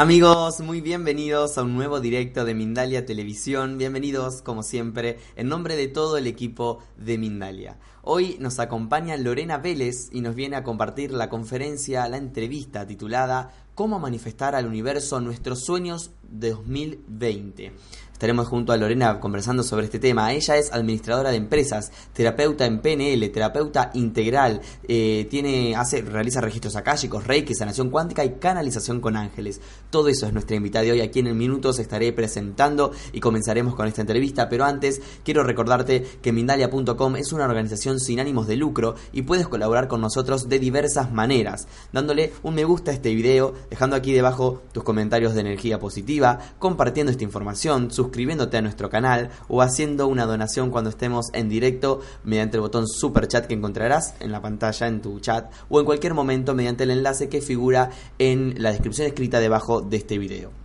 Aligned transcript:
Amigos, 0.00 0.60
muy 0.60 0.80
bienvenidos 0.80 1.58
a 1.58 1.62
un 1.62 1.74
nuevo 1.74 2.00
directo 2.00 2.46
de 2.46 2.54
Mindalia 2.54 3.04
Televisión. 3.04 3.76
Bienvenidos, 3.76 4.40
como 4.40 4.62
siempre, 4.62 5.18
en 5.36 5.48
nombre 5.50 5.76
de 5.76 5.88
todo 5.88 6.16
el 6.16 6.26
equipo 6.26 6.78
de 6.96 7.18
Mindalia. 7.18 7.76
Hoy 8.00 8.38
nos 8.40 8.60
acompaña 8.60 9.18
Lorena 9.18 9.58
Vélez 9.58 10.08
y 10.10 10.22
nos 10.22 10.34
viene 10.34 10.56
a 10.56 10.64
compartir 10.64 11.10
la 11.10 11.28
conferencia, 11.28 12.08
la 12.08 12.16
entrevista 12.16 12.86
titulada 12.86 13.52
Cómo 13.74 13.98
manifestar 13.98 14.54
al 14.54 14.66
universo 14.66 15.20
nuestros 15.20 15.66
sueños 15.66 16.12
2020. 16.30 17.72
Estaremos 18.20 18.48
junto 18.48 18.74
a 18.74 18.76
Lorena 18.76 19.18
conversando 19.18 19.62
sobre 19.62 19.86
este 19.86 19.98
tema. 19.98 20.34
Ella 20.34 20.58
es 20.58 20.70
administradora 20.74 21.30
de 21.30 21.38
empresas, 21.38 21.90
terapeuta 22.12 22.66
en 22.66 22.82
PNL, 22.82 23.26
terapeuta 23.30 23.90
integral, 23.94 24.60
eh, 24.86 25.26
tiene, 25.30 25.74
hace, 25.74 26.02
realiza 26.02 26.42
registros 26.42 26.76
acálicos, 26.76 27.26
reiki, 27.26 27.54
sanación 27.54 27.88
cuántica 27.88 28.22
y 28.22 28.32
canalización 28.34 29.00
con 29.00 29.16
ángeles. 29.16 29.62
Todo 29.88 30.08
eso 30.08 30.26
es 30.26 30.34
nuestra 30.34 30.54
invitada 30.54 30.84
de 30.84 30.92
hoy. 30.92 31.00
Aquí 31.00 31.20
en 31.20 31.34
minutos 31.34 31.78
estaré 31.78 32.12
presentando 32.12 32.92
y 33.14 33.20
comenzaremos 33.20 33.74
con 33.74 33.88
esta 33.88 34.02
entrevista. 34.02 34.50
Pero 34.50 34.66
antes, 34.66 35.00
quiero 35.24 35.42
recordarte 35.42 36.04
que 36.20 36.32
Mindalia.com 36.32 37.16
es 37.16 37.32
una 37.32 37.46
organización 37.46 38.00
sin 38.00 38.20
ánimos 38.20 38.46
de 38.46 38.56
lucro 38.56 38.96
y 39.14 39.22
puedes 39.22 39.48
colaborar 39.48 39.88
con 39.88 40.02
nosotros 40.02 40.50
de 40.50 40.58
diversas 40.58 41.10
maneras, 41.10 41.68
dándole 41.90 42.34
un 42.42 42.54
me 42.54 42.64
gusta 42.64 42.90
a 42.90 42.94
este 42.94 43.14
video, 43.14 43.54
dejando 43.70 43.96
aquí 43.96 44.12
debajo 44.12 44.60
tus 44.72 44.84
comentarios 44.84 45.32
de 45.32 45.40
energía 45.40 45.78
positiva, 45.78 46.19
compartiendo 46.58 47.10
esta 47.10 47.24
información, 47.24 47.90
sus 47.90 48.10
suscribiéndote 48.10 48.56
a 48.56 48.62
nuestro 48.62 48.90
canal 48.90 49.30
o 49.48 49.62
haciendo 49.62 50.08
una 50.08 50.26
donación 50.26 50.70
cuando 50.70 50.90
estemos 50.90 51.26
en 51.32 51.48
directo 51.48 52.00
mediante 52.24 52.56
el 52.56 52.62
botón 52.62 52.88
super 52.88 53.28
chat 53.28 53.46
que 53.46 53.54
encontrarás 53.54 54.14
en 54.20 54.32
la 54.32 54.42
pantalla 54.42 54.88
en 54.88 55.00
tu 55.00 55.20
chat 55.20 55.52
o 55.68 55.78
en 55.78 55.86
cualquier 55.86 56.14
momento 56.14 56.54
mediante 56.54 56.84
el 56.84 56.90
enlace 56.90 57.28
que 57.28 57.40
figura 57.40 57.90
en 58.18 58.54
la 58.58 58.72
descripción 58.72 59.06
escrita 59.06 59.38
debajo 59.38 59.80
de 59.80 59.96
este 59.96 60.18
video. 60.18 60.59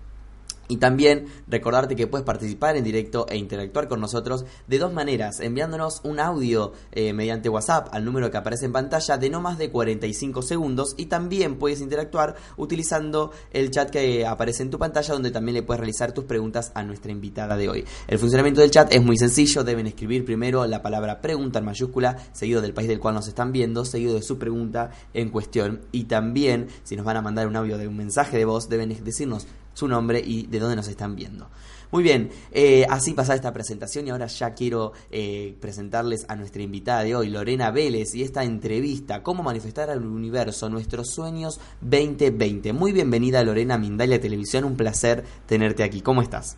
Y 0.67 0.77
también 0.77 1.27
recordarte 1.47 1.95
que 1.95 2.07
puedes 2.07 2.25
participar 2.25 2.75
en 2.75 2.83
directo 2.83 3.25
e 3.29 3.37
interactuar 3.37 3.87
con 3.87 4.01
nosotros 4.01 4.45
de 4.67 4.79
dos 4.79 4.93
maneras, 4.93 5.39
enviándonos 5.39 6.01
un 6.03 6.19
audio 6.19 6.73
eh, 6.91 7.13
mediante 7.13 7.49
WhatsApp 7.49 7.89
al 7.91 8.05
número 8.05 8.31
que 8.31 8.37
aparece 8.37 8.65
en 8.65 8.71
pantalla 8.71 9.17
de 9.17 9.29
no 9.29 9.41
más 9.41 9.57
de 9.57 9.69
45 9.69 10.41
segundos 10.41 10.95
y 10.97 11.05
también 11.05 11.57
puedes 11.57 11.81
interactuar 11.81 12.35
utilizando 12.57 13.31
el 13.51 13.71
chat 13.71 13.89
que 13.89 14.25
aparece 14.25 14.63
en 14.63 14.69
tu 14.69 14.79
pantalla 14.79 15.13
donde 15.13 15.31
también 15.31 15.55
le 15.55 15.63
puedes 15.63 15.79
realizar 15.79 16.13
tus 16.13 16.25
preguntas 16.25 16.71
a 16.73 16.83
nuestra 16.83 17.11
invitada 17.11 17.57
de 17.57 17.69
hoy. 17.69 17.85
El 18.07 18.19
funcionamiento 18.19 18.61
del 18.61 18.71
chat 18.71 18.93
es 18.93 19.03
muy 19.03 19.17
sencillo, 19.17 19.63
deben 19.63 19.87
escribir 19.87 20.25
primero 20.25 20.65
la 20.65 20.81
palabra 20.81 21.21
pregunta 21.21 21.59
en 21.59 21.65
mayúscula, 21.65 22.17
seguido 22.33 22.61
del 22.61 22.73
país 22.73 22.87
del 22.87 22.99
cual 22.99 23.15
nos 23.15 23.27
están 23.27 23.51
viendo, 23.51 23.85
seguido 23.85 24.15
de 24.15 24.21
su 24.21 24.37
pregunta 24.37 24.91
en 25.13 25.29
cuestión 25.29 25.81
y 25.91 26.05
también 26.05 26.67
si 26.83 26.95
nos 26.95 27.05
van 27.05 27.17
a 27.17 27.21
mandar 27.21 27.47
un 27.47 27.55
audio 27.55 27.77
de 27.77 27.87
un 27.87 27.97
mensaje 27.97 28.37
de 28.37 28.45
voz 28.45 28.69
deben 28.69 28.95
decirnos 29.03 29.47
su 29.75 29.87
nombre 29.87 30.19
y 30.25 30.47
de 30.47 30.57
dónde 30.57 30.75
nos 30.75 30.87
están 30.87 31.15
viendo. 31.15 31.47
Muy 31.91 32.01
bien, 32.01 32.31
eh, 32.51 32.85
así 32.89 33.13
pasa 33.13 33.35
esta 33.35 33.53
presentación 33.53 34.07
y 34.07 34.09
ahora 34.09 34.25
ya 34.25 34.53
quiero 34.55 34.93
eh, 35.11 35.55
presentarles 35.61 36.25
a 36.27 36.35
nuestra 36.35 36.63
invitada 36.63 37.03
de 37.03 37.15
hoy, 37.15 37.29
Lorena 37.29 37.69
Vélez, 37.69 38.15
y 38.15 38.23
esta 38.23 38.43
entrevista, 38.43 39.21
cómo 39.21 39.43
manifestar 39.43 39.91
al 39.91 40.05
universo 40.05 40.67
nuestros 40.67 41.11
sueños 41.11 41.59
2020. 41.81 42.73
Muy 42.73 42.91
bienvenida 42.91 43.43
Lorena 43.43 43.77
Mindalia 43.77 44.19
Televisión, 44.19 44.63
un 44.63 44.75
placer 44.75 45.23
tenerte 45.45 45.83
aquí. 45.83 46.01
¿Cómo 46.01 46.21
estás? 46.23 46.57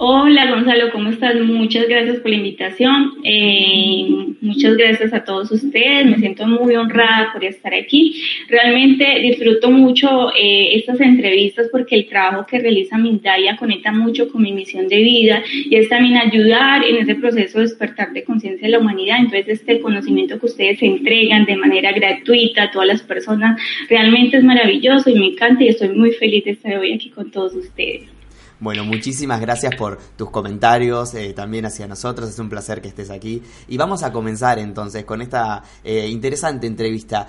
Hola 0.00 0.50
Gonzalo, 0.50 0.92
¿cómo 0.92 1.08
estás? 1.08 1.34
Muchas 1.40 1.88
gracias 1.88 2.18
por 2.18 2.30
la 2.30 2.36
invitación. 2.36 3.14
Eh, 3.24 4.06
muchas 4.42 4.76
gracias 4.76 5.12
a 5.12 5.24
todos 5.24 5.50
ustedes. 5.50 6.06
Me 6.06 6.18
siento 6.18 6.46
muy 6.46 6.76
honrada 6.76 7.32
por 7.32 7.44
estar 7.44 7.74
aquí. 7.74 8.22
Realmente 8.48 9.18
disfruto 9.20 9.70
mucho 9.70 10.30
eh, 10.38 10.76
estas 10.76 11.00
entrevistas 11.00 11.68
porque 11.72 11.96
el 11.96 12.06
trabajo 12.06 12.46
que 12.46 12.60
realiza 12.60 12.96
Mindalia 12.96 13.56
conecta 13.56 13.90
mucho 13.90 14.30
con 14.30 14.42
mi 14.42 14.52
misión 14.52 14.86
de 14.86 14.96
vida 14.98 15.42
y 15.48 15.74
es 15.74 15.88
también 15.88 16.18
ayudar 16.18 16.84
en 16.84 16.98
ese 16.98 17.16
proceso 17.16 17.58
de 17.58 17.64
despertar 17.64 18.12
de 18.12 18.22
conciencia 18.22 18.66
de 18.68 18.72
la 18.72 18.78
humanidad. 18.78 19.16
Entonces, 19.18 19.48
este 19.48 19.80
conocimiento 19.80 20.38
que 20.38 20.46
ustedes 20.46 20.80
entregan 20.82 21.44
de 21.44 21.56
manera 21.56 21.90
gratuita 21.90 22.64
a 22.64 22.70
todas 22.70 22.86
las 22.86 23.02
personas 23.02 23.60
realmente 23.88 24.36
es 24.36 24.44
maravilloso 24.44 25.10
y 25.10 25.18
me 25.18 25.26
encanta 25.26 25.64
y 25.64 25.68
estoy 25.68 25.88
muy 25.88 26.12
feliz 26.12 26.44
de 26.44 26.52
estar 26.52 26.76
hoy 26.76 26.92
aquí 26.92 27.08
con 27.08 27.30
todos 27.32 27.54
ustedes. 27.56 28.17
Bueno, 28.60 28.84
muchísimas 28.84 29.40
gracias 29.40 29.76
por 29.76 29.98
tus 30.16 30.30
comentarios 30.30 31.14
eh, 31.14 31.32
también 31.32 31.64
hacia 31.64 31.86
nosotros. 31.86 32.28
Es 32.28 32.38
un 32.40 32.48
placer 32.48 32.82
que 32.82 32.88
estés 32.88 33.08
aquí. 33.08 33.40
Y 33.68 33.76
vamos 33.76 34.02
a 34.02 34.12
comenzar 34.12 34.58
entonces 34.58 35.04
con 35.04 35.22
esta 35.22 35.62
eh, 35.84 36.08
interesante 36.08 36.66
entrevista. 36.66 37.28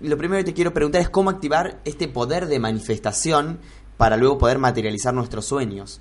Lo 0.00 0.16
primero 0.16 0.40
que 0.40 0.50
te 0.50 0.54
quiero 0.54 0.72
preguntar 0.72 1.02
es 1.02 1.10
cómo 1.10 1.28
activar 1.28 1.80
este 1.84 2.08
poder 2.08 2.46
de 2.46 2.58
manifestación 2.58 3.58
para 3.98 4.16
luego 4.16 4.38
poder 4.38 4.58
materializar 4.58 5.12
nuestros 5.12 5.44
sueños. 5.44 6.00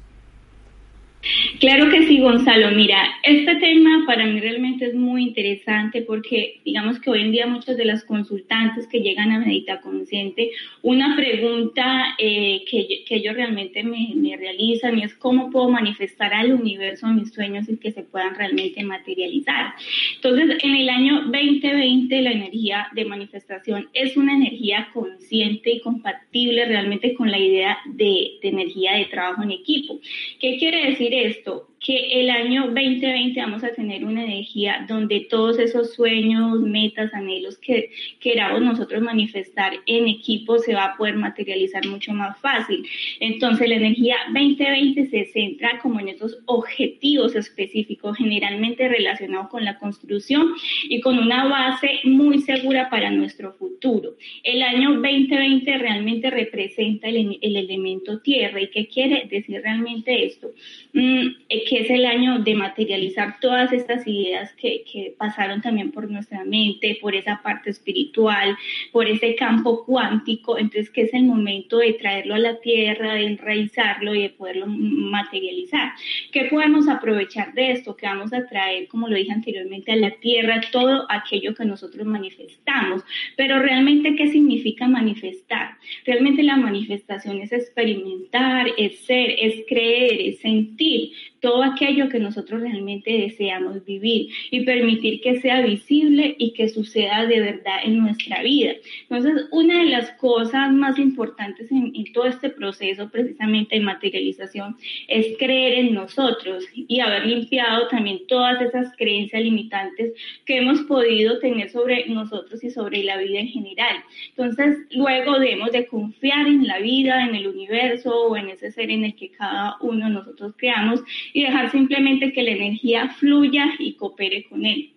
Claro 1.59 1.89
que 1.89 2.07
sí, 2.07 2.19
Gonzalo. 2.19 2.71
Mira, 2.71 3.03
este 3.23 3.55
tema 3.55 4.05
para 4.07 4.25
mí 4.25 4.39
realmente 4.39 4.85
es 4.85 4.95
muy 4.95 5.23
interesante 5.23 6.01
porque 6.01 6.61
digamos 6.63 6.99
que 6.99 7.09
hoy 7.09 7.21
en 7.21 7.31
día 7.31 7.45
muchas 7.45 7.75
de 7.75 7.83
las 7.83 8.05
consultantes 8.05 8.87
que 8.87 9.01
llegan 9.01 9.31
a 9.31 9.39
Medita 9.39 9.81
Consciente, 9.81 10.51
una 10.81 11.17
pregunta 11.17 12.15
eh, 12.17 12.63
que, 12.69 13.03
ellos 13.09 13.35
realmente 13.35 13.83
me, 13.83 14.13
me, 14.15 14.37
realizan 14.37 14.99
es 14.99 15.13
cómo 15.15 15.49
puedo 15.49 15.67
manifestar 15.69 16.33
al 16.33 16.53
universo 16.53 17.07
mis 17.07 17.33
sueños 17.33 17.67
y 17.67 17.77
que 17.77 17.91
se 17.91 18.03
puedan 18.03 18.35
realmente 18.35 18.81
materializar. 18.83 19.73
Entonces, 20.15 20.57
en 20.63 20.75
el 20.75 20.89
año 20.89 21.23
2020 21.23 22.21
la 22.21 22.31
energía 22.31 22.87
de 22.93 23.03
manifestación 23.03 23.89
es 23.93 24.15
una 24.15 24.35
energía 24.35 24.87
consciente 24.93 25.71
y 25.71 25.81
compatible 25.81 26.65
realmente 26.65 27.13
con 27.13 27.29
la 27.29 27.39
idea 27.39 27.77
de, 27.85 28.37
de 28.41 28.49
energía 28.49 28.93
de 28.93 29.05
trabajo 29.05 29.43
en 29.43 29.51
equipo. 29.51 29.99
¿Qué 30.39 30.57
quiere 30.57 30.91
decir 30.91 31.08
esto? 31.13 31.68
Que 31.79 32.21
el 32.21 32.29
año 32.29 32.65
2020 32.65 33.39
vamos 33.39 33.63
a 33.63 33.71
tener 33.71 34.03
una 34.03 34.23
energía 34.23 34.85
donde 34.87 35.21
todos 35.29 35.59
esos 35.59 35.93
sueños, 35.93 36.59
metas, 36.61 37.13
anhelos 37.13 37.57
que 37.57 37.91
queramos 38.19 38.61
nosotros 38.61 39.01
manifestar 39.01 39.73
en 39.85 40.07
equipo 40.07 40.59
se 40.59 40.73
va 40.73 40.85
a 40.85 40.97
poder 40.97 41.15
materializar 41.15 41.85
mucho 41.87 42.11
más 42.13 42.37
fácil. 42.39 42.85
Entonces 43.19 43.69
la 43.69 43.75
energía 43.75 44.17
2020 44.33 45.07
se 45.07 45.25
centra 45.25 45.79
como 45.81 45.99
en 45.99 46.09
esos 46.09 46.37
objetivos 46.45 47.35
específicos 47.35 48.17
generalmente 48.17 48.87
relacionados 48.89 49.49
con 49.49 49.63
la 49.63 49.77
construcción 49.77 50.53
y 50.83 50.99
con 50.99 51.17
una 51.17 51.47
base 51.47 51.99
muy 52.03 52.39
segura 52.39 52.89
para 52.89 53.09
nuestro 53.09 53.53
futuro. 53.53 54.15
El 54.43 54.61
año 54.63 54.91
2020 54.95 55.77
realmente 55.77 56.29
representa 56.29 57.07
el, 57.07 57.37
el 57.41 57.55
elemento 57.55 58.19
tierra. 58.19 58.61
¿Y 58.61 58.69
qué 58.69 58.87
quiere 58.87 59.27
decir 59.29 59.61
realmente 59.61 60.25
esto? 60.25 60.51
Mm, 60.93 61.27
que 61.69 61.81
es 61.81 61.89
el 61.91 62.05
año 62.05 62.39
de 62.39 62.55
materializar 62.55 63.39
todas 63.39 63.71
estas 63.71 64.07
ideas 64.07 64.51
que, 64.53 64.83
que 64.91 65.13
pasaron 65.15 65.61
también 65.61 65.91
por 65.91 66.09
nuestra 66.09 66.43
mente, 66.43 66.97
por 66.99 67.13
esa 67.13 67.41
parte 67.43 67.69
espiritual, 67.69 68.57
por 68.91 69.07
ese 69.07 69.35
campo 69.35 69.85
cuántico, 69.85 70.57
entonces 70.57 70.89
que 70.89 71.03
es 71.03 71.13
el 71.13 71.25
momento 71.25 71.77
de 71.77 71.93
traerlo 71.93 72.33
a 72.33 72.39
la 72.39 72.59
tierra, 72.59 73.13
de 73.13 73.27
enraizarlo 73.27 74.15
y 74.15 74.23
de 74.23 74.29
poderlo 74.31 74.65
materializar. 74.65 75.91
¿Qué 76.31 76.45
podemos 76.45 76.87
aprovechar 76.87 77.53
de 77.53 77.73
esto? 77.73 77.95
Que 77.95 78.07
vamos 78.07 78.33
a 78.33 78.47
traer, 78.47 78.87
como 78.87 79.07
lo 79.07 79.15
dije 79.15 79.31
anteriormente, 79.31 79.91
a 79.91 79.95
la 79.95 80.11
tierra 80.19 80.61
todo 80.71 81.05
aquello 81.07 81.53
que 81.53 81.65
nosotros 81.65 82.03
manifestamos. 82.07 83.03
Pero 83.35 83.59
realmente, 83.59 84.15
¿qué 84.15 84.27
significa 84.27 84.87
manifestar? 84.87 85.77
Realmente 86.03 86.41
la 86.41 86.55
manifestación 86.55 87.41
es 87.41 87.51
experimentar, 87.51 88.65
es 88.75 89.01
ser, 89.01 89.35
es 89.37 89.65
creer, 89.67 90.19
es 90.19 90.39
sentir 90.39 91.11
todo 91.39 91.63
aquello 91.63 92.09
que 92.09 92.19
nosotros 92.19 92.61
realmente 92.61 93.11
deseamos 93.11 93.83
vivir 93.85 94.29
y 94.51 94.65
permitir 94.65 95.21
que 95.21 95.39
sea 95.41 95.61
visible 95.61 96.35
y 96.37 96.53
que 96.53 96.69
suceda 96.69 97.25
de 97.25 97.39
verdad 97.39 97.77
en 97.83 97.99
nuestra 97.99 98.41
vida. 98.41 98.73
Entonces, 99.09 99.47
una 99.51 99.79
de 99.79 99.89
las 99.89 100.11
cosas 100.11 100.71
más 100.71 100.97
importantes 100.99 101.71
en, 101.71 101.93
todo 102.13 102.25
este 102.25 102.49
proceso 102.49 103.09
precisamente 103.09 103.75
de 103.75 103.81
materialización 103.81 104.75
es 105.07 105.37
creer 105.37 105.79
en 105.79 105.93
nosotros 105.93 106.65
y 106.73 106.99
haber 106.99 107.25
limpiado 107.25 107.87
también 107.87 108.25
todas 108.27 108.61
esas 108.61 108.95
creencias 108.97 109.41
limitantes 109.41 110.13
que 110.45 110.57
hemos 110.57 110.81
podido 110.81 111.39
tener 111.39 111.69
sobre 111.69 112.07
nosotros 112.07 112.63
y 112.63 112.71
sobre 112.71 113.03
la 113.03 113.17
vida 113.17 113.39
en 113.39 113.47
general. 113.47 113.97
Entonces, 114.29 114.77
luego 114.91 115.39
debemos 115.39 115.71
de 115.71 115.87
confiar 115.87 116.47
en 116.47 116.65
la 116.65 116.79
vida, 116.79 117.25
en 117.25 117.35
el 117.35 117.47
universo 117.47 118.27
o 118.27 118.37
en 118.37 118.49
ese 118.49 118.71
ser 118.71 118.89
en 118.89 119.05
el 119.05 119.15
que 119.15 119.29
cada 119.29 119.77
uno 119.81 120.05
de 120.07 120.13
nosotros 120.13 120.53
creamos 120.57 121.01
y 121.33 121.43
dejar 121.43 121.71
simplemente 121.71 122.31
que 122.33 122.43
la 122.43 122.51
energía 122.51 123.09
fluya 123.09 123.65
y 123.79 123.93
coopere 123.93 124.45
con 124.49 124.65
él 124.65 124.93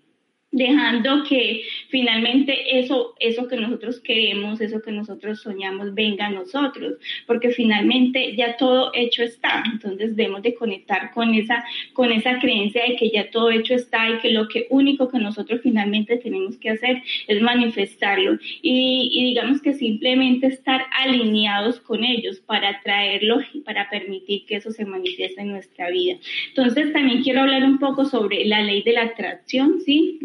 dejando 0.53 1.25
que 1.25 1.63
finalmente 1.89 2.79
eso, 2.79 3.15
eso 3.19 3.49
que 3.49 3.57
nosotros 3.57 4.01
queremos, 4.01 4.61
eso 4.61 4.83
que 4.83 4.93
nosotros 4.93 5.41
soñamos 5.41 5.95
venga 5.95 6.27
a 6.27 6.31
nosotros, 6.31 6.95
porque 7.27 7.51
finalmente 7.51 8.37
ya 8.37 8.57
todo 8.57 8.91
hecho 8.95 9.23
está, 9.23 9.65
entonces 9.73 10.15
debemos 10.15 10.43
de 10.43 10.55
conectar 10.55 11.11
con 11.13 11.35
esa, 11.35 11.65
con 11.95 12.13
esa 12.13 12.39
creencia 12.39 12.85
de 12.87 12.97
que 12.97 13.11
ya 13.11 13.31
todo 13.31 13.51
hecho 13.51 13.75
está 13.75 14.11
y 14.11 14.19
que 14.19 14.31
lo 14.31 14.47
único 14.69 15.09
que 15.09 15.19
nosotros 15.19 15.61
finalmente 15.63 16.19
tenemos 16.19 16.57
que 16.59 16.71
hacer 16.71 17.03
es 17.27 17.41
manifestarlo 17.41 18.39
y, 18.61 19.11
y 19.13 19.25
digamos 19.25 19.63
que 19.63 19.73
simplemente 19.73 20.49
estar 20.49 20.85
alineados 20.93 21.81
con 21.81 22.05
ellos 22.05 22.41
para 22.41 22.83
traerlo 22.83 23.41
y 23.55 23.61
para 23.61 23.89
permitir 23.89 24.45
que 24.45 24.57
eso 24.57 24.71
se 24.71 24.85
manifieste 24.85 25.41
en 25.41 25.49
nuestra 25.49 25.89
vida. 25.89 26.17
Entonces 26.49 26.93
también 26.93 27.23
quiero 27.23 27.41
hablar 27.41 27.65
un 27.65 27.79
poco 27.79 28.05
sobre 28.05 28.45
la 28.45 28.61
ley 28.61 28.83
de 28.83 28.93
la 28.93 29.05
atracción, 29.05 29.81
¿sí? 29.81 30.21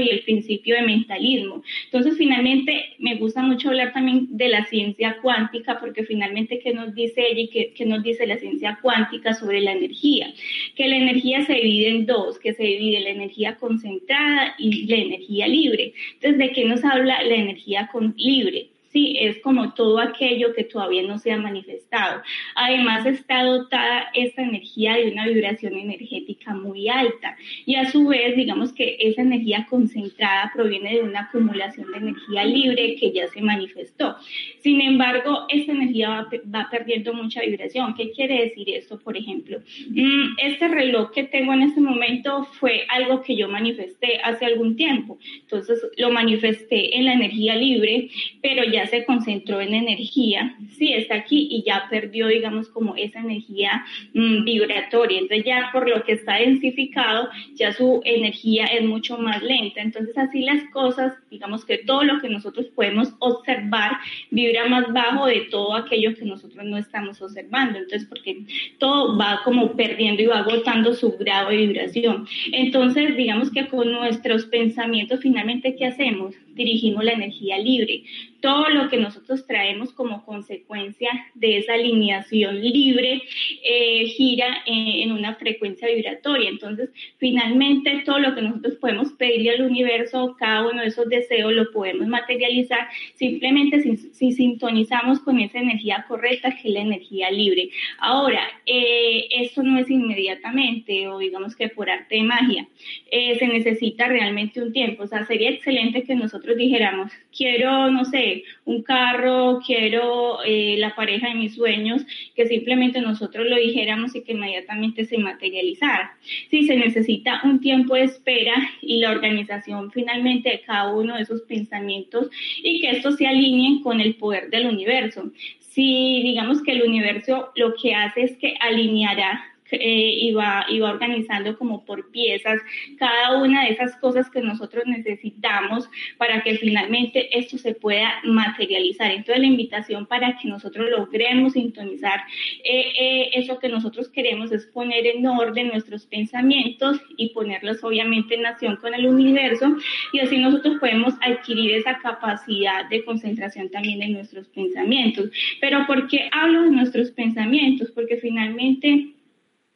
Y 0.00 0.08
el 0.08 0.20
principio 0.20 0.74
de 0.76 0.82
mentalismo. 0.82 1.62
Entonces, 1.84 2.16
finalmente, 2.16 2.94
me 2.98 3.16
gusta 3.16 3.42
mucho 3.42 3.68
hablar 3.68 3.92
también 3.92 4.28
de 4.30 4.48
la 4.48 4.64
ciencia 4.66 5.18
cuántica, 5.22 5.78
porque 5.80 6.04
finalmente, 6.04 6.60
¿qué 6.60 6.72
nos 6.72 6.94
dice 6.94 7.22
ella 7.30 7.40
y 7.40 7.48
qué, 7.48 7.72
qué 7.74 7.86
nos 7.86 8.02
dice 8.02 8.26
la 8.26 8.38
ciencia 8.38 8.78
cuántica 8.82 9.34
sobre 9.34 9.60
la 9.60 9.72
energía? 9.72 10.32
Que 10.76 10.88
la 10.88 10.96
energía 10.96 11.44
se 11.44 11.54
divide 11.54 11.88
en 11.90 12.06
dos, 12.06 12.38
que 12.38 12.54
se 12.54 12.62
divide 12.62 13.00
la 13.00 13.10
energía 13.10 13.56
concentrada 13.56 14.54
y 14.58 14.86
la 14.86 14.96
energía 14.96 15.48
libre. 15.48 15.94
Entonces, 16.14 16.38
¿de 16.38 16.52
qué 16.52 16.64
nos 16.64 16.84
habla 16.84 17.22
la 17.22 17.34
energía 17.34 17.88
libre? 18.16 18.71
Sí, 18.92 19.16
es 19.18 19.40
como 19.40 19.72
todo 19.74 19.98
aquello 19.98 20.54
que 20.54 20.64
todavía 20.64 21.02
no 21.02 21.18
se 21.18 21.32
ha 21.32 21.38
manifestado. 21.38 22.22
Además 22.54 23.06
está 23.06 23.44
dotada 23.44 24.10
esta 24.14 24.42
energía 24.42 24.94
de 24.96 25.10
una 25.10 25.26
vibración 25.26 25.74
energética 25.74 26.54
muy 26.54 26.88
alta 26.88 27.36
y 27.64 27.76
a 27.76 27.90
su 27.90 28.06
vez, 28.06 28.36
digamos 28.36 28.72
que 28.72 28.96
esa 29.00 29.22
energía 29.22 29.66
concentrada 29.68 30.50
proviene 30.54 30.94
de 30.94 31.02
una 31.02 31.22
acumulación 31.22 31.90
de 31.90 31.98
energía 31.98 32.44
libre 32.44 32.96
que 32.96 33.12
ya 33.12 33.26
se 33.28 33.40
manifestó. 33.40 34.16
Sin 34.60 34.80
embargo, 34.80 35.46
esta 35.48 35.72
energía 35.72 36.26
va, 36.54 36.68
perdiendo 36.70 37.12
mucha 37.14 37.40
vibración. 37.42 37.94
¿Qué 37.94 38.10
quiere 38.12 38.42
decir 38.42 38.70
esto? 38.70 38.98
Por 38.98 39.16
ejemplo, 39.16 39.58
mm, 39.88 40.36
este 40.38 40.68
reloj 40.68 41.10
que 41.10 41.24
tengo 41.24 41.52
en 41.52 41.62
este 41.62 41.80
momento 41.80 42.44
fue 42.44 42.84
algo 42.88 43.22
que 43.22 43.36
yo 43.36 43.48
manifesté 43.48 44.18
hace 44.22 44.46
algún 44.46 44.76
tiempo. 44.76 45.18
Entonces 45.40 45.80
lo 45.96 46.10
manifesté 46.10 46.96
en 46.96 47.06
la 47.06 47.14
energía 47.14 47.56
libre, 47.56 48.08
pero 48.40 48.64
ya 48.64 48.81
se 48.86 49.04
concentró 49.04 49.60
en 49.60 49.74
energía, 49.74 50.56
sí, 50.76 50.92
está 50.92 51.16
aquí 51.16 51.48
y 51.50 51.62
ya 51.64 51.86
perdió, 51.90 52.28
digamos, 52.28 52.68
como 52.68 52.96
esa 52.96 53.20
energía 53.20 53.84
mm, 54.14 54.44
vibratoria. 54.44 55.18
Entonces 55.18 55.44
ya 55.44 55.70
por 55.72 55.88
lo 55.88 56.02
que 56.04 56.12
está 56.12 56.36
densificado, 56.36 57.28
ya 57.54 57.72
su 57.72 58.00
energía 58.04 58.66
es 58.66 58.84
mucho 58.84 59.18
más 59.18 59.42
lenta. 59.42 59.80
Entonces 59.80 60.16
así 60.16 60.42
las 60.42 60.62
cosas, 60.72 61.14
digamos 61.30 61.64
que 61.64 61.78
todo 61.78 62.04
lo 62.04 62.20
que 62.20 62.28
nosotros 62.28 62.66
podemos 62.74 63.14
observar 63.18 63.98
vibra 64.30 64.66
más 64.66 64.92
bajo 64.92 65.26
de 65.26 65.42
todo 65.50 65.74
aquello 65.74 66.14
que 66.14 66.24
nosotros 66.24 66.64
no 66.64 66.78
estamos 66.78 67.20
observando. 67.22 67.78
Entonces 67.78 68.08
porque 68.08 68.42
todo 68.78 69.16
va 69.16 69.40
como 69.44 69.72
perdiendo 69.72 70.22
y 70.22 70.26
va 70.26 70.40
agotando 70.40 70.94
su 70.94 71.16
grado 71.16 71.50
de 71.50 71.56
vibración. 71.56 72.26
Entonces 72.52 73.16
digamos 73.16 73.50
que 73.50 73.66
con 73.66 73.90
nuestros 73.92 74.46
pensamientos 74.46 75.20
finalmente, 75.20 75.76
¿qué 75.76 75.86
hacemos? 75.86 76.34
Dirigimos 76.54 77.04
la 77.04 77.12
energía 77.12 77.58
libre 77.58 78.04
todo 78.42 78.68
lo 78.68 78.90
que 78.90 78.98
nosotros 78.98 79.46
traemos 79.46 79.92
como 79.92 80.26
consecuencia 80.26 81.10
de 81.34 81.58
esa 81.58 81.74
alineación 81.74 82.60
libre 82.60 83.22
eh, 83.64 84.06
gira 84.08 84.58
en, 84.66 85.12
una 85.12 85.36
frecuencia 85.36 85.88
vibratoria. 85.88 86.50
Entonces, 86.50 86.90
finalmente, 87.18 88.02
todo 88.04 88.18
lo 88.18 88.34
que 88.34 88.42
nosotros 88.42 88.74
podemos 88.74 89.12
pedirle 89.12 89.50
al 89.50 89.62
universo, 89.62 90.34
cada 90.38 90.68
uno 90.68 90.82
de 90.82 90.88
esos 90.88 91.08
deseos 91.08 91.52
lo 91.52 91.70
podemos 91.70 92.08
materializar 92.08 92.88
simplemente 93.14 93.80
si, 93.80 94.32
sintonizamos 94.32 95.20
con 95.20 95.38
esa 95.38 95.60
energía 95.60 96.04
correcta, 96.08 96.50
que 96.50 96.68
es 96.68 96.74
la 96.74 96.80
energía 96.80 97.30
libre. 97.30 97.70
Ahora, 97.98 98.42
eh, 98.66 99.28
esto 99.30 99.62
no 99.62 99.78
es 99.78 99.88
inmediatamente 99.88 101.08
o 101.08 101.18
digamos 101.18 101.54
que 101.54 101.68
por 101.68 101.88
arte 101.88 102.16
de 102.16 102.22
magia. 102.24 102.66
Eh, 103.10 103.36
se 103.38 103.46
necesita 103.46 104.08
realmente 104.08 104.60
un 104.60 104.72
tiempo. 104.72 105.04
O 105.04 105.06
sea, 105.06 105.24
sería 105.26 105.50
excelente 105.50 106.02
que 106.02 106.16
nosotros 106.16 106.56
dijéramos, 106.56 107.12
quiero, 107.36 107.90
no 107.90 108.04
sé, 108.04 108.31
un 108.64 108.82
carro, 108.82 109.60
quiero 109.64 110.42
eh, 110.44 110.76
la 110.78 110.94
pareja 110.94 111.28
de 111.28 111.34
mis 111.34 111.54
sueños, 111.54 112.02
que 112.34 112.46
simplemente 112.46 113.00
nosotros 113.00 113.46
lo 113.46 113.56
dijéramos 113.56 114.14
y 114.14 114.22
que 114.22 114.32
inmediatamente 114.32 115.04
se 115.04 115.18
materializara. 115.18 116.16
Sí, 116.50 116.66
se 116.66 116.76
necesita 116.76 117.40
un 117.44 117.60
tiempo 117.60 117.94
de 117.94 118.04
espera 118.04 118.54
y 118.80 118.98
la 118.98 119.10
organización 119.10 119.90
finalmente 119.90 120.50
de 120.50 120.60
cada 120.60 120.92
uno 120.92 121.16
de 121.16 121.22
esos 121.22 121.42
pensamientos 121.42 122.28
y 122.62 122.80
que 122.80 122.90
estos 122.90 123.16
se 123.16 123.26
alineen 123.26 123.82
con 123.82 124.00
el 124.00 124.14
poder 124.14 124.50
del 124.50 124.66
universo. 124.66 125.30
Si 125.58 126.22
digamos 126.22 126.62
que 126.62 126.72
el 126.72 126.82
universo 126.82 127.50
lo 127.56 127.74
que 127.74 127.94
hace 127.94 128.22
es 128.22 128.36
que 128.36 128.54
alineará 128.60 129.51
eh, 129.72 130.14
y, 130.20 130.32
va, 130.32 130.66
organizando 130.82 131.56
como 131.56 131.84
por 131.84 132.10
piezas 132.10 132.60
cada 132.98 133.42
una 133.42 133.64
de 133.64 133.72
esas 133.72 133.96
cosas 133.96 134.28
que 134.30 134.40
nosotros 134.40 134.84
necesitamos 134.86 135.88
para 136.18 136.42
que 136.42 136.56
finalmente 136.56 137.36
esto 137.38 137.58
se 137.58 137.74
pueda 137.74 138.20
materializar. 138.24 139.10
Entonces 139.10 139.40
la 139.40 139.46
invitación 139.46 140.06
para 140.06 140.36
que 140.36 140.48
nosotros 140.48 140.90
logremos 140.90 141.54
sintonizar 141.54 142.20
eh, 142.64 142.92
eh, 142.98 143.30
eso 143.34 143.58
que 143.58 143.68
nosotros 143.68 144.08
queremos 144.08 144.52
es 144.52 144.66
poner 144.66 145.06
en 145.06 145.26
orden 145.26 145.68
nuestros 145.68 146.06
pensamientos 146.06 147.00
y 147.16 147.30
ponerlos 147.30 147.82
obviamente 147.82 148.34
en 148.34 148.46
acción 148.46 148.76
con 148.76 148.94
el 148.94 149.06
universo 149.06 149.76
y 150.12 150.20
así 150.20 150.38
nosotros 150.38 150.78
podemos 150.78 151.14
adquirir 151.22 151.72
esa 151.72 151.98
capacidad 151.98 152.88
de 152.88 153.04
concentración 153.04 153.70
también 153.70 154.02
en 154.02 154.12
nuestros 154.12 154.48
pensamientos. 154.48 155.30
Pero 155.60 155.86
¿por 155.86 156.08
qué 156.08 156.28
hablo 156.32 156.62
de 156.62 156.70
nuestros 156.70 157.10
pensamientos? 157.10 157.90
Porque 157.92 158.16
finalmente 158.16 159.12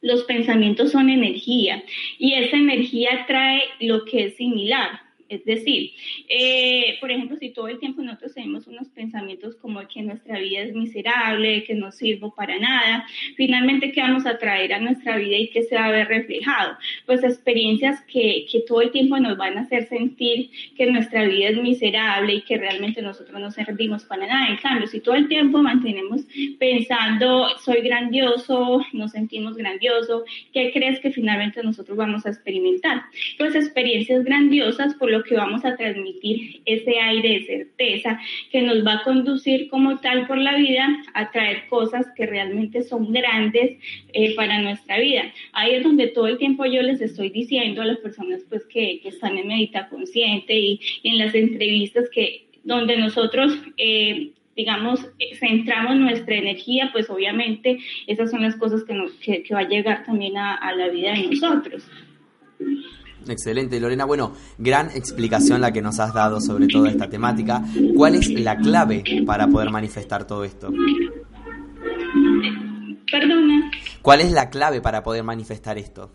los 0.07 0.23
pensamientos 0.23 0.91
son 0.91 1.09
energía 1.09 1.83
y 2.17 2.33
esa 2.33 2.57
energía 2.57 3.25
trae 3.27 3.61
lo 3.79 4.05
que 4.05 4.25
es 4.25 4.35
similar. 4.37 5.06
Es 5.29 5.43
decir, 5.45 5.91
eh, 6.29 6.97
por 6.99 7.11
ejemplo, 7.11 7.37
si 7.37 7.49
todo 7.49 7.67
el 7.67 7.79
tiempo 7.79 8.01
nosotros 8.01 8.33
tenemos 8.33 8.67
unos 8.67 8.87
pensamientos 8.89 9.55
como 9.55 9.85
que 9.87 10.01
nuestra 10.01 10.39
vida 10.39 10.61
es 10.61 10.73
miserable, 10.73 11.63
que 11.63 11.75
no 11.75 11.91
sirvo 11.91 12.33
para 12.33 12.57
nada, 12.59 13.05
finalmente, 13.35 13.91
¿qué 13.91 14.01
vamos 14.01 14.25
a 14.25 14.37
traer 14.37 14.73
a 14.73 14.79
nuestra 14.79 15.17
vida 15.17 15.37
y 15.37 15.49
qué 15.49 15.63
se 15.63 15.75
va 15.75 15.85
a 15.85 15.91
ver 15.91 16.07
reflejado? 16.07 16.77
Pues 17.05 17.23
experiencias 17.23 18.01
que, 18.03 18.45
que 18.51 18.61
todo 18.61 18.81
el 18.81 18.91
tiempo 18.91 19.19
nos 19.19 19.37
van 19.37 19.57
a 19.57 19.61
hacer 19.61 19.87
sentir 19.87 20.49
que 20.75 20.85
nuestra 20.91 21.25
vida 21.25 21.49
es 21.49 21.57
miserable 21.57 22.35
y 22.35 22.41
que 22.41 22.57
realmente 22.57 23.01
nosotros 23.01 23.39
no 23.39 23.51
servimos 23.51 24.05
para 24.05 24.27
nada. 24.27 24.47
En 24.47 24.57
cambio, 24.57 24.87
si 24.87 24.99
todo 24.99 25.15
el 25.15 25.27
tiempo 25.27 25.61
mantenemos 25.61 26.21
pensando, 26.59 27.47
soy 27.59 27.81
grandioso, 27.81 28.85
nos 28.93 29.11
sentimos 29.11 29.57
grandioso, 29.57 30.23
¿qué 30.53 30.71
crees 30.71 30.99
que 30.99 31.11
finalmente 31.11 31.61
nosotros 31.63 31.97
vamos 31.97 32.25
a 32.25 32.29
experimentar? 32.29 33.03
Pues 33.37 33.55
experiencias 33.55 34.23
grandiosas 34.23 34.93
por 34.95 35.11
lo 35.11 35.16
que 35.23 35.35
vamos 35.35 35.63
a 35.65 35.75
transmitir 35.75 36.61
ese 36.65 36.99
aire 36.99 37.39
de 37.39 37.45
certeza 37.45 38.19
que 38.51 38.61
nos 38.61 38.85
va 38.85 38.93
a 38.93 39.03
conducir 39.03 39.69
como 39.69 39.99
tal 39.99 40.27
por 40.27 40.37
la 40.37 40.55
vida 40.57 40.87
a 41.13 41.31
traer 41.31 41.67
cosas 41.67 42.05
que 42.15 42.25
realmente 42.25 42.83
son 42.83 43.11
grandes 43.11 43.77
eh, 44.13 44.35
para 44.35 44.61
nuestra 44.61 44.99
vida. 44.99 45.31
Ahí 45.53 45.75
es 45.75 45.83
donde 45.83 46.07
todo 46.07 46.27
el 46.27 46.37
tiempo 46.37 46.65
yo 46.65 46.81
les 46.81 47.01
estoy 47.01 47.29
diciendo 47.29 47.81
a 47.81 47.85
las 47.85 47.97
personas 47.97 48.41
pues 48.49 48.65
que, 48.65 48.99
que 49.01 49.09
están 49.09 49.37
en 49.37 49.47
medita 49.47 49.89
consciente 49.89 50.57
y, 50.57 50.79
en 51.03 51.17
las 51.17 51.33
entrevistas 51.35 52.09
que 52.09 52.47
donde 52.63 52.97
nosotros 52.97 53.57
eh, 53.77 54.31
digamos, 54.55 55.07
centramos 55.39 55.97
nuestra 55.97 56.35
energía, 56.35 56.89
pues 56.91 57.11
obviamente 57.11 57.77
esas 58.07 58.31
son 58.31 58.41
las 58.41 58.55
cosas 58.55 58.83
que, 58.83 58.93
nos, 58.93 59.11
que, 59.13 59.43
va 59.53 59.59
a 59.59 59.67
llegar 59.67 60.03
también 60.03 60.35
a 60.35 60.73
la 60.75 60.89
vida 60.89 61.13
de 61.13 61.27
nosotros. 61.27 61.87
Excelente, 63.27 63.79
Lorena. 63.79 64.05
Bueno, 64.05 64.33
gran 64.57 64.87
explicación 64.91 65.61
la 65.61 65.71
que 65.71 65.81
nos 65.81 65.99
has 65.99 66.13
dado 66.13 66.39
sobre 66.39 66.67
toda 66.67 66.89
esta 66.89 67.09
temática. 67.09 67.61
¿Cuál 67.95 68.15
es 68.15 68.29
la 68.29 68.57
clave 68.57 69.03
para 69.25 69.47
poder 69.47 69.69
manifestar 69.69 70.25
todo 70.25 70.43
esto? 70.43 70.71
Perdona. 73.11 73.71
¿Cuál 74.01 74.21
es 74.21 74.31
la 74.31 74.49
clave 74.49 74.81
para 74.81 75.03
poder 75.03 75.23
manifestar 75.23 75.77
esto? 75.77 76.11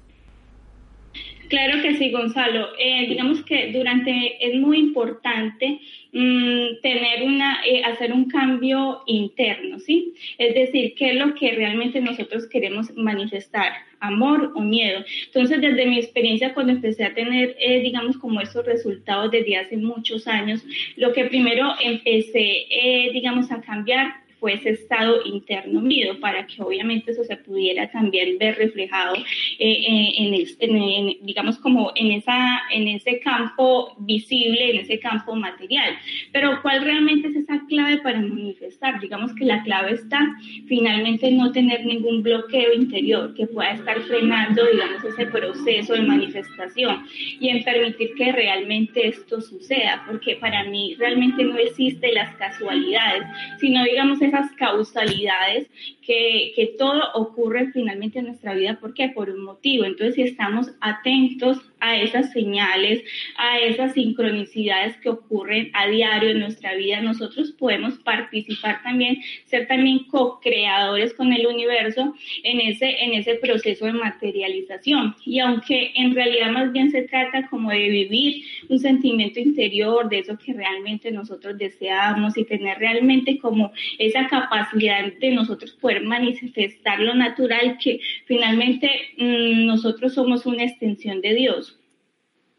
Claro 1.48 1.82
que 1.82 1.98
sí, 1.98 2.10
Gonzalo. 2.10 2.68
Eh, 2.78 3.06
digamos 3.08 3.42
que 3.44 3.72
durante 3.72 4.38
es 4.40 4.58
muy 4.58 4.78
importante 4.78 5.80
mm, 6.12 6.80
tener 6.82 7.22
una, 7.22 7.64
eh, 7.66 7.82
hacer 7.84 8.12
un 8.12 8.28
cambio 8.28 9.02
interno, 9.06 9.78
¿sí? 9.78 10.14
Es 10.38 10.54
decir, 10.54 10.94
qué 10.96 11.10
es 11.10 11.16
lo 11.16 11.34
que 11.34 11.52
realmente 11.52 12.00
nosotros 12.00 12.46
queremos 12.46 12.94
manifestar, 12.96 13.72
amor 14.00 14.52
o 14.54 14.60
miedo. 14.60 15.04
Entonces, 15.26 15.60
desde 15.60 15.86
mi 15.86 15.98
experiencia, 15.98 16.54
cuando 16.54 16.72
empecé 16.72 17.04
a 17.04 17.14
tener, 17.14 17.56
eh, 17.58 17.80
digamos, 17.80 18.16
como 18.18 18.40
estos 18.40 18.66
resultados 18.66 19.30
desde 19.30 19.56
hace 19.56 19.76
muchos 19.76 20.26
años, 20.26 20.64
lo 20.96 21.12
que 21.12 21.24
primero 21.24 21.72
empecé, 21.82 22.66
digamos, 23.12 23.50
a 23.50 23.60
cambiar 23.60 24.21
fue 24.42 24.54
ese 24.54 24.70
estado 24.70 25.24
interno 25.24 25.80
mío 25.80 26.18
para 26.20 26.44
que 26.48 26.60
obviamente 26.60 27.12
eso 27.12 27.22
se 27.22 27.36
pudiera 27.36 27.88
también 27.92 28.38
ver 28.38 28.56
reflejado 28.56 29.14
eh, 29.60 30.14
en, 30.18 31.16
digamos 31.24 31.58
como 31.58 31.92
en 31.94 32.10
esa 32.10 32.62
en 32.72 32.88
ese 32.88 33.20
campo 33.20 33.94
visible 34.00 34.72
en 34.72 34.78
ese 34.78 34.98
campo 34.98 35.36
material. 35.36 35.94
Pero 36.32 36.60
cuál 36.60 36.82
realmente 36.82 37.28
es 37.28 37.36
esa 37.36 37.64
clave 37.68 37.98
para 37.98 38.20
manifestar 38.20 39.00
digamos 39.00 39.32
que 39.36 39.44
la 39.44 39.62
clave 39.62 39.92
está 39.92 40.18
finalmente 40.66 41.30
no 41.30 41.52
tener 41.52 41.86
ningún 41.86 42.24
bloqueo 42.24 42.72
interior 42.72 43.34
que 43.34 43.46
pueda 43.46 43.70
estar 43.70 44.00
frenando 44.00 44.66
digamos 44.72 45.04
ese 45.04 45.26
proceso 45.26 45.94
de 45.94 46.02
manifestación 46.02 47.04
y 47.38 47.48
en 47.48 47.62
permitir 47.62 48.14
que 48.16 48.32
realmente 48.32 49.06
esto 49.06 49.40
suceda 49.40 50.02
porque 50.04 50.34
para 50.34 50.64
mí 50.64 50.96
realmente 50.98 51.44
no 51.44 51.56
existe 51.58 52.10
las 52.12 52.34
casualidades 52.34 53.22
sino 53.60 53.84
digamos 53.84 54.20
esas 54.32 54.50
causalidades 54.52 55.66
que, 56.04 56.52
que 56.54 56.74
todo 56.78 57.00
ocurre 57.14 57.70
finalmente 57.72 58.18
en 58.18 58.26
nuestra 58.26 58.54
vida. 58.54 58.78
¿Por 58.80 58.94
qué? 58.94 59.08
Por 59.08 59.30
un 59.30 59.44
motivo. 59.44 59.84
Entonces, 59.84 60.14
si 60.16 60.22
estamos 60.22 60.72
atentos 60.80 61.58
a 61.82 61.96
esas 61.96 62.32
señales, 62.32 63.02
a 63.36 63.58
esas 63.58 63.94
sincronicidades 63.94 64.96
que 64.98 65.08
ocurren 65.08 65.70
a 65.74 65.88
diario 65.88 66.30
en 66.30 66.38
nuestra 66.38 66.74
vida, 66.74 67.00
nosotros 67.00 67.52
podemos 67.58 67.98
participar 67.98 68.82
también, 68.84 69.18
ser 69.46 69.66
también 69.66 70.04
co-creadores 70.04 71.12
con 71.14 71.32
el 71.32 71.44
universo 71.46 72.14
en 72.44 72.60
ese, 72.60 73.02
en 73.02 73.14
ese 73.14 73.34
proceso 73.34 73.86
de 73.86 73.94
materialización. 73.94 75.16
Y 75.26 75.40
aunque 75.40 75.92
en 75.96 76.14
realidad 76.14 76.52
más 76.52 76.72
bien 76.72 76.90
se 76.92 77.02
trata 77.02 77.48
como 77.48 77.70
de 77.70 77.88
vivir 77.88 78.44
un 78.68 78.78
sentimiento 78.78 79.40
interior 79.40 80.08
de 80.08 80.20
eso 80.20 80.38
que 80.38 80.52
realmente 80.52 81.10
nosotros 81.10 81.58
deseamos 81.58 82.38
y 82.38 82.44
tener 82.44 82.78
realmente 82.78 83.38
como 83.38 83.72
esa 83.98 84.28
capacidad 84.28 85.12
de 85.12 85.30
nosotros 85.32 85.72
poder 85.72 85.91
manifestar 86.00 87.00
lo 87.00 87.14
natural 87.14 87.76
que 87.82 88.00
finalmente 88.26 88.88
mm, 89.18 89.66
nosotros 89.66 90.14
somos 90.14 90.46
una 90.46 90.64
extensión 90.64 91.20
de 91.20 91.34
Dios 91.34 91.78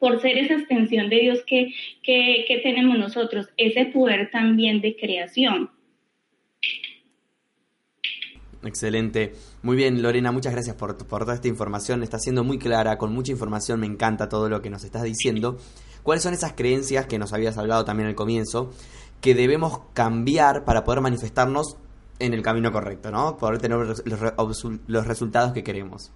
por 0.03 0.21
ser 0.21 0.37
esa 0.37 0.55
extensión 0.55 1.09
de 1.09 1.15
Dios 1.15 1.39
que, 1.47 1.73
que, 2.03 2.59
tenemos 2.61 2.97
nosotros, 2.97 3.47
ese 3.55 3.85
poder 3.85 4.29
también 4.31 4.81
de 4.81 4.97
creación. 4.97 5.71
Excelente. 8.65 9.31
Muy 9.61 9.77
bien, 9.77 10.01
Lorena, 10.01 10.33
muchas 10.33 10.51
gracias 10.51 10.75
por, 10.75 10.97
por, 11.07 11.21
toda 11.21 11.35
esta 11.35 11.47
información. 11.47 12.03
Está 12.03 12.19
siendo 12.19 12.43
muy 12.43 12.57
clara, 12.59 12.97
con 12.97 13.13
mucha 13.13 13.31
información. 13.31 13.79
Me 13.79 13.87
encanta 13.87 14.27
todo 14.27 14.49
lo 14.49 14.61
que 14.61 14.69
nos 14.69 14.83
estás 14.83 15.03
diciendo. 15.03 15.57
¿Cuáles 16.03 16.21
son 16.21 16.33
esas 16.33 16.51
creencias 16.51 17.05
que 17.07 17.17
nos 17.17 17.31
habías 17.31 17.57
hablado 17.57 17.85
también 17.85 18.09
al 18.09 18.15
comienzo 18.15 18.71
que 19.21 19.33
debemos 19.33 19.79
cambiar 19.93 20.65
para 20.65 20.83
poder 20.83 20.99
manifestarnos 20.99 21.77
en 22.23 22.33
el 22.33 22.41
camino 22.41 22.71
correcto, 22.71 23.11
¿no? 23.11 23.37
Poder 23.37 23.59
tener 23.59 23.77
los, 23.77 24.03
los 24.87 25.07
resultados 25.07 25.53
que 25.53 25.63
queremos. 25.63 26.11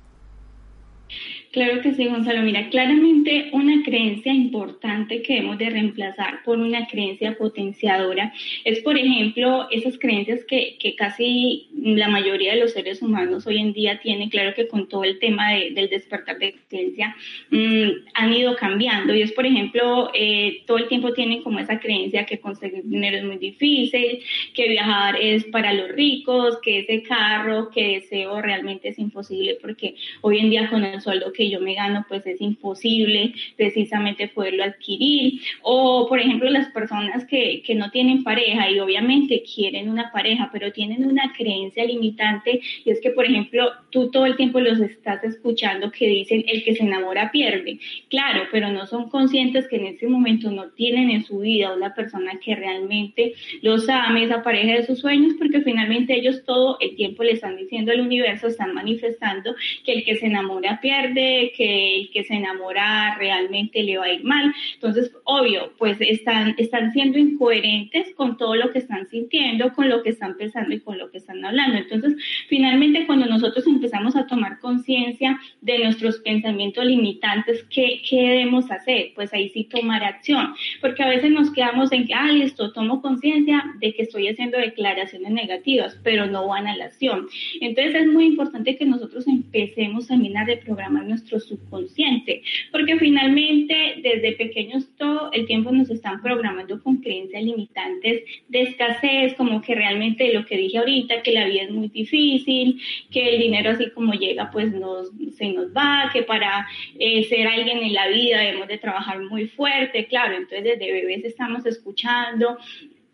Claro 1.57 1.81
que 1.81 1.95
sí, 1.95 2.05
Gonzalo. 2.05 2.43
Mira, 2.43 2.69
claramente 2.69 3.49
una 3.51 3.81
creencia 3.83 4.31
importante 4.31 5.23
que 5.23 5.33
debemos 5.33 5.57
de 5.57 5.71
reemplazar 5.71 6.43
por 6.43 6.59
una 6.59 6.85
creencia 6.85 7.35
potenciadora 7.35 8.31
es, 8.63 8.81
por 8.81 8.95
ejemplo, 8.95 9.67
esas 9.71 9.97
creencias 9.97 10.45
que, 10.45 10.77
que 10.79 10.95
casi 10.95 11.67
la 11.75 12.09
mayoría 12.09 12.53
de 12.53 12.59
los 12.59 12.73
seres 12.73 13.01
humanos 13.01 13.47
hoy 13.47 13.57
en 13.57 13.73
día 13.73 13.99
tienen, 13.99 14.29
claro 14.29 14.53
que 14.53 14.67
con 14.67 14.87
todo 14.87 15.03
el 15.03 15.17
tema 15.17 15.53
del 15.53 15.89
despertar 15.89 16.37
de 16.37 16.51
conciencia, 16.51 17.15
mm, 17.49 17.89
han 18.13 18.33
ido 18.33 18.55
cambiando. 18.55 19.15
Y 19.15 19.23
es, 19.23 19.31
por 19.31 19.47
ejemplo, 19.47 20.11
eh, 20.13 20.61
todo 20.67 20.77
el 20.77 20.87
tiempo 20.87 21.13
tienen 21.13 21.41
como 21.41 21.57
esa 21.57 21.79
creencia 21.79 22.27
que 22.27 22.39
conseguir 22.39 22.83
dinero 22.83 23.17
es 23.17 23.23
muy 23.23 23.37
difícil, 23.37 24.19
que 24.53 24.69
viajar 24.69 25.15
es 25.19 25.43
para 25.45 25.73
los 25.73 25.89
ricos, 25.89 26.59
que 26.61 26.81
ese 26.81 27.01
carro 27.01 27.71
que 27.71 27.95
deseo 27.95 28.43
realmente 28.43 28.89
es 28.89 28.99
imposible 28.99 29.57
porque 29.59 29.95
hoy 30.21 30.37
en 30.37 30.51
día 30.51 30.69
con 30.69 30.83
el 30.83 31.01
sueldo 31.01 31.33
que 31.33 31.46
yo 31.49 31.59
me 31.59 31.75
gano, 31.75 32.05
pues 32.07 32.25
es 32.25 32.41
imposible 32.41 33.33
precisamente 33.55 34.27
poderlo 34.27 34.63
adquirir. 34.63 35.41
O, 35.61 36.07
por 36.07 36.19
ejemplo, 36.19 36.49
las 36.49 36.69
personas 36.69 37.25
que, 37.25 37.61
que 37.65 37.75
no 37.75 37.91
tienen 37.91 38.23
pareja 38.23 38.69
y 38.69 38.79
obviamente 38.79 39.43
quieren 39.43 39.89
una 39.89 40.11
pareja, 40.11 40.49
pero 40.51 40.71
tienen 40.71 41.05
una 41.05 41.33
creencia 41.35 41.85
limitante 41.85 42.61
y 42.85 42.91
es 42.91 43.01
que, 43.01 43.11
por 43.11 43.25
ejemplo, 43.25 43.71
tú 43.89 44.11
todo 44.11 44.25
el 44.25 44.35
tiempo 44.35 44.59
los 44.59 44.79
estás 44.79 45.23
escuchando 45.23 45.91
que 45.91 46.07
dicen 46.07 46.43
el 46.47 46.63
que 46.63 46.75
se 46.75 46.83
enamora 46.83 47.31
pierde. 47.31 47.79
Claro, 48.09 48.43
pero 48.51 48.69
no 48.71 48.85
son 48.85 49.09
conscientes 49.09 49.67
que 49.67 49.77
en 49.77 49.87
ese 49.87 50.07
momento 50.07 50.51
no 50.51 50.69
tienen 50.69 51.09
en 51.09 51.23
su 51.23 51.39
vida 51.39 51.73
una 51.73 51.93
persona 51.93 52.39
que 52.43 52.55
realmente 52.55 53.33
los 53.61 53.87
ame, 53.89 54.23
esa 54.23 54.43
pareja 54.43 54.73
de 54.73 54.85
sus 54.85 54.99
sueños, 54.99 55.33
porque 55.37 55.61
finalmente 55.61 56.15
ellos 56.15 56.43
todo 56.45 56.77
el 56.79 56.95
tiempo 56.95 57.23
le 57.23 57.33
están 57.33 57.57
diciendo 57.57 57.91
al 57.91 58.01
universo, 58.01 58.47
están 58.47 58.73
manifestando 58.73 59.55
que 59.85 59.93
el 59.93 60.05
que 60.05 60.15
se 60.15 60.27
enamora 60.27 60.79
pierde, 60.81 61.36
que 61.55 61.97
el 61.97 62.09
que 62.11 62.23
se 62.23 62.35
enamora 62.35 63.15
realmente 63.17 63.83
le 63.83 63.97
va 63.97 64.05
a 64.05 64.13
ir 64.13 64.23
mal. 64.23 64.53
Entonces, 64.73 65.11
obvio, 65.23 65.73
pues 65.77 65.97
están, 65.99 66.55
están 66.57 66.91
siendo 66.93 67.17
incoherentes 67.17 68.13
con 68.15 68.37
todo 68.37 68.55
lo 68.55 68.71
que 68.71 68.79
están 68.79 69.07
sintiendo, 69.07 69.73
con 69.73 69.89
lo 69.89 70.03
que 70.03 70.09
están 70.09 70.35
pensando 70.37 70.73
y 70.73 70.79
con 70.79 70.97
lo 70.97 71.09
que 71.11 71.17
están 71.17 71.43
hablando. 71.43 71.77
Entonces, 71.77 72.15
finalmente, 72.47 73.05
cuando 73.05 73.25
nosotros 73.25 73.65
empezamos 73.67 74.15
a 74.15 74.27
tomar 74.27 74.59
conciencia 74.59 75.39
de 75.61 75.79
nuestros 75.79 76.19
pensamientos 76.19 76.85
limitantes, 76.85 77.65
¿qué, 77.69 78.01
¿qué 78.07 78.21
debemos 78.21 78.69
hacer? 78.71 79.11
Pues 79.15 79.33
ahí 79.33 79.49
sí 79.49 79.65
tomar 79.65 80.03
acción, 80.03 80.53
porque 80.81 81.03
a 81.03 81.09
veces 81.09 81.31
nos 81.31 81.51
quedamos 81.51 81.91
en 81.91 82.05
que, 82.05 82.13
ah, 82.13 82.31
listo, 82.31 82.71
tomo 82.71 83.01
conciencia 83.01 83.63
de 83.79 83.93
que 83.93 84.03
estoy 84.03 84.27
haciendo 84.27 84.57
declaraciones 84.57 85.31
negativas, 85.31 85.99
pero 86.03 86.25
no 86.27 86.47
van 86.47 86.67
a 86.67 86.75
la 86.75 86.85
acción. 86.85 87.27
Entonces, 87.61 87.95
es 87.95 88.07
muy 88.07 88.25
importante 88.25 88.77
que 88.77 88.85
nosotros 88.85 89.27
empecemos 89.27 90.07
también 90.07 90.37
a 90.37 90.45
reprogramar 90.45 91.05
nuestro 91.17 91.39
subconsciente, 91.39 92.43
porque 92.71 92.97
finalmente 92.97 93.95
desde 94.01 94.33
pequeños 94.33 94.87
todo 94.97 95.31
el 95.31 95.45
tiempo 95.45 95.71
nos 95.71 95.89
están 95.89 96.21
programando 96.21 96.81
con 96.81 96.97
creencias 96.97 97.43
limitantes 97.43 98.23
de 98.47 98.61
escasez, 98.61 99.33
como 99.35 99.61
que 99.61 99.73
realmente 99.73 100.31
lo 100.33 100.45
que 100.45 100.57
dije 100.57 100.77
ahorita, 100.77 101.23
que 101.23 101.31
la 101.31 101.45
vida 101.45 101.63
es 101.63 101.71
muy 101.71 101.87
difícil, 101.89 102.79
que 103.11 103.35
el 103.35 103.39
dinero 103.39 103.71
así 103.71 103.89
como 103.91 104.13
llega 104.13 104.51
pues 104.51 104.71
nos, 104.73 105.11
se 105.37 105.49
nos 105.49 105.75
va, 105.75 106.09
que 106.13 106.23
para 106.23 106.67
eh, 106.99 107.23
ser 107.23 107.47
alguien 107.47 107.79
en 107.79 107.93
la 107.93 108.07
vida 108.07 108.39
debemos 108.39 108.67
de 108.67 108.77
trabajar 108.77 109.19
muy 109.21 109.47
fuerte, 109.47 110.05
claro, 110.05 110.35
entonces 110.35 110.63
desde 110.63 110.91
bebés 110.91 111.25
estamos 111.25 111.65
escuchando 111.65 112.57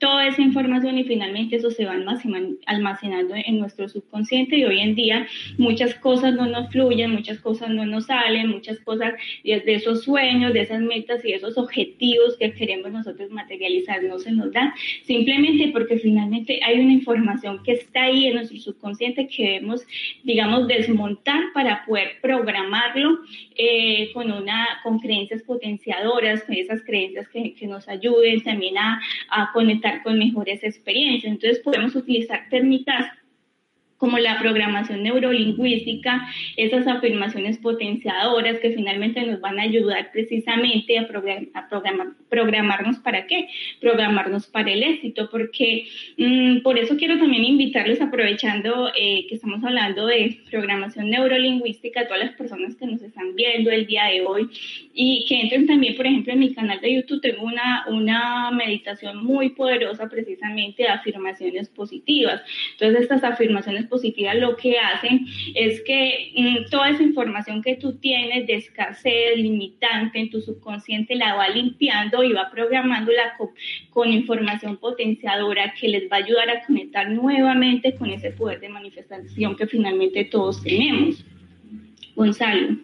toda 0.03 0.27
esa 0.27 0.41
información 0.41 0.97
y 0.97 1.05
finalmente 1.05 1.55
eso 1.55 1.71
se 1.71 1.85
va 1.85 1.95
almacenando 2.65 3.35
en 3.37 3.57
nuestro 3.57 3.87
subconsciente 3.87 4.57
y 4.57 4.65
hoy 4.65 4.81
en 4.81 4.95
día 4.95 5.25
muchas 5.57 5.95
cosas 5.95 6.33
no 6.35 6.45
nos 6.45 6.69
fluyen, 6.71 7.11
muchas 7.11 7.39
cosas 7.39 7.69
no 7.69 7.85
nos 7.85 8.07
salen, 8.07 8.49
muchas 8.49 8.81
cosas 8.81 9.13
de 9.45 9.63
esos 9.65 10.03
sueños, 10.03 10.51
de 10.51 10.59
esas 10.59 10.81
metas 10.81 11.23
y 11.23 11.31
esos 11.31 11.57
objetivos 11.57 12.35
que 12.37 12.51
queremos 12.51 12.91
nosotros 12.91 13.31
materializar 13.31 14.03
no 14.03 14.19
se 14.19 14.33
nos 14.33 14.51
dan, 14.51 14.73
simplemente 15.03 15.69
porque 15.71 15.97
finalmente 15.97 16.59
hay 16.65 16.81
una 16.81 16.91
información 16.91 17.63
que 17.63 17.71
está 17.71 18.03
ahí 18.03 18.27
en 18.27 18.35
nuestro 18.35 18.57
subconsciente 18.57 19.29
que 19.29 19.43
debemos, 19.43 19.85
digamos, 20.23 20.67
desmontar 20.67 21.41
para 21.53 21.85
poder 21.85 22.17
programarlo 22.21 23.19
eh, 23.55 24.11
con, 24.13 24.29
una, 24.33 24.67
con 24.83 24.99
creencias 24.99 25.43
potenciadoras, 25.43 26.43
con 26.43 26.55
esas 26.55 26.81
creencias 26.81 27.29
que, 27.29 27.53
que 27.53 27.67
nos 27.67 27.87
ayuden 27.87 28.43
también 28.43 28.77
a, 28.77 29.01
a 29.29 29.53
conectar 29.53 29.92
con 30.01 30.17
mejores 30.17 30.63
experiencias. 30.63 31.31
Entonces 31.31 31.59
podemos 31.59 31.95
utilizar 31.95 32.47
técnicas 32.49 33.11
como 34.03 34.19
la 34.19 34.37
programación 34.37 35.01
neurolingüística, 35.01 36.27
esas 36.57 36.85
afirmaciones 36.87 37.57
potenciadoras 37.57 38.59
que 38.59 38.71
finalmente 38.71 39.25
nos 39.25 39.39
van 39.39 39.59
a 39.59 39.61
ayudar 39.61 40.11
precisamente 40.11 40.99
a, 40.99 41.07
programarnos 42.29 42.97
para 42.97 43.25
qué, 43.27 43.47
programarnos 43.79 44.47
para 44.47 44.73
el 44.73 44.83
éxito, 44.83 45.29
porque 45.31 45.85
mm, 46.17 46.63
por 46.63 46.77
eso 46.77 46.97
quiero 46.97 47.17
también 47.17 47.45
invitarles, 47.45 48.01
aprovechando 48.01 48.89
eh, 48.89 49.25
que 49.29 49.35
estamos 49.35 49.63
hablando 49.63 50.05
de 50.07 50.37
programación 50.51 51.09
neurolingüística, 51.09 52.01
a 52.01 52.07
todas 52.07 52.25
las 52.25 52.35
personas 52.35 52.75
que 52.75 52.85
nos 52.85 53.01
están 53.01 53.37
viendo 53.37 53.71
el 53.71 53.85
día 53.85 54.07
de 54.07 54.25
hoy 54.25 54.49
y 54.93 55.23
que 55.29 55.39
entren 55.39 55.65
también, 55.65 55.95
por 55.95 56.07
ejemplo, 56.07 56.33
en 56.33 56.39
mi 56.39 56.53
canal 56.53 56.81
de 56.81 56.93
YouTube, 56.93 57.21
tengo 57.21 57.43
una, 57.45 57.85
una 57.87 58.51
meditación 58.51 59.23
muy 59.23 59.51
poderosa 59.51 60.09
precisamente 60.09 60.83
de 60.83 60.89
afirmaciones 60.89 61.69
positivas. 61.69 62.41
Entonces, 62.73 63.03
estas 63.03 63.23
afirmaciones 63.23 63.87
positiva 63.93 64.33
lo 64.33 64.55
que 64.55 64.79
hacen 64.79 65.25
es 65.53 65.81
que 65.81 66.31
mm, 66.35 66.69
toda 66.71 66.89
esa 66.89 67.03
información 67.03 67.61
que 67.61 67.75
tú 67.75 67.93
tienes 67.93 68.47
de 68.47 68.55
escasez, 68.55 69.37
limitante 69.37 70.19
en 70.19 70.31
tu 70.31 70.41
subconsciente, 70.41 71.15
la 71.15 71.35
va 71.35 71.47
limpiando 71.49 72.23
y 72.23 72.33
va 72.33 72.49
programándola 72.51 73.35
con, 73.37 73.49
con 73.91 74.09
información 74.09 74.77
potenciadora 74.77 75.73
que 75.79 75.87
les 75.87 76.11
va 76.11 76.17
a 76.17 76.23
ayudar 76.25 76.49
a 76.49 76.65
conectar 76.65 77.09
nuevamente 77.09 77.93
con 77.95 78.09
ese 78.09 78.31
poder 78.31 78.59
de 78.59 78.69
manifestación 78.69 79.55
que 79.55 79.67
finalmente 79.67 80.25
todos 80.25 80.63
tenemos. 80.63 81.23
Gonzalo. 82.15 82.77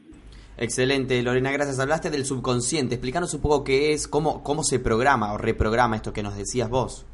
Excelente, 0.58 1.24
Lorena, 1.24 1.52
gracias. 1.52 1.80
Hablaste 1.80 2.10
del 2.12 2.26
subconsciente. 2.26 2.96
Explícanos 2.96 3.34
un 3.34 3.42
poco 3.42 3.64
qué 3.64 3.94
es, 3.94 4.08
cómo, 4.08 4.44
cómo 4.44 4.64
se 4.64 4.80
programa 4.80 5.34
o 5.34 5.38
reprograma 5.38 5.96
esto 5.96 6.14
que 6.14 6.22
nos 6.22 6.38
decías 6.38 6.70
vos. 6.70 7.08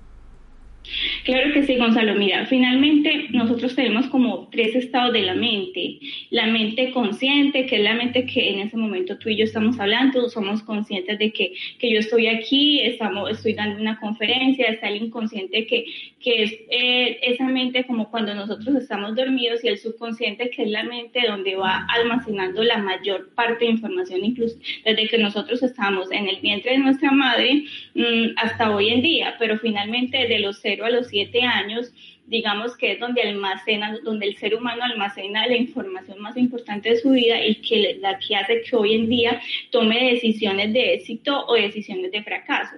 Claro 1.24 1.54
que 1.54 1.64
sí, 1.64 1.78
Gonzalo. 1.78 2.16
Mira, 2.16 2.46
finalmente 2.46 3.28
nosotros 3.32 3.76
tenemos 3.76 4.08
como 4.08 4.48
tres 4.52 4.76
estados 4.76 5.14
de 5.14 5.22
la 5.22 5.34
mente. 5.34 6.00
La 6.30 6.48
mente 6.48 6.92
consciente, 6.92 7.66
que 7.66 7.78
es 7.78 7.84
la 7.84 7.94
mente 7.94 8.26
que 8.26 8.52
en 8.52 8.60
ese 8.60 8.78
momento 8.78 9.18
tú 9.18 9.30
y 9.30 9.38
yo 9.38 9.44
estamos 9.44 9.80
hablando, 9.80 10.30
somos 10.30 10.62
conscientes 10.64 11.18
de 11.20 11.32
que, 11.32 11.54
que 11.80 11.92
yo 11.92 12.00
estoy 12.00 12.28
aquí, 12.28 12.82
estamos, 12.82 13.32
estoy 13.32 13.54
dando 13.54 13.82
una 13.82 14.00
conferencia, 14.00 14.68
está 14.68 14.90
el 14.90 15.04
inconsciente 15.04 15.66
que, 15.66 15.86
que 16.20 16.44
es 16.44 16.54
eh, 16.70 17.20
esa 17.24 17.46
mente 17.46 17.86
como 17.86 18.10
cuando 18.10 18.34
nosotros 18.34 18.76
estamos 18.76 19.16
dormidos 19.16 19.64
y 19.64 19.68
el 19.68 19.78
subconsciente 19.78 20.50
que 20.50 20.64
es 20.64 20.70
la 20.70 20.84
mente 20.84 21.22
donde 21.28 21.56
va 21.56 21.86
almacenando 21.90 22.64
la 22.64 22.78
mayor 22.78 23.30
parte 23.36 23.66
de 23.66 23.72
información, 23.72 24.24
incluso 24.24 24.58
desde 24.84 25.08
que 25.08 25.18
nosotros 25.18 25.62
estamos 25.64 26.12
en 26.12 26.28
el 26.28 26.38
vientre 26.42 26.74
de 26.74 26.78
nuestra 26.80 27.12
madre 27.12 27.64
mm, 27.94 28.38
hasta 28.38 28.76
hoy 28.76 28.90
en 28.90 29.02
día, 29.02 29.36
pero 29.40 29.58
finalmente 29.58 30.28
de 30.28 30.40
los 30.40 30.60
a 30.84 30.90
los 30.90 31.08
7 31.08 31.42
años, 31.44 31.94
digamos 32.26 32.76
que 32.76 32.94
es 32.94 33.00
donde 33.00 33.22
almacena, 33.22 33.98
donde 34.04 34.26
el 34.26 34.38
ser 34.38 34.56
humano 34.56 34.84
almacena 34.84 35.48
la 35.48 35.56
información 35.56 36.20
más 36.20 36.36
importante 36.36 36.90
de 36.90 36.98
su 36.98 37.12
vida 37.12 37.46
y 37.46 37.62
que 37.62 37.98
la 38.02 38.20
que 38.20 38.36
hace 38.36 38.62
que 38.62 38.76
hoy 38.76 38.96
en 38.96 39.10
día 39.10 39.40
tome 39.72 40.12
decisiones 40.12 40.74
de 40.74 40.96
éxito 40.96 41.46
o 41.46 41.54
decisiones 41.54 42.12
de 42.12 42.24
fracaso. 42.24 42.76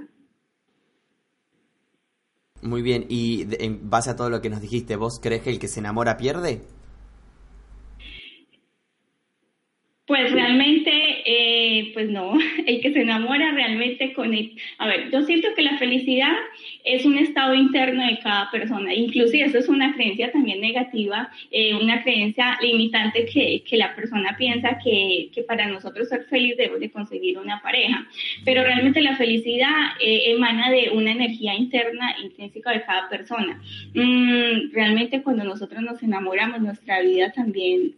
Muy 2.62 2.82
bien, 2.82 3.06
y 3.08 3.46
en 3.60 3.89
base 3.89 4.10
a 4.10 4.16
todo 4.16 4.30
lo 4.30 4.42
que 4.42 4.50
nos 4.50 4.62
dijiste, 4.62 4.96
¿vos 4.96 5.20
crees 5.22 5.44
que 5.44 5.51
el 5.51 5.60
que 5.60 5.68
se 5.68 5.80
enamora 5.80 6.18
pierde? 6.18 6.62
Pues 10.08 10.32
realmente, 10.32 10.90
eh, 11.26 11.92
pues 11.94 12.10
no, 12.10 12.38
el 12.66 12.80
que 12.80 12.94
se 12.94 13.02
enamora 13.02 13.52
realmente 13.52 14.14
con. 14.14 14.34
A 14.78 14.88
ver, 14.88 15.12
yo 15.12 15.24
siento 15.24 15.50
que 15.54 15.62
la 15.62 15.78
felicidad 15.78 16.32
es 16.86 17.06
un 17.06 17.17
estado 17.17 17.54
interno 17.54 18.06
de 18.06 18.17
cada 18.20 18.50
persona, 18.50 18.93
inclusive 18.93 19.43
eso 19.43 19.58
es 19.58 19.67
una 19.67 19.93
creencia 19.96 20.32
también 20.32 20.62
negativa, 20.62 21.30
eh, 21.52 21.76
una 21.76 22.04
creencia 22.04 22.58
limitante 22.62 23.26
que, 23.26 23.63
que 23.67 23.76
la 23.76 23.93
persona 23.96 24.34
piensa 24.38 24.80
que, 24.82 25.30
que, 25.34 25.43
para 25.43 25.67
nosotros 25.67 26.08
ser 26.08 26.24
feliz 26.24 26.56
debemos 26.56 26.80
de 26.80 26.89
conseguir 26.89 27.38
una 27.38 27.62
pareja, 27.62 28.08
pero 28.46 28.63
realmente 28.63 29.02
la 29.02 29.17
felicidad 29.17 29.91
eh, 30.00 30.32
emana 30.32 30.72
de 30.72 30.91
una 30.91 31.12
energía 31.12 31.54
interna 31.54 32.15
intrínseca 32.24 32.72
de 32.72 32.84
cada 32.84 33.10
persona. 33.10 33.62
Mm, 33.93 34.72
realmente 34.72 35.22
cuando 35.22 35.43
nosotros 35.43 35.82
nos 35.82 36.02
enamoramos, 36.02 36.62
nuestra 36.62 37.02
vida 37.02 37.34
también 37.34 37.93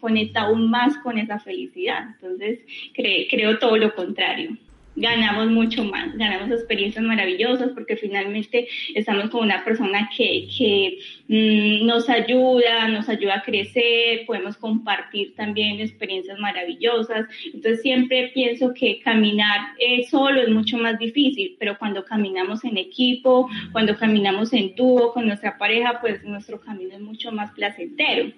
conecta 0.00 0.42
aún 0.42 0.70
más 0.70 0.96
con 0.98 1.18
esa 1.18 1.38
felicidad 1.38 1.49
felicidad. 1.50 2.14
Entonces, 2.14 2.60
creo 2.94 3.58
todo 3.58 3.76
lo 3.76 3.94
contrario 3.94 4.56
ganamos 4.96 5.50
mucho 5.50 5.84
más, 5.84 6.16
ganamos 6.16 6.50
experiencias 6.50 7.04
maravillosas 7.04 7.70
porque 7.70 7.96
finalmente 7.96 8.68
estamos 8.94 9.30
con 9.30 9.44
una 9.44 9.64
persona 9.64 10.10
que, 10.14 10.48
que 10.56 10.98
mm, 11.28 11.86
nos 11.86 12.08
ayuda, 12.08 12.88
nos 12.88 13.08
ayuda 13.08 13.36
a 13.36 13.42
crecer, 13.42 14.26
podemos 14.26 14.56
compartir 14.56 15.34
también 15.34 15.80
experiencias 15.80 16.38
maravillosas. 16.38 17.26
Entonces 17.46 17.82
siempre 17.82 18.30
pienso 18.34 18.74
que 18.74 19.00
caminar 19.00 19.72
eh, 19.78 20.04
solo 20.10 20.42
es 20.42 20.48
mucho 20.48 20.76
más 20.76 20.98
difícil, 20.98 21.56
pero 21.58 21.78
cuando 21.78 22.04
caminamos 22.04 22.64
en 22.64 22.76
equipo, 22.76 23.48
cuando 23.72 23.96
caminamos 23.96 24.52
en 24.52 24.74
dúo 24.74 25.12
con 25.12 25.26
nuestra 25.26 25.56
pareja, 25.56 25.98
pues 26.00 26.22
nuestro 26.24 26.60
camino 26.60 26.94
es 26.94 27.00
mucho 27.00 27.32
más 27.32 27.50
placentero. 27.52 28.32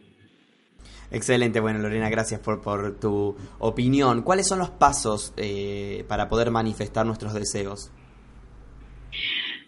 Excelente, 1.13 1.61
bueno 1.61 1.79
Lorena, 1.79 2.09
gracias 2.09 2.41
por, 2.41 2.63
por 2.63 2.95
tu 2.95 3.37
opinión. 3.59 4.23
¿Cuáles 4.23 4.49
son 4.49 4.59
los 4.59 4.71
pasos 4.71 5.35
eh, 5.37 6.07
para 6.09 6.31
poder 6.31 6.51
manifestar 6.51 7.05
nuestros 7.05 7.35
deseos? 7.35 7.91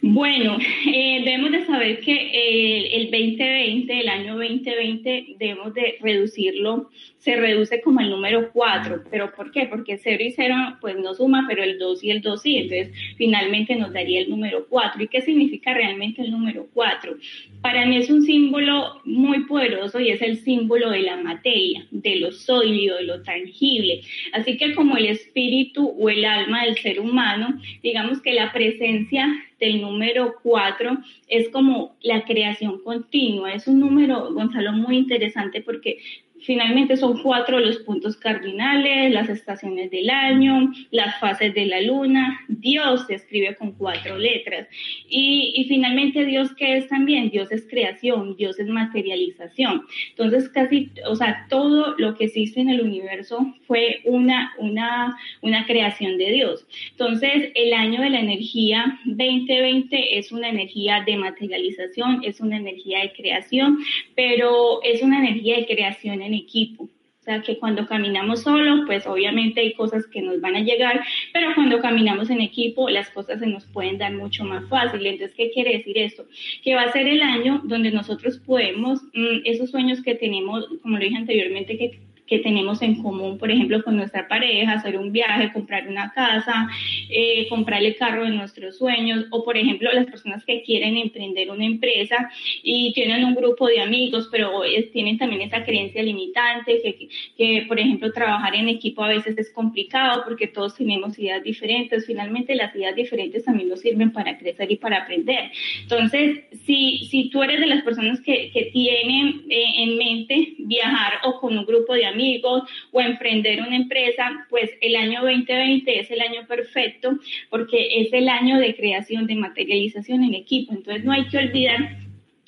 Bueno, 0.06 0.58
eh, 0.86 1.22
debemos 1.24 1.50
de 1.50 1.64
saber 1.64 2.00
que 2.00 2.12
eh, 2.12 2.96
el 2.96 3.10
2020, 3.10 4.00
el 4.00 4.08
año 4.10 4.34
2020, 4.34 5.36
debemos 5.38 5.72
de 5.72 5.96
reducirlo, 6.02 6.90
se 7.16 7.36
reduce 7.36 7.80
como 7.80 8.00
el 8.00 8.10
número 8.10 8.50
4, 8.52 9.04
pero 9.10 9.34
¿por 9.34 9.50
qué? 9.50 9.64
Porque 9.64 9.96
0 9.96 10.22
y 10.22 10.32
0 10.32 10.54
pues 10.82 10.98
no 10.98 11.14
suma, 11.14 11.46
pero 11.48 11.62
el 11.62 11.78
2 11.78 12.04
y 12.04 12.10
el 12.10 12.20
2 12.20 12.42
sí, 12.42 12.56
entonces 12.58 12.92
finalmente 13.16 13.76
nos 13.76 13.94
daría 13.94 14.20
el 14.20 14.28
número 14.28 14.66
4. 14.68 15.02
¿Y 15.02 15.08
qué 15.08 15.22
significa 15.22 15.72
realmente 15.72 16.20
el 16.20 16.32
número 16.32 16.68
4? 16.74 17.16
Para 17.62 17.86
mí 17.86 17.96
es 17.96 18.10
un 18.10 18.24
símbolo 18.24 19.00
muy 19.06 19.46
poderoso 19.46 20.00
y 20.00 20.10
es 20.10 20.20
el 20.20 20.36
símbolo 20.36 20.90
de 20.90 21.00
la 21.00 21.16
materia, 21.16 21.86
de 21.90 22.16
lo 22.16 22.30
sólido, 22.30 22.98
de 22.98 23.04
lo 23.04 23.22
tangible. 23.22 24.02
Así 24.34 24.58
que 24.58 24.74
como 24.74 24.98
el 24.98 25.06
espíritu 25.06 25.94
o 25.98 26.10
el 26.10 26.26
alma 26.26 26.66
del 26.66 26.76
ser 26.76 27.00
humano, 27.00 27.58
digamos 27.82 28.20
que 28.20 28.34
la 28.34 28.52
presencia 28.52 29.34
del 29.64 29.80
número 29.80 30.34
4 30.42 30.98
es 31.28 31.48
como 31.48 31.96
la 32.02 32.24
creación 32.24 32.82
continua. 32.82 33.52
Es 33.54 33.66
un 33.66 33.80
número, 33.80 34.32
Gonzalo, 34.32 34.72
muy 34.72 34.98
interesante 34.98 35.62
porque 35.62 35.98
Finalmente 36.44 36.96
son 36.96 37.22
cuatro 37.22 37.58
los 37.58 37.78
puntos 37.78 38.16
cardinales, 38.16 39.12
las 39.12 39.28
estaciones 39.28 39.90
del 39.90 40.10
año, 40.10 40.72
las 40.90 41.18
fases 41.18 41.54
de 41.54 41.66
la 41.66 41.80
luna. 41.80 42.40
Dios 42.48 43.06
se 43.06 43.14
escribe 43.14 43.54
con 43.56 43.72
cuatro 43.72 44.18
letras. 44.18 44.68
Y, 45.08 45.64
finalmente 45.68 46.26
Dios, 46.26 46.54
¿qué 46.54 46.76
es 46.76 46.88
también? 46.88 47.30
Dios 47.30 47.50
es 47.50 47.66
creación, 47.68 48.36
Dios 48.36 48.58
es 48.58 48.68
materialización. 48.68 49.82
Entonces 50.10 50.48
casi, 50.50 50.90
o 51.06 51.16
sea, 51.16 51.46
todo 51.48 51.94
lo 51.98 52.14
que 52.14 52.24
existe 52.24 52.60
en 52.60 52.68
el 52.68 52.82
universo 52.82 53.54
fue 53.66 54.00
una, 54.04 54.52
una, 54.58 55.16
una 55.40 55.64
creación 55.66 56.18
de 56.18 56.30
Dios. 56.30 56.66
Entonces 56.90 57.52
el 57.54 57.72
año 57.72 58.02
de 58.02 58.10
la 58.10 58.20
energía 58.20 59.00
2020 59.04 60.18
es 60.18 60.30
una 60.30 60.50
energía 60.50 61.02
de 61.06 61.16
materialización, 61.16 62.20
es 62.22 62.40
una 62.40 62.58
energía 62.58 63.00
de 63.00 63.12
creación, 63.12 63.78
pero 64.14 64.82
es 64.82 65.02
una 65.02 65.18
energía 65.18 65.56
de 65.56 65.66
creación 65.66 66.20
en 66.22 66.33
equipo. 66.34 66.84
O 66.84 67.24
sea, 67.24 67.40
que 67.40 67.58
cuando 67.58 67.86
caminamos 67.86 68.42
solo, 68.42 68.84
pues 68.84 69.06
obviamente 69.06 69.60
hay 69.60 69.72
cosas 69.72 70.06
que 70.06 70.20
nos 70.20 70.42
van 70.42 70.56
a 70.56 70.60
llegar, 70.60 71.02
pero 71.32 71.54
cuando 71.54 71.80
caminamos 71.80 72.28
en 72.28 72.42
equipo, 72.42 72.90
las 72.90 73.08
cosas 73.08 73.40
se 73.40 73.46
nos 73.46 73.64
pueden 73.64 73.96
dar 73.96 74.12
mucho 74.12 74.44
más 74.44 74.68
fácil. 74.68 75.06
Entonces, 75.06 75.34
¿qué 75.34 75.50
quiere 75.50 75.78
decir 75.78 75.96
esto? 75.96 76.26
Que 76.62 76.74
va 76.74 76.82
a 76.82 76.92
ser 76.92 77.08
el 77.08 77.22
año 77.22 77.62
donde 77.64 77.92
nosotros 77.92 78.36
podemos, 78.44 79.02
mm, 79.14 79.40
esos 79.44 79.70
sueños 79.70 80.02
que 80.02 80.14
tenemos, 80.16 80.66
como 80.82 80.98
lo 80.98 81.04
dije 81.04 81.16
anteriormente, 81.16 81.78
que 81.78 81.98
que 82.26 82.38
tenemos 82.38 82.80
en 82.82 83.02
común, 83.02 83.38
por 83.38 83.50
ejemplo, 83.50 83.82
con 83.82 83.96
nuestra 83.96 84.26
pareja, 84.28 84.72
hacer 84.72 84.96
un 84.96 85.12
viaje, 85.12 85.52
comprar 85.52 85.88
una 85.88 86.12
casa, 86.12 86.68
eh, 87.10 87.46
comprar 87.48 87.82
el 87.82 87.96
carro 87.96 88.24
de 88.24 88.30
nuestros 88.30 88.78
sueños, 88.78 89.26
o 89.30 89.44
por 89.44 89.56
ejemplo, 89.56 89.92
las 89.92 90.06
personas 90.06 90.44
que 90.44 90.62
quieren 90.62 90.96
emprender 90.96 91.50
una 91.50 91.66
empresa 91.66 92.30
y 92.62 92.92
tienen 92.94 93.24
un 93.24 93.34
grupo 93.34 93.66
de 93.66 93.80
amigos, 93.80 94.28
pero 94.30 94.62
tienen 94.92 95.18
también 95.18 95.42
esa 95.42 95.64
creencia 95.64 96.02
limitante, 96.02 96.80
que, 96.82 97.08
que, 97.36 97.66
por 97.66 97.78
ejemplo, 97.78 98.12
trabajar 98.12 98.54
en 98.54 98.68
equipo 98.68 99.04
a 99.04 99.08
veces 99.08 99.36
es 99.36 99.52
complicado 99.52 100.22
porque 100.24 100.46
todos 100.46 100.76
tenemos 100.76 101.18
ideas 101.18 101.42
diferentes. 101.42 102.06
Finalmente, 102.06 102.54
las 102.54 102.74
ideas 102.74 102.96
diferentes 102.96 103.44
también 103.44 103.68
nos 103.68 103.80
sirven 103.80 104.12
para 104.12 104.38
crecer 104.38 104.70
y 104.70 104.76
para 104.76 104.98
aprender. 104.98 105.50
Entonces, 105.82 106.44
si, 106.64 107.06
si 107.10 107.28
tú 107.28 107.42
eres 107.42 107.60
de 107.60 107.66
las 107.66 107.82
personas 107.82 108.20
que, 108.20 108.50
que 108.50 108.66
tienen 108.72 109.42
eh, 109.48 109.64
en 109.78 109.96
mente 109.96 110.54
viajar 110.58 111.14
o 111.24 111.40
con 111.40 111.56
un 111.56 111.66
grupo 111.66 111.94
de 111.94 112.06
amigos, 112.06 112.13
amigos 112.14 112.62
o 112.92 113.00
emprender 113.00 113.60
una 113.60 113.76
empresa, 113.76 114.46
pues 114.48 114.70
el 114.80 114.96
año 114.96 115.20
2020 115.22 116.00
es 116.00 116.10
el 116.10 116.20
año 116.20 116.46
perfecto 116.46 117.18
porque 117.50 118.00
es 118.00 118.12
el 118.12 118.28
año 118.28 118.58
de 118.58 118.74
creación, 118.74 119.26
de 119.26 119.36
materialización 119.36 120.24
en 120.24 120.34
equipo. 120.34 120.72
Entonces 120.72 121.04
no 121.04 121.12
hay 121.12 121.26
que 121.26 121.38
olvidar 121.38 121.98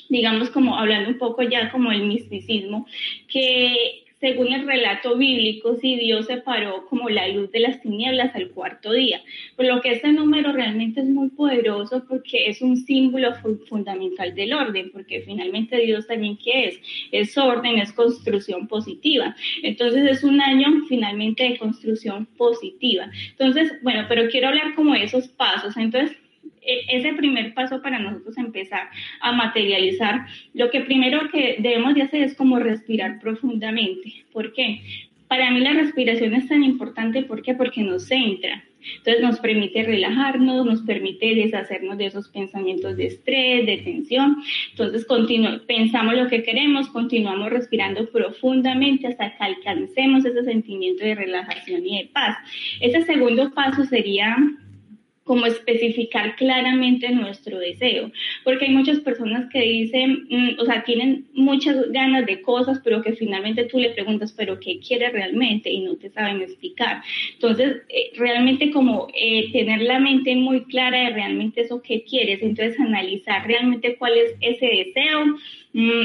digamos 0.08 0.50
como 0.50 0.76
hablando 0.78 1.10
un 1.10 1.18
poco 1.18 1.42
ya 1.42 1.70
como 1.70 1.90
el 1.90 2.06
misticismo, 2.06 2.86
que 3.28 4.05
según 4.20 4.52
el 4.52 4.66
relato 4.66 5.16
bíblico, 5.16 5.76
si 5.76 5.96
Dios 5.96 6.26
separó 6.26 6.86
como 6.86 7.10
la 7.10 7.28
luz 7.28 7.50
de 7.50 7.60
las 7.60 7.80
tinieblas 7.82 8.34
al 8.34 8.50
cuarto 8.50 8.92
día. 8.92 9.20
Por 9.56 9.66
lo 9.66 9.80
que 9.82 9.92
este 9.92 10.12
número 10.12 10.52
realmente 10.52 11.00
es 11.00 11.06
muy 11.06 11.28
poderoso 11.28 12.04
porque 12.08 12.48
es 12.48 12.62
un 12.62 12.76
símbolo 12.78 13.34
fundamental 13.68 14.34
del 14.34 14.54
orden, 14.54 14.90
porque 14.90 15.20
finalmente 15.20 15.76
Dios 15.78 16.06
también 16.06 16.38
qué 16.42 16.68
es? 16.68 16.80
Es 17.12 17.36
orden, 17.36 17.78
es 17.78 17.92
construcción 17.92 18.66
positiva. 18.68 19.36
Entonces 19.62 20.10
es 20.10 20.24
un 20.24 20.40
año 20.40 20.84
finalmente 20.88 21.44
de 21.44 21.58
construcción 21.58 22.26
positiva. 22.38 23.10
Entonces, 23.30 23.72
bueno, 23.82 24.06
pero 24.08 24.28
quiero 24.30 24.48
hablar 24.48 24.74
como 24.74 24.94
de 24.94 25.04
esos 25.04 25.28
pasos. 25.28 25.76
Entonces, 25.76 26.16
ese 26.66 27.12
primer 27.14 27.54
paso 27.54 27.80
para 27.82 27.98
nosotros 27.98 28.36
empezar 28.38 28.88
a 29.20 29.32
materializar, 29.32 30.26
lo 30.54 30.70
que 30.70 30.80
primero 30.80 31.28
que 31.30 31.56
debemos 31.58 31.94
de 31.94 32.02
hacer 32.02 32.22
es 32.22 32.34
como 32.34 32.58
respirar 32.58 33.20
profundamente. 33.20 34.24
¿Por 34.32 34.52
qué? 34.52 34.80
Para 35.28 35.50
mí 35.50 35.60
la 35.60 35.72
respiración 35.72 36.34
es 36.34 36.48
tan 36.48 36.62
importante, 36.62 37.22
¿por 37.22 37.42
qué? 37.42 37.54
Porque 37.54 37.82
nos 37.82 38.06
centra. 38.06 38.62
Entonces 38.98 39.22
nos 39.22 39.40
permite 39.40 39.82
relajarnos, 39.82 40.64
nos 40.64 40.82
permite 40.82 41.34
deshacernos 41.34 41.98
de 41.98 42.06
esos 42.06 42.28
pensamientos 42.28 42.96
de 42.96 43.06
estrés, 43.06 43.66
de 43.66 43.78
tensión. 43.78 44.36
Entonces 44.70 45.06
pensamos 45.66 46.14
lo 46.14 46.28
que 46.28 46.42
queremos, 46.42 46.88
continuamos 46.88 47.50
respirando 47.50 48.08
profundamente 48.10 49.08
hasta 49.08 49.36
que 49.36 49.44
alcancemos 49.44 50.24
ese 50.24 50.44
sentimiento 50.44 51.04
de 51.04 51.16
relajación 51.16 51.84
y 51.84 51.98
de 51.98 52.08
paz. 52.08 52.36
Ese 52.80 53.02
segundo 53.02 53.52
paso 53.52 53.84
sería 53.84 54.36
como 55.26 55.44
especificar 55.44 56.36
claramente 56.36 57.10
nuestro 57.10 57.58
deseo, 57.58 58.12
porque 58.44 58.66
hay 58.66 58.70
muchas 58.70 59.00
personas 59.00 59.50
que 59.50 59.60
dicen, 59.60 60.26
mm, 60.30 60.60
o 60.60 60.64
sea, 60.64 60.84
tienen 60.84 61.26
muchas 61.34 61.90
ganas 61.90 62.26
de 62.26 62.42
cosas, 62.42 62.80
pero 62.84 63.02
que 63.02 63.12
finalmente 63.12 63.64
tú 63.64 63.78
le 63.78 63.90
preguntas, 63.90 64.32
pero 64.32 64.60
¿qué 64.60 64.78
quiere 64.78 65.10
realmente? 65.10 65.68
Y 65.68 65.80
no 65.80 65.96
te 65.96 66.10
saben 66.10 66.42
explicar. 66.42 67.02
Entonces, 67.34 67.78
eh, 67.88 68.12
realmente 68.16 68.70
como 68.70 69.08
eh, 69.14 69.50
tener 69.50 69.82
la 69.82 69.98
mente 69.98 70.36
muy 70.36 70.62
clara 70.64 71.00
de 71.00 71.10
realmente 71.10 71.62
eso 71.62 71.82
que 71.82 72.04
quieres, 72.04 72.40
entonces 72.40 72.78
analizar 72.78 73.48
realmente 73.48 73.96
cuál 73.96 74.16
es 74.16 74.36
ese 74.40 74.66
deseo, 74.66 75.38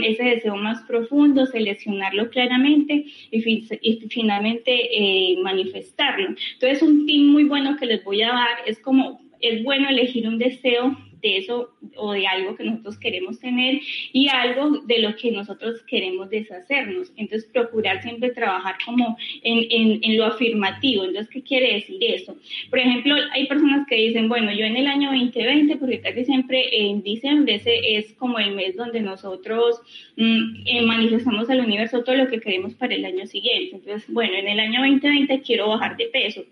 ese 0.04 0.24
deseo 0.24 0.56
más 0.58 0.82
profundo, 0.84 1.46
seleccionarlo 1.46 2.30
claramente 2.30 3.06
y, 3.32 4.08
finalmente 4.10 4.72
eh, 4.72 5.38
manifestarlo. 5.42 6.36
Entonces, 6.54 6.82
un 6.82 7.06
tip 7.06 7.24
muy 7.24 7.46
bueno 7.46 7.78
que 7.78 7.86
les 7.86 8.04
voy 8.04 8.22
a 8.22 8.30
dar 8.30 8.58
es 8.66 8.80
como, 8.80 9.22
es 9.40 9.64
bueno 9.64 9.90
elegir 9.90 10.28
un 10.28 10.38
deseo 10.38 10.98
de 11.22 11.38
eso 11.38 11.72
o 11.96 12.14
de 12.14 12.28
algo 12.28 12.56
que 12.56 12.64
nosotros 12.64 12.98
queremos 12.98 13.40
tener 13.40 13.80
y 14.14 14.28
algo 14.30 14.80
de 14.86 15.00
lo 15.00 15.16
que 15.16 15.32
nosotros 15.32 15.82
queremos 15.84 16.30
deshacernos. 16.30 17.12
Entonces, 17.18 17.50
procurar 17.52 18.02
siempre 18.02 18.32
trabajar 18.32 18.76
como 18.86 19.18
en, 19.44 20.00
en, 20.04 20.18
lo 20.18 20.26
afirmativo. 20.26 21.04
Entonces, 21.04 21.30
¿qué 21.32 21.42
quiere 21.42 21.76
decir 21.76 21.98
eso? 22.02 22.36
Por 22.70 22.80
ejemplo, 22.80 23.16
hay 23.34 23.48
personas 23.48 23.88
que 23.88 23.96
dicen, 23.96 24.30
bueno, 24.30 24.52
yo 24.52 24.66
en 24.66 24.78
el 24.78 24.88
año 24.88 25.12
2020, 25.12 25.78
porque 25.78 26.02
casi 26.02 26.26
siempre 26.26 26.90
en 26.90 27.02
diciembre 27.02 27.56
ese 27.56 27.98
es 27.98 28.14
como 28.14 28.40
el 28.40 28.56
mes 28.56 28.76
donde 28.76 29.02
nosotros 29.02 29.80
mm, 30.18 30.64
eh, 30.66 30.82
manifestamos 30.84 31.50
al 31.50 31.62
universo 31.62 32.04
todo 32.04 32.16
lo 32.16 32.28
que 32.28 32.40
queremos 32.40 32.74
para 32.76 32.96
el 32.96 33.06
año 33.06 33.26
siguiente. 33.28 33.76
Entonces, 33.76 34.12
bueno, 34.12 34.34
en 34.36 34.48
el 34.48 34.60
año 34.60 34.82
2020 34.82 35.42
quiero 35.42 35.70
bajar 35.70 35.98
de 35.98 36.06
peso. 36.06 36.44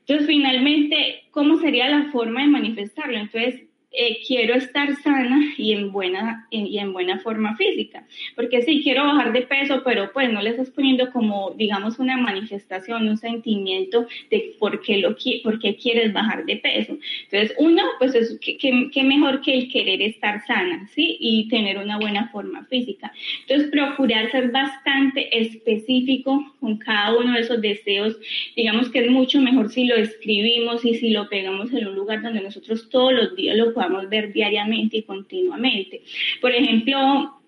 Entonces, 0.00 0.28
finalmente, 0.28 1.24
¿cómo 1.32 1.58
sería 1.58 1.88
la 1.88 2.10
forma 2.12 2.42
de 2.42 2.48
manifestarlo? 2.48 3.18
Entonces, 3.18 3.65
eh, 3.92 4.18
quiero 4.26 4.54
estar 4.54 4.94
sana 4.96 5.54
y 5.56 5.72
en 5.72 5.92
buena 5.92 6.46
y 6.50 6.78
en 6.78 6.92
buena 6.92 7.18
forma 7.20 7.56
física, 7.56 8.06
porque 8.34 8.62
sí 8.62 8.82
quiero 8.82 9.04
bajar 9.04 9.32
de 9.32 9.42
peso, 9.42 9.82
pero 9.84 10.12
pues 10.12 10.30
no 10.32 10.42
le 10.42 10.50
estás 10.50 10.70
poniendo 10.70 11.10
como 11.12 11.52
digamos 11.56 11.98
una 11.98 12.16
manifestación, 12.16 13.08
un 13.08 13.16
sentimiento 13.16 14.06
de 14.30 14.54
por 14.58 14.80
qué 14.82 14.98
lo 14.98 15.16
por 15.42 15.58
qué 15.58 15.76
quieres 15.76 16.12
bajar 16.12 16.44
de 16.44 16.56
peso. 16.56 16.98
Entonces, 17.24 17.56
uno, 17.58 17.82
pues 17.98 18.14
es 18.14 18.38
que, 18.40 19.02
mejor 19.02 19.40
que 19.40 19.54
el 19.54 19.72
querer 19.72 20.02
estar 20.02 20.44
sana, 20.46 20.88
¿sí? 20.94 21.16
Y 21.20 21.48
tener 21.48 21.78
una 21.78 21.98
buena 21.98 22.28
forma 22.28 22.64
física. 22.64 23.12
Entonces, 23.42 23.70
procurar 23.70 24.30
ser 24.30 24.50
bastante 24.50 25.38
específico 25.38 26.54
con 26.60 26.78
cada 26.78 27.16
uno 27.16 27.34
de 27.34 27.40
esos 27.40 27.60
deseos. 27.60 28.16
Digamos 28.54 28.90
que 28.90 29.00
es 29.00 29.10
mucho 29.10 29.40
mejor 29.40 29.70
si 29.70 29.84
lo 29.84 29.96
escribimos 29.96 30.84
y 30.84 30.94
si 30.94 31.10
lo 31.10 31.28
pegamos 31.28 31.72
en 31.72 31.86
un 31.86 31.94
lugar 31.94 32.22
donde 32.22 32.40
nosotros 32.40 32.88
todos 32.90 33.12
los 33.12 33.36
días 33.36 33.56
lo 33.56 33.72
podamos 33.76 34.08
ver 34.08 34.32
diariamente 34.32 34.96
y 34.96 35.02
continuamente. 35.02 36.02
Por 36.40 36.52
ejemplo, 36.52 37.38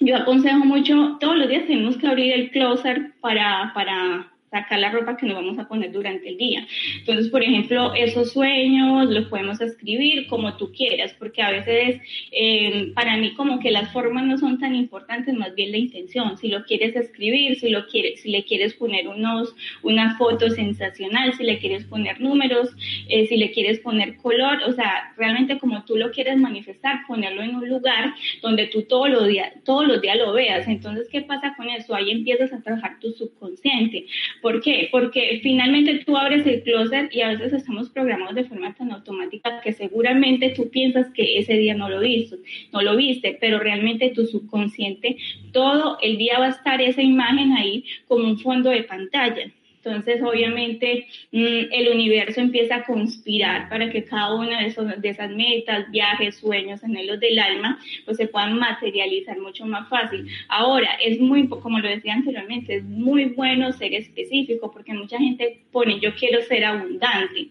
yo 0.00 0.16
aconsejo 0.16 0.64
mucho, 0.64 1.18
todos 1.20 1.36
los 1.36 1.48
días 1.48 1.66
tenemos 1.66 1.96
que 1.98 2.06
abrir 2.06 2.32
el 2.32 2.50
closet 2.50 3.12
para, 3.20 3.72
para 3.74 4.32
sacar 4.54 4.78
la 4.78 4.90
ropa 4.90 5.16
que 5.16 5.26
nos 5.26 5.34
vamos 5.34 5.58
a 5.58 5.66
poner 5.66 5.90
durante 5.90 6.28
el 6.28 6.36
día. 6.36 6.64
Entonces, 7.00 7.28
por 7.28 7.42
ejemplo, 7.42 7.92
esos 7.94 8.32
sueños 8.32 9.10
los 9.10 9.26
podemos 9.26 9.60
escribir 9.60 10.28
como 10.28 10.56
tú 10.56 10.72
quieras, 10.72 11.12
porque 11.18 11.42
a 11.42 11.50
veces 11.50 12.00
eh, 12.30 12.92
para 12.94 13.16
mí 13.16 13.34
como 13.34 13.58
que 13.58 13.72
las 13.72 13.92
formas 13.92 14.24
no 14.24 14.38
son 14.38 14.60
tan 14.60 14.76
importantes, 14.76 15.34
más 15.34 15.54
bien 15.56 15.72
la 15.72 15.78
intención. 15.78 16.38
Si 16.38 16.48
lo 16.48 16.64
quieres 16.64 16.94
escribir, 16.94 17.58
si 17.58 17.68
lo 17.68 17.86
quieres, 17.86 18.20
si 18.20 18.30
le 18.30 18.44
quieres 18.44 18.74
poner 18.74 19.08
unos, 19.08 19.54
una 19.82 20.16
foto 20.16 20.48
sensacional, 20.50 21.34
si 21.34 21.42
le 21.42 21.58
quieres 21.58 21.84
poner 21.84 22.20
números, 22.20 22.70
eh, 23.08 23.26
si 23.26 23.36
le 23.36 23.50
quieres 23.50 23.80
poner 23.80 24.16
color, 24.18 24.58
o 24.66 24.72
sea, 24.72 25.12
realmente 25.16 25.58
como 25.58 25.84
tú 25.84 25.96
lo 25.96 26.12
quieres 26.12 26.36
manifestar, 26.36 27.00
ponerlo 27.08 27.42
en 27.42 27.56
un 27.56 27.68
lugar 27.68 28.14
donde 28.40 28.66
tú 28.68 28.82
todos 28.82 29.10
los 29.10 29.26
días, 29.26 29.52
todos 29.64 29.86
los 29.88 30.00
días 30.00 30.16
lo 30.16 30.32
veas. 30.32 30.68
Entonces, 30.68 31.08
¿qué 31.10 31.22
pasa 31.22 31.54
con 31.56 31.68
eso? 31.68 31.92
Ahí 31.94 32.12
empiezas 32.12 32.52
a 32.52 32.62
trabajar 32.62 33.00
tu 33.00 33.10
subconsciente. 33.12 34.06
¿Por 34.44 34.60
qué? 34.60 34.88
Porque 34.92 35.40
finalmente 35.42 36.04
tú 36.04 36.18
abres 36.18 36.46
el 36.46 36.62
closet 36.62 37.10
y 37.14 37.22
a 37.22 37.30
veces 37.30 37.54
estamos 37.54 37.88
programados 37.88 38.34
de 38.34 38.44
forma 38.44 38.74
tan 38.74 38.92
automática 38.92 39.62
que 39.62 39.72
seguramente 39.72 40.50
tú 40.50 40.68
piensas 40.68 41.10
que 41.14 41.38
ese 41.38 41.54
día 41.54 41.74
no 41.74 41.88
lo 41.88 42.00
viste, 42.00 42.36
no 42.70 42.82
lo 42.82 42.94
viste, 42.94 43.38
pero 43.40 43.58
realmente 43.58 44.10
tu 44.10 44.26
subconsciente 44.26 45.16
todo 45.52 45.96
el 46.02 46.18
día 46.18 46.38
va 46.38 46.48
a 46.48 46.50
estar 46.50 46.82
esa 46.82 47.00
imagen 47.00 47.52
ahí 47.52 47.86
como 48.06 48.28
un 48.28 48.38
fondo 48.38 48.68
de 48.68 48.82
pantalla. 48.82 49.50
Entonces, 49.90 50.22
obviamente, 50.22 51.06
mm, 51.32 51.72
el 51.72 51.88
universo 51.92 52.40
empieza 52.40 52.76
a 52.76 52.84
conspirar 52.84 53.68
para 53.68 53.90
que 53.90 54.04
cada 54.04 54.34
una 54.34 54.60
de, 54.60 54.68
esos, 54.68 55.00
de 55.00 55.08
esas 55.08 55.30
metas, 55.30 55.90
viajes, 55.90 56.36
sueños, 56.36 56.82
anhelos 56.82 57.20
del 57.20 57.38
alma, 57.38 57.78
pues 58.04 58.16
se 58.16 58.26
puedan 58.28 58.58
materializar 58.58 59.38
mucho 59.38 59.66
más 59.66 59.88
fácil. 59.88 60.26
Ahora, 60.48 60.88
es 61.04 61.20
muy, 61.20 61.48
como 61.48 61.78
lo 61.78 61.88
decía 61.88 62.14
anteriormente, 62.14 62.76
es 62.76 62.84
muy 62.84 63.26
bueno 63.26 63.72
ser 63.72 63.94
específico 63.94 64.70
porque 64.72 64.94
mucha 64.94 65.18
gente 65.18 65.60
pone, 65.72 66.00
yo 66.00 66.14
quiero 66.14 66.40
ser 66.42 66.64
abundante, 66.64 67.48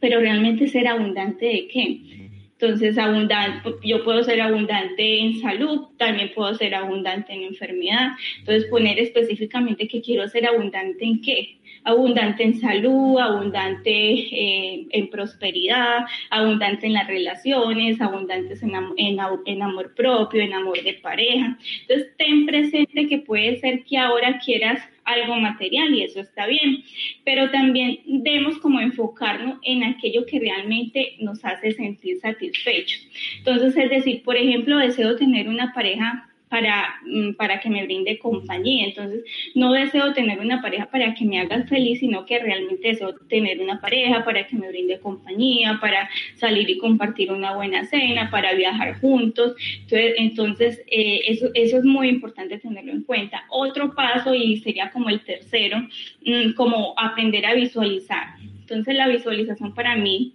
pero 0.00 0.20
realmente 0.20 0.68
ser 0.68 0.86
abundante 0.88 1.46
de 1.46 1.68
qué? 1.68 2.25
Entonces, 2.58 2.96
abundante, 2.96 3.70
yo 3.84 4.02
puedo 4.02 4.24
ser 4.24 4.40
abundante 4.40 5.20
en 5.20 5.40
salud, 5.40 5.88
también 5.98 6.32
puedo 6.34 6.54
ser 6.54 6.74
abundante 6.74 7.34
en 7.34 7.42
enfermedad. 7.42 8.12
Entonces, 8.38 8.64
poner 8.70 8.98
específicamente 8.98 9.86
que 9.86 10.00
quiero 10.00 10.26
ser 10.28 10.46
abundante 10.46 11.04
en 11.04 11.20
qué. 11.20 11.58
Abundante 11.84 12.44
en 12.44 12.58
salud, 12.58 13.18
abundante 13.18 13.90
eh, 13.90 14.86
en 14.90 15.10
prosperidad, 15.10 16.06
abundante 16.30 16.86
en 16.86 16.94
las 16.94 17.06
relaciones, 17.06 18.00
abundantes 18.00 18.62
en, 18.62 18.72
en, 18.96 19.18
en 19.44 19.62
amor 19.62 19.94
propio, 19.94 20.40
en 20.40 20.54
amor 20.54 20.82
de 20.82 20.94
pareja. 20.94 21.58
Entonces, 21.82 22.16
ten 22.16 22.46
presente 22.46 23.06
que 23.06 23.18
puede 23.18 23.58
ser 23.58 23.84
que 23.84 23.98
ahora 23.98 24.38
quieras 24.38 24.80
algo 25.06 25.36
material 25.36 25.94
y 25.94 26.02
eso 26.02 26.20
está 26.20 26.46
bien, 26.46 26.82
pero 27.24 27.50
también 27.50 28.00
debemos 28.04 28.58
como 28.58 28.80
enfocarnos 28.80 29.58
en 29.62 29.84
aquello 29.84 30.26
que 30.26 30.40
realmente 30.40 31.16
nos 31.20 31.44
hace 31.44 31.72
sentir 31.72 32.18
satisfechos. 32.18 33.08
Entonces, 33.38 33.76
es 33.76 33.90
decir, 33.90 34.22
por 34.22 34.36
ejemplo, 34.36 34.78
deseo 34.78 35.16
tener 35.16 35.48
una 35.48 35.72
pareja 35.72 36.28
para, 36.48 37.00
mm, 37.04 37.32
para 37.34 37.60
que 37.60 37.68
me 37.68 37.84
brinde 37.84 38.18
compañía. 38.18 38.86
Entonces, 38.86 39.24
no 39.54 39.72
deseo 39.72 40.12
tener 40.12 40.38
una 40.40 40.62
pareja 40.62 40.86
para 40.86 41.14
que 41.14 41.24
me 41.24 41.40
haga 41.40 41.64
feliz, 41.64 42.00
sino 42.00 42.24
que 42.24 42.38
realmente 42.38 42.88
deseo 42.88 43.14
tener 43.28 43.60
una 43.60 43.80
pareja 43.80 44.24
para 44.24 44.46
que 44.46 44.56
me 44.56 44.68
brinde 44.68 45.00
compañía, 45.00 45.78
para 45.80 46.08
salir 46.36 46.68
y 46.70 46.78
compartir 46.78 47.32
una 47.32 47.54
buena 47.54 47.84
cena, 47.84 48.30
para 48.30 48.54
viajar 48.54 49.00
juntos. 49.00 49.54
Entonces, 49.82 50.14
entonces 50.18 50.82
eh, 50.86 51.20
eso, 51.26 51.50
eso 51.54 51.78
es 51.78 51.84
muy 51.84 52.08
importante 52.08 52.58
tenerlo 52.58 52.92
en 52.92 53.02
cuenta. 53.02 53.44
Otro 53.50 53.94
paso, 53.94 54.34
y 54.34 54.58
sería 54.58 54.90
como 54.90 55.08
el 55.08 55.20
tercero, 55.24 55.78
mm, 56.24 56.52
como 56.54 56.94
aprender 56.96 57.44
a 57.46 57.54
visualizar. 57.54 58.36
Entonces, 58.60 58.94
la 58.94 59.08
visualización 59.08 59.74
para 59.74 59.96
mí 59.96 60.34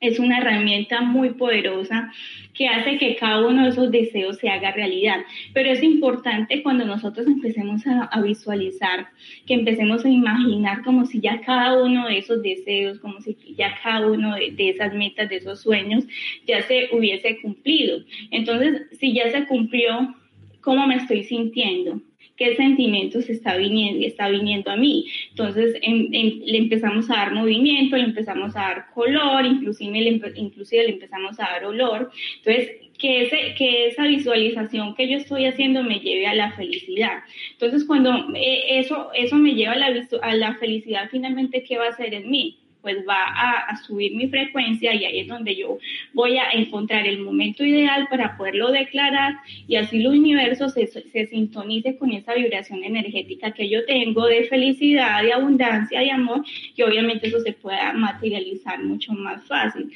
es 0.00 0.18
una 0.18 0.38
herramienta 0.38 1.02
muy 1.02 1.30
poderosa 1.30 2.10
que 2.54 2.68
hace 2.68 2.98
que 2.98 3.16
cada 3.16 3.46
uno 3.46 3.64
de 3.64 3.68
esos 3.68 3.90
deseos 3.90 4.38
se 4.38 4.48
haga 4.48 4.72
realidad. 4.72 5.20
Pero 5.52 5.70
es 5.70 5.82
importante 5.82 6.62
cuando 6.62 6.84
nosotros 6.84 7.26
empecemos 7.26 7.82
a, 7.86 8.20
visualizar, 8.20 9.08
que 9.46 9.54
empecemos 9.54 10.04
a 10.04 10.08
imaginar 10.08 10.82
como 10.82 11.06
si 11.06 11.20
ya 11.20 11.40
cada 11.42 11.82
uno 11.82 12.08
de 12.08 12.18
esos 12.18 12.42
deseos, 12.42 12.98
como 12.98 13.20
si 13.20 13.36
ya 13.56 13.78
cada 13.82 14.06
uno 14.06 14.34
de, 14.34 14.50
de 14.52 14.70
esas 14.70 14.94
metas, 14.94 15.28
de 15.28 15.36
esos 15.36 15.60
sueños, 15.60 16.04
ya 16.46 16.62
se 16.62 16.88
hubiese 16.92 17.40
cumplido. 17.40 18.00
Entonces, 18.30 18.88
si 18.98 19.12
ya 19.12 19.30
se 19.30 19.46
cumplió, 19.46 20.14
¿cómo 20.60 20.86
me 20.86 20.96
estoy 20.96 21.24
sintiendo? 21.24 22.00
Qué 22.40 22.56
sentimientos 22.56 23.28
está 23.28 23.54
viniendo, 23.58 24.06
está 24.06 24.30
viniendo 24.30 24.70
a 24.70 24.76
mí. 24.76 25.04
Entonces 25.28 25.78
le 25.82 26.56
empezamos 26.56 27.10
a 27.10 27.16
dar 27.16 27.34
movimiento, 27.34 27.98
le 27.98 28.04
empezamos 28.04 28.56
a 28.56 28.60
dar 28.60 28.86
color, 28.94 29.44
inclusive 29.44 30.00
le, 30.00 30.22
inclusive 30.36 30.84
le 30.84 30.92
empezamos 30.94 31.38
a 31.38 31.42
dar 31.42 31.66
olor. 31.66 32.10
Entonces, 32.38 32.70
que, 32.98 33.24
ese, 33.24 33.54
que 33.58 33.88
esa 33.88 34.04
visualización 34.04 34.94
que 34.94 35.06
yo 35.10 35.18
estoy 35.18 35.44
haciendo 35.44 35.82
me 35.82 36.00
lleve 36.00 36.26
a 36.26 36.34
la 36.34 36.52
felicidad. 36.52 37.18
Entonces, 37.52 37.84
cuando 37.84 38.10
eh, 38.34 38.78
eso, 38.78 39.10
eso 39.12 39.36
me 39.36 39.52
lleva 39.52 39.72
a 39.74 39.78
la, 39.78 40.08
a 40.22 40.34
la 40.34 40.54
felicidad, 40.54 41.08
finalmente, 41.10 41.62
¿qué 41.62 41.76
va 41.76 41.86
a 41.86 41.90
hacer 41.90 42.14
en 42.14 42.30
mí? 42.30 42.56
Pues 42.82 42.98
va 43.08 43.24
a, 43.24 43.76
subir 43.76 44.14
mi 44.14 44.28
frecuencia 44.28 44.94
y 44.94 45.04
ahí 45.04 45.20
es 45.20 45.28
donde 45.28 45.56
yo 45.56 45.78
voy 46.12 46.36
a 46.36 46.50
encontrar 46.52 47.06
el 47.06 47.20
momento 47.20 47.64
ideal 47.64 48.06
para 48.10 48.36
poderlo 48.36 48.70
declarar 48.70 49.34
y 49.66 49.76
así 49.76 49.98
el 49.98 50.08
universo 50.08 50.68
se, 50.68 50.86
se 50.86 51.26
sintonice 51.26 51.96
con 51.96 52.12
esa 52.12 52.34
vibración 52.34 52.84
energética 52.84 53.52
que 53.52 53.68
yo 53.68 53.84
tengo 53.86 54.26
de 54.26 54.44
felicidad, 54.44 55.22
de 55.22 55.32
abundancia, 55.32 56.00
de 56.00 56.10
amor 56.10 56.44
y 56.76 56.82
obviamente 56.82 57.28
eso 57.28 57.40
se 57.40 57.52
pueda 57.52 57.92
materializar 57.92 58.82
mucho 58.82 59.12
más 59.12 59.44
fácil. 59.46 59.90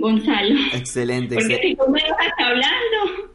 Gonzalo. 0.00 0.54
Excelente. 0.74 1.34
Porque 1.34 1.58
si 1.62 1.76
tú 1.76 1.84
me 1.90 2.00
vas 2.00 2.32
hablando, 2.38 3.28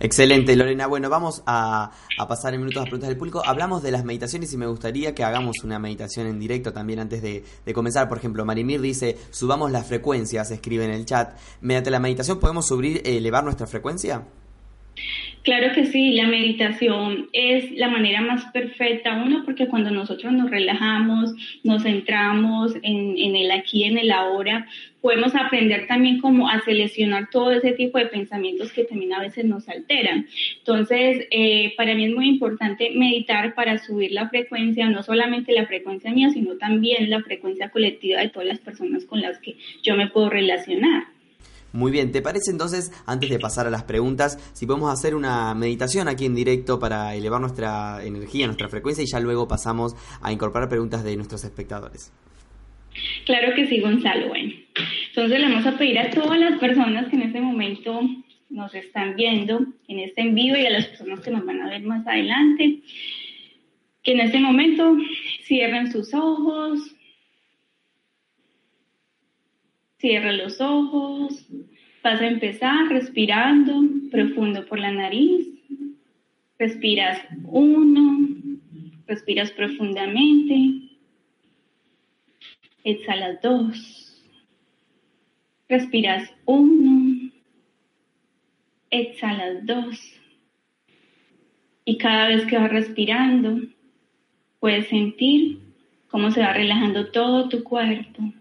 Excelente, 0.00 0.54
Lorena. 0.54 0.86
Bueno, 0.86 1.10
vamos 1.10 1.42
a, 1.46 1.90
pasar 2.28 2.54
en 2.54 2.60
minutos 2.60 2.80
a 2.80 2.84
preguntas 2.84 3.08
del 3.08 3.18
público. 3.18 3.42
Hablamos 3.44 3.82
de 3.82 3.90
las 3.90 4.04
meditaciones 4.04 4.52
y 4.52 4.56
me 4.56 4.66
gustaría 4.66 5.14
que 5.14 5.24
hagamos 5.24 5.56
una 5.64 5.78
meditación 5.78 6.26
en 6.26 6.38
directo 6.38 6.72
también 6.72 7.00
antes 7.00 7.22
de, 7.22 7.44
comenzar. 7.74 8.08
Por 8.08 8.18
ejemplo, 8.18 8.44
Marimir 8.44 8.80
dice, 8.80 9.16
subamos 9.30 9.70
las 9.70 9.86
frecuencias, 9.86 10.50
escribe 10.50 10.84
en 10.84 10.92
el 10.92 11.04
chat. 11.04 11.36
Mediante 11.60 11.90
la 11.90 12.00
meditación 12.00 12.38
podemos 12.38 12.66
subir, 12.66 13.02
elevar 13.04 13.44
nuestra 13.44 13.66
frecuencia. 13.66 14.24
Claro 15.48 15.72
que 15.74 15.86
sí, 15.86 16.12
la 16.12 16.26
meditación 16.26 17.30
es 17.32 17.70
la 17.70 17.88
manera 17.88 18.20
más 18.20 18.44
perfecta, 18.52 19.14
uno, 19.14 19.44
porque 19.46 19.66
cuando 19.66 19.90
nosotros 19.90 20.30
nos 20.30 20.50
relajamos, 20.50 21.32
nos 21.64 21.84
centramos 21.84 22.74
en, 22.82 23.34
el 23.34 23.50
aquí, 23.50 23.84
en 23.84 23.96
el 23.96 24.12
ahora, 24.12 24.66
podemos 25.00 25.34
aprender 25.34 25.86
también 25.86 26.20
cómo 26.20 26.50
a 26.50 26.60
seleccionar 26.60 27.30
todo 27.30 27.52
ese 27.52 27.72
tipo 27.72 27.96
de 27.96 28.08
pensamientos 28.08 28.74
que 28.74 28.84
también 28.84 29.14
a 29.14 29.22
veces 29.22 29.46
nos 29.46 29.66
alteran. 29.70 30.26
Entonces, 30.58 31.26
eh, 31.30 31.72
para 31.78 31.94
mí 31.94 32.04
es 32.04 32.14
muy 32.14 32.28
importante 32.28 32.90
meditar 32.90 33.54
para 33.54 33.78
subir 33.78 34.12
la 34.12 34.28
frecuencia, 34.28 34.90
no 34.90 35.02
solamente 35.02 35.52
la 35.52 35.64
frecuencia 35.64 36.12
mía, 36.12 36.28
sino 36.28 36.58
también 36.58 37.08
la 37.08 37.22
frecuencia 37.22 37.70
colectiva 37.70 38.20
de 38.20 38.28
todas 38.28 38.48
las 38.48 38.58
personas 38.58 39.06
con 39.06 39.22
las 39.22 39.38
que 39.38 39.56
yo 39.82 39.96
me 39.96 40.08
puedo 40.08 40.28
relacionar. 40.28 41.17
Muy 41.72 41.92
bien, 41.92 42.12
¿te 42.12 42.22
parece 42.22 42.50
entonces, 42.50 42.90
antes 43.06 43.28
de 43.28 43.38
pasar 43.38 43.66
a 43.66 43.70
las 43.70 43.84
preguntas, 43.84 44.38
si 44.54 44.64
podemos 44.66 44.90
hacer 44.90 45.14
una 45.14 45.54
meditación 45.54 46.08
aquí 46.08 46.24
en 46.24 46.34
directo 46.34 46.78
para 46.78 47.14
elevar 47.14 47.40
nuestra 47.40 48.02
energía, 48.04 48.46
nuestra 48.46 48.68
frecuencia 48.68 49.04
y 49.04 49.06
ya 49.06 49.20
luego 49.20 49.46
pasamos 49.46 49.94
a 50.22 50.32
incorporar 50.32 50.68
preguntas 50.68 51.04
de 51.04 51.14
nuestros 51.16 51.44
espectadores? 51.44 52.10
Claro 53.26 53.54
que 53.54 53.66
sí, 53.66 53.80
Gonzalo. 53.80 54.28
Bueno, 54.28 54.52
entonces 55.08 55.40
le 55.40 55.48
vamos 55.48 55.66
a 55.66 55.76
pedir 55.76 55.98
a 55.98 56.10
todas 56.10 56.38
las 56.38 56.58
personas 56.58 57.08
que 57.08 57.16
en 57.16 57.22
este 57.22 57.40
momento 57.40 58.00
nos 58.50 58.74
están 58.74 59.14
viendo 59.14 59.60
en 59.88 59.98
este 59.98 60.22
en 60.22 60.34
vivo 60.34 60.56
y 60.56 60.66
a 60.66 60.70
las 60.70 60.86
personas 60.86 61.20
que 61.20 61.30
nos 61.30 61.44
van 61.44 61.60
a 61.60 61.68
ver 61.68 61.82
más 61.82 62.06
adelante, 62.06 62.80
que 64.02 64.12
en 64.12 64.20
este 64.20 64.40
momento 64.40 64.96
cierren 65.44 65.92
sus 65.92 66.14
ojos, 66.14 66.94
Cierra 69.98 70.32
los 70.32 70.60
ojos. 70.60 71.44
Vas 72.04 72.20
a 72.20 72.28
empezar 72.28 72.88
respirando 72.88 73.82
profundo 74.12 74.64
por 74.66 74.78
la 74.78 74.92
nariz. 74.92 75.48
Respiras 76.56 77.20
uno. 77.46 78.28
Respiras 79.08 79.50
profundamente. 79.50 80.88
Exhalas 82.84 83.42
dos. 83.42 84.22
Respiras 85.68 86.32
uno. 86.44 87.32
Exhalas 88.90 89.66
dos. 89.66 90.00
Y 91.84 91.98
cada 91.98 92.28
vez 92.28 92.46
que 92.46 92.56
vas 92.56 92.70
respirando, 92.70 93.62
puedes 94.60 94.86
sentir 94.88 95.58
cómo 96.06 96.30
se 96.30 96.40
va 96.40 96.52
relajando 96.52 97.10
todo 97.10 97.48
tu 97.48 97.64
cuerpo 97.64 98.32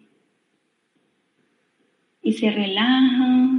y 2.28 2.34
se 2.34 2.52
relaja. 2.52 3.50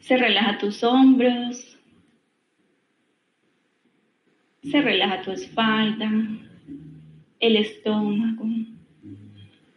Se 0.00 0.16
relaja 0.16 0.56
tus 0.56 0.82
hombros. 0.82 1.78
Se 4.62 4.80
relaja 4.80 5.20
tu 5.20 5.32
espalda, 5.32 6.10
el 7.38 7.56
estómago, 7.56 8.48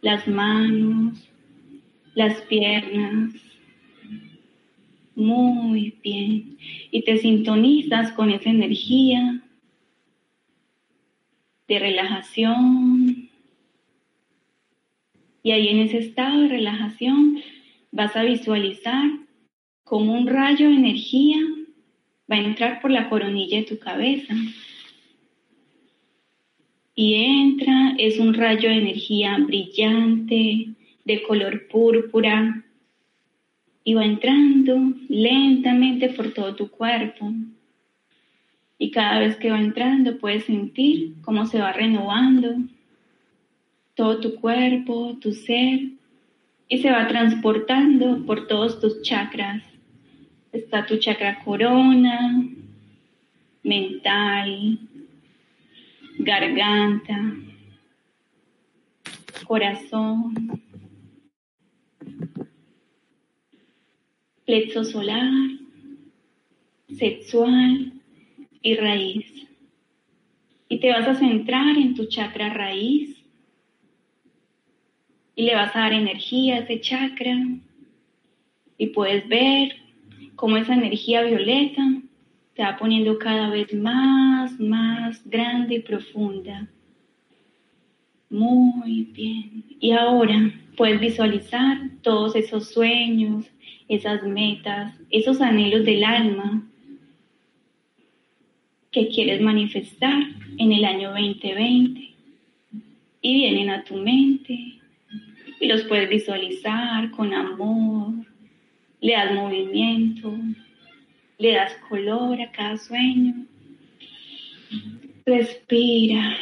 las 0.00 0.26
manos, 0.26 1.28
las 2.14 2.40
piernas. 2.42 3.34
Muy 5.14 5.94
bien. 6.02 6.56
Y 6.90 7.02
te 7.02 7.18
sintonizas 7.18 8.12
con 8.12 8.30
esa 8.30 8.48
energía 8.48 9.42
de 11.68 11.78
relajación. 11.78 13.01
Y 15.42 15.50
ahí 15.50 15.68
en 15.68 15.80
ese 15.80 15.98
estado 15.98 16.42
de 16.42 16.48
relajación 16.48 17.42
vas 17.90 18.16
a 18.16 18.22
visualizar 18.22 19.10
como 19.84 20.14
un 20.14 20.26
rayo 20.26 20.68
de 20.68 20.76
energía 20.76 21.38
va 22.30 22.36
a 22.36 22.40
entrar 22.40 22.80
por 22.80 22.90
la 22.90 23.08
coronilla 23.08 23.58
de 23.58 23.64
tu 23.64 23.78
cabeza. 23.78 24.34
Y 26.94 27.14
entra, 27.14 27.94
es 27.98 28.18
un 28.18 28.34
rayo 28.34 28.68
de 28.68 28.76
energía 28.76 29.38
brillante, 29.38 30.68
de 31.04 31.22
color 31.22 31.68
púrpura, 31.68 32.64
y 33.84 33.94
va 33.94 34.04
entrando 34.04 34.94
lentamente 35.08 36.10
por 36.10 36.32
todo 36.32 36.54
tu 36.54 36.68
cuerpo. 36.70 37.32
Y 38.78 38.90
cada 38.90 39.20
vez 39.20 39.36
que 39.36 39.50
va 39.50 39.60
entrando 39.60 40.18
puedes 40.18 40.44
sentir 40.44 41.14
cómo 41.22 41.46
se 41.46 41.58
va 41.58 41.72
renovando 41.72 42.56
todo 43.94 44.20
tu 44.20 44.34
cuerpo, 44.36 45.18
tu 45.20 45.32
ser, 45.32 45.80
y 46.68 46.78
se 46.78 46.90
va 46.90 47.06
transportando 47.06 48.24
por 48.24 48.46
todos 48.46 48.80
tus 48.80 49.02
chakras. 49.02 49.62
Está 50.52 50.86
tu 50.86 50.96
chakra 50.98 51.42
corona, 51.44 52.48
mental, 53.62 54.78
garganta, 56.18 57.34
corazón, 59.46 60.34
plexo 64.46 64.84
solar, 64.84 65.30
sexual 66.96 67.92
y 68.62 68.74
raíz. 68.76 69.26
Y 70.68 70.80
te 70.80 70.90
vas 70.90 71.06
a 71.06 71.14
centrar 71.14 71.76
en 71.76 71.94
tu 71.94 72.06
chakra 72.06 72.48
raíz 72.48 73.21
y 75.34 75.44
le 75.44 75.54
vas 75.54 75.74
a 75.74 75.80
dar 75.80 75.92
energía 75.92 76.56
a 76.56 76.58
ese 76.60 76.80
chakra 76.80 77.36
y 78.78 78.86
puedes 78.88 79.26
ver 79.28 79.76
cómo 80.36 80.56
esa 80.56 80.74
energía 80.74 81.22
violeta 81.22 81.82
se 82.54 82.62
va 82.62 82.76
poniendo 82.76 83.18
cada 83.18 83.48
vez 83.48 83.72
más, 83.72 84.58
más 84.60 85.22
grande 85.28 85.76
y 85.76 85.80
profunda. 85.80 86.68
Muy 88.28 89.04
bien. 89.12 89.64
Y 89.78 89.92
ahora 89.92 90.52
puedes 90.76 91.00
visualizar 91.00 91.78
todos 92.02 92.34
esos 92.34 92.70
sueños, 92.70 93.46
esas 93.88 94.22
metas, 94.22 94.94
esos 95.10 95.40
anhelos 95.40 95.84
del 95.84 96.04
alma 96.04 96.62
que 98.90 99.08
quieres 99.08 99.40
manifestar 99.40 100.22
en 100.58 100.72
el 100.72 100.84
año 100.84 101.10
2020 101.10 102.14
y 103.22 103.34
vienen 103.34 103.70
a 103.70 103.84
tu 103.84 103.96
mente 103.96 104.81
y 105.62 105.68
los 105.68 105.84
puedes 105.84 106.10
visualizar 106.10 107.12
con 107.12 107.32
amor, 107.32 108.14
le 109.00 109.12
das 109.12 109.32
movimiento, 109.32 110.36
le 111.38 111.52
das 111.52 111.72
color 111.88 112.40
a 112.40 112.50
cada 112.50 112.76
sueño. 112.76 113.46
Respira. 115.24 116.36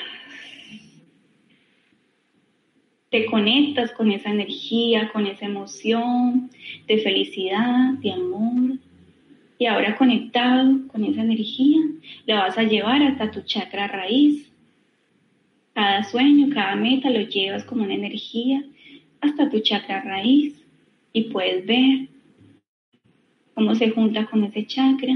Te 3.11 3.27
conectas 3.27 3.93
con 3.93 4.11
esa 4.11 4.31
energía, 4.31 5.11
con 5.13 5.27
esa 5.27 5.45
emoción 5.45 6.51
de 6.87 6.99
felicidad, 7.03 7.93
de 8.01 8.13
amor. 8.13 8.79
Y 9.59 9.67
ahora 9.67 9.97
conectado 9.97 10.89
con 10.89 11.05
esa 11.05 11.21
energía, 11.21 11.79
la 12.25 12.37
vas 12.37 12.57
a 12.57 12.63
llevar 12.63 13.03
hasta 13.03 13.31
tu 13.31 13.43
chakra 13.43 13.87
raíz. 13.87 14.51
Cada 15.75 16.05
sueño, 16.05 16.49
cada 16.55 16.75
meta 16.75 17.11
lo 17.11 17.21
llevas 17.21 17.65
como 17.65 17.85
una 17.85 17.95
energía 17.95 18.65
hasta 19.21 19.51
tu 19.51 19.61
chakra 19.61 20.03
raíz 20.03 20.55
y 21.13 21.25
puedes 21.25 21.67
ver 21.67 22.09
cómo 23.55 23.75
se 23.75 23.91
junta 23.91 24.27
con 24.27 24.45
ese 24.45 24.67
chakra. 24.67 25.15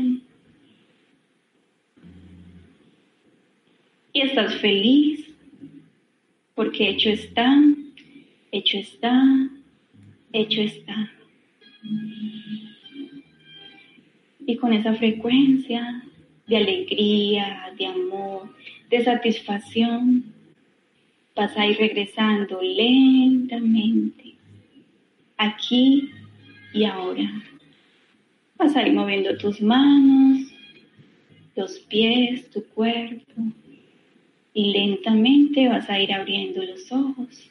Y 4.13 4.21
estás 4.21 4.55
feliz 4.61 5.29
porque 6.55 6.91
hecho 6.91 7.11
está, 7.11 7.53
hecho 8.53 8.79
está, 8.79 9.25
hecho 10.33 10.61
está. 10.61 11.11
Y 14.47 14.57
con 14.57 14.73
esa 14.73 14.95
frecuencia 14.95 16.05
de 16.47 16.57
alegría, 16.57 17.73
de 17.79 17.87
amor, 17.87 18.55
de 18.91 19.03
satisfacción, 19.03 20.25
vas 21.35 21.57
a 21.57 21.67
ir 21.67 21.77
regresando 21.79 22.61
lentamente, 22.63 24.35
aquí 25.37 26.11
y 26.73 26.85
ahora. 26.85 27.31
Vas 28.57 28.77
a 28.77 28.87
ir 28.87 28.93
moviendo 28.93 29.37
tus 29.37 29.61
manos, 29.61 30.53
los 31.57 31.79
pies, 31.81 32.51
tu 32.51 32.65
cuerpo 32.69 33.43
y 34.53 34.73
lentamente 34.73 35.69
vas 35.69 35.91
a 35.91 36.01
ir 36.01 36.13
abriendo 36.13 36.63
los 36.63 36.91
ojos. 36.93 37.51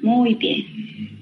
Muy 0.00 0.34
bien. 0.34 1.15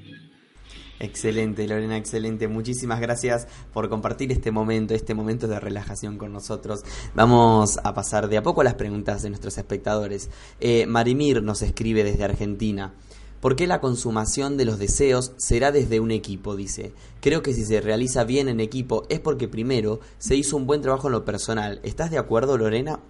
Excelente, 1.00 1.66
Lorena, 1.66 1.96
excelente. 1.96 2.46
Muchísimas 2.48 3.00
gracias 3.00 3.48
por 3.72 3.88
compartir 3.88 4.30
este 4.30 4.50
momento, 4.50 4.94
este 4.94 5.14
momento 5.14 5.48
de 5.48 5.59
relajación 5.59 6.18
con 6.18 6.33
nosotros. 6.33 6.85
Vamos 7.14 7.78
a 7.83 7.94
pasar 7.94 8.28
de 8.28 8.38
a 8.38 8.42
poco 8.42 8.61
a 8.61 8.64
las 8.64 8.74
preguntas 8.74 9.22
de 9.22 9.30
nuestros 9.30 9.59
espectadores. 9.59 10.30
Eh, 10.61 10.87
Marimir 10.87 11.42
nos 11.42 11.62
escribe 11.62 12.04
desde 12.04 12.24
Argentina. 12.24 12.94
¿Por 13.40 13.57
qué 13.57 13.66
la 13.66 13.80
consumación 13.80 14.57
de 14.57 14.64
los 14.64 14.78
deseos 14.78 15.33
será 15.37 15.70
desde 15.70 16.00
un 16.00 16.11
equipo? 16.11 16.57
Dice. 16.57 16.92
Creo 17.20 17.42
que 17.42 17.52
si 17.52 17.64
se 17.64 17.83
realiza 17.83 18.24
bien 18.24 18.48
en 18.48 18.61
equipo 18.61 19.04
es 19.11 19.20
porque 19.20 19.48
primero 19.48 20.00
se 20.16 20.37
hizo 20.37 20.57
un 20.57 20.66
buen 20.66 20.80
trabajo 20.80 21.09
en 21.09 21.12
lo 21.12 21.24
personal. 21.26 21.80
¿Estás 21.83 22.11
de 22.11 22.16
acuerdo, 22.16 22.57
Lorena? 22.57 23.00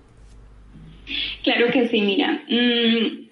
Claro 1.44 1.66
que 1.72 1.88
sí, 1.88 2.00
mira. 2.00 2.42
Mm, 2.48 3.23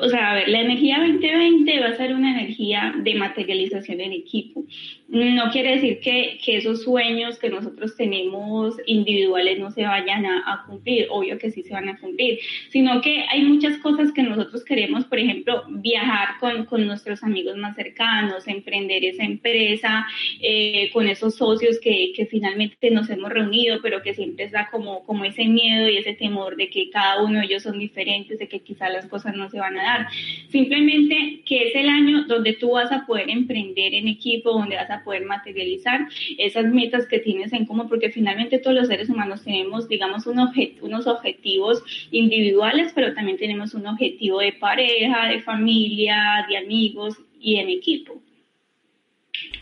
o 0.00 0.08
sea, 0.08 0.30
a 0.30 0.34
ver, 0.34 0.48
la 0.48 0.60
energía 0.60 0.98
2020 0.98 1.80
va 1.80 1.86
a 1.88 1.96
ser 1.96 2.14
una 2.14 2.38
energía 2.38 2.94
de 2.96 3.14
materialización 3.14 4.00
en 4.00 4.12
equipo. 4.12 4.64
No 5.10 5.50
quiere 5.50 5.72
decir 5.72 5.98
que, 5.98 6.38
esos 6.46 6.84
sueños 6.84 7.38
que 7.38 7.48
nosotros 7.48 7.96
tenemos 7.96 8.76
individuales 8.86 9.58
no 9.58 9.72
se 9.72 9.82
vayan 9.82 10.24
a, 10.24 10.64
cumplir, 10.68 11.08
obvio 11.10 11.36
que 11.36 11.50
sí 11.50 11.62
se 11.62 11.74
van 11.74 11.88
a 11.88 11.98
cumplir, 11.98 12.38
sino 12.68 13.00
que 13.00 13.24
hay 13.28 13.42
muchas 13.42 13.78
cosas 13.78 14.12
que 14.12 14.22
nosotros 14.22 14.64
queremos, 14.64 15.04
por 15.06 15.18
ejemplo, 15.18 15.64
viajar 15.68 16.38
con, 16.38 16.64
con 16.64 16.86
nuestros 16.86 17.24
amigos 17.24 17.56
más 17.56 17.74
cercanos, 17.74 18.46
emprender 18.46 19.04
esa 19.04 19.24
empresa, 19.24 20.06
eh, 20.40 20.90
con 20.92 21.08
esos 21.08 21.34
socios 21.34 21.80
que, 21.80 22.12
que 22.14 22.26
finalmente 22.26 22.90
nos 22.90 23.10
hemos 23.10 23.30
reunido, 23.30 23.80
pero 23.82 24.02
que 24.02 24.14
siempre 24.14 24.44
está 24.44 24.68
como, 24.70 25.04
como 25.04 25.24
ese 25.24 25.44
miedo 25.44 25.88
y 25.88 25.96
ese 25.96 26.14
temor 26.14 26.56
de 26.56 26.70
que 26.70 26.88
cada 26.90 27.22
uno 27.22 27.40
de 27.40 27.46
ellos 27.46 27.64
son 27.64 27.80
diferentes, 27.80 28.38
de 28.38 28.46
que 28.46 28.60
quizás 28.60 28.92
las 28.92 29.06
cosas 29.06 29.34
no 29.34 29.48
se 29.50 29.58
van 29.58 29.76
a 29.76 29.82
dar. 29.82 30.06
Simplemente 30.50 31.42
que 31.44 31.68
es 31.68 31.74
el 31.74 31.88
año 31.88 32.26
donde 32.26 32.52
tú 32.52 32.72
vas 32.72 32.92
a 32.92 33.06
poder 33.06 33.28
emprender 33.28 33.94
en 33.94 34.06
equipo, 34.06 34.52
donde 34.52 34.76
vas 34.76 34.90
a 34.90 34.99
poder 35.04 35.24
materializar 35.24 36.08
esas 36.38 36.66
metas 36.66 37.06
que 37.06 37.18
tienes 37.18 37.52
en 37.52 37.66
común, 37.66 37.88
porque 37.88 38.10
finalmente 38.10 38.58
todos 38.58 38.76
los 38.76 38.88
seres 38.88 39.08
humanos 39.08 39.42
tenemos, 39.44 39.88
digamos, 39.88 40.26
un 40.26 40.40
unos 40.80 41.06
objetivos 41.06 41.82
individuales, 42.10 42.92
pero 42.94 43.14
también 43.14 43.36
tenemos 43.38 43.74
un 43.74 43.86
objetivo 43.86 44.40
de 44.40 44.52
pareja, 44.52 45.28
de 45.28 45.40
familia, 45.40 46.44
de 46.48 46.56
amigos 46.56 47.16
y 47.38 47.56
en 47.56 47.68
equipo. 47.68 48.20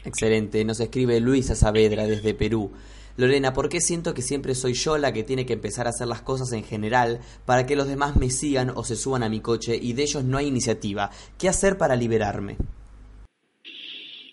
Excelente, 0.05 0.65
nos 0.65 0.81
escribe 0.81 1.21
Luisa 1.21 1.55
Saavedra 1.55 2.07
desde 2.07 2.35
Perú. 2.35 2.73
Lorena, 3.17 3.53
¿por 3.53 3.69
qué 3.69 3.81
siento 3.81 4.15
que 4.15 4.23
siempre 4.23 4.55
soy 4.55 4.75
yo 4.75 4.97
la 4.97 5.13
que 5.13 5.25
tiene 5.25 5.45
que 5.45 5.53
empezar 5.53 5.89
a 5.89 5.91
hacer 5.91 6.07
las 6.07 6.23
cosas 6.23 6.53
en 6.53 6.63
general 6.63 7.19
para 7.47 7.67
que 7.67 7.75
los 7.75 7.89
demás 7.89 8.15
me 8.15 8.31
sigan 8.31 8.71
o 8.71 8.85
se 8.85 8.95
suban 8.95 9.25
a 9.25 9.29
mi 9.29 9.41
coche 9.41 9.77
y 9.81 9.93
de 9.93 10.05
ellos 10.05 10.23
no 10.23 10.39
hay 10.39 10.47
iniciativa? 10.47 11.11
¿Qué 11.37 11.49
hacer 11.49 11.79
para 11.79 11.97
liberarme? 11.97 12.57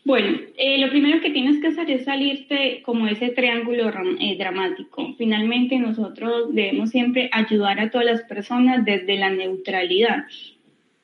Bueno, 0.05 0.37
eh, 0.55 0.77
lo 0.77 0.91
primero 0.91 1.19
que 1.19 1.31
tienes 1.31 1.59
que 1.59 1.69
hacer 1.69 1.89
es 1.89 2.05
salirte 2.05 2.83
como 2.85 3.07
ese 3.07 3.29
triángulo 3.29 3.91
eh, 4.19 4.37
dramático. 4.37 5.15
Finalmente 5.17 5.79
nosotros 5.79 6.53
debemos 6.53 6.91
siempre 6.91 7.27
ayudar 7.33 7.79
a 7.79 7.89
todas 7.89 8.05
las 8.05 8.21
personas 8.21 8.85
desde 8.85 9.17
la 9.17 9.31
neutralidad. 9.31 10.25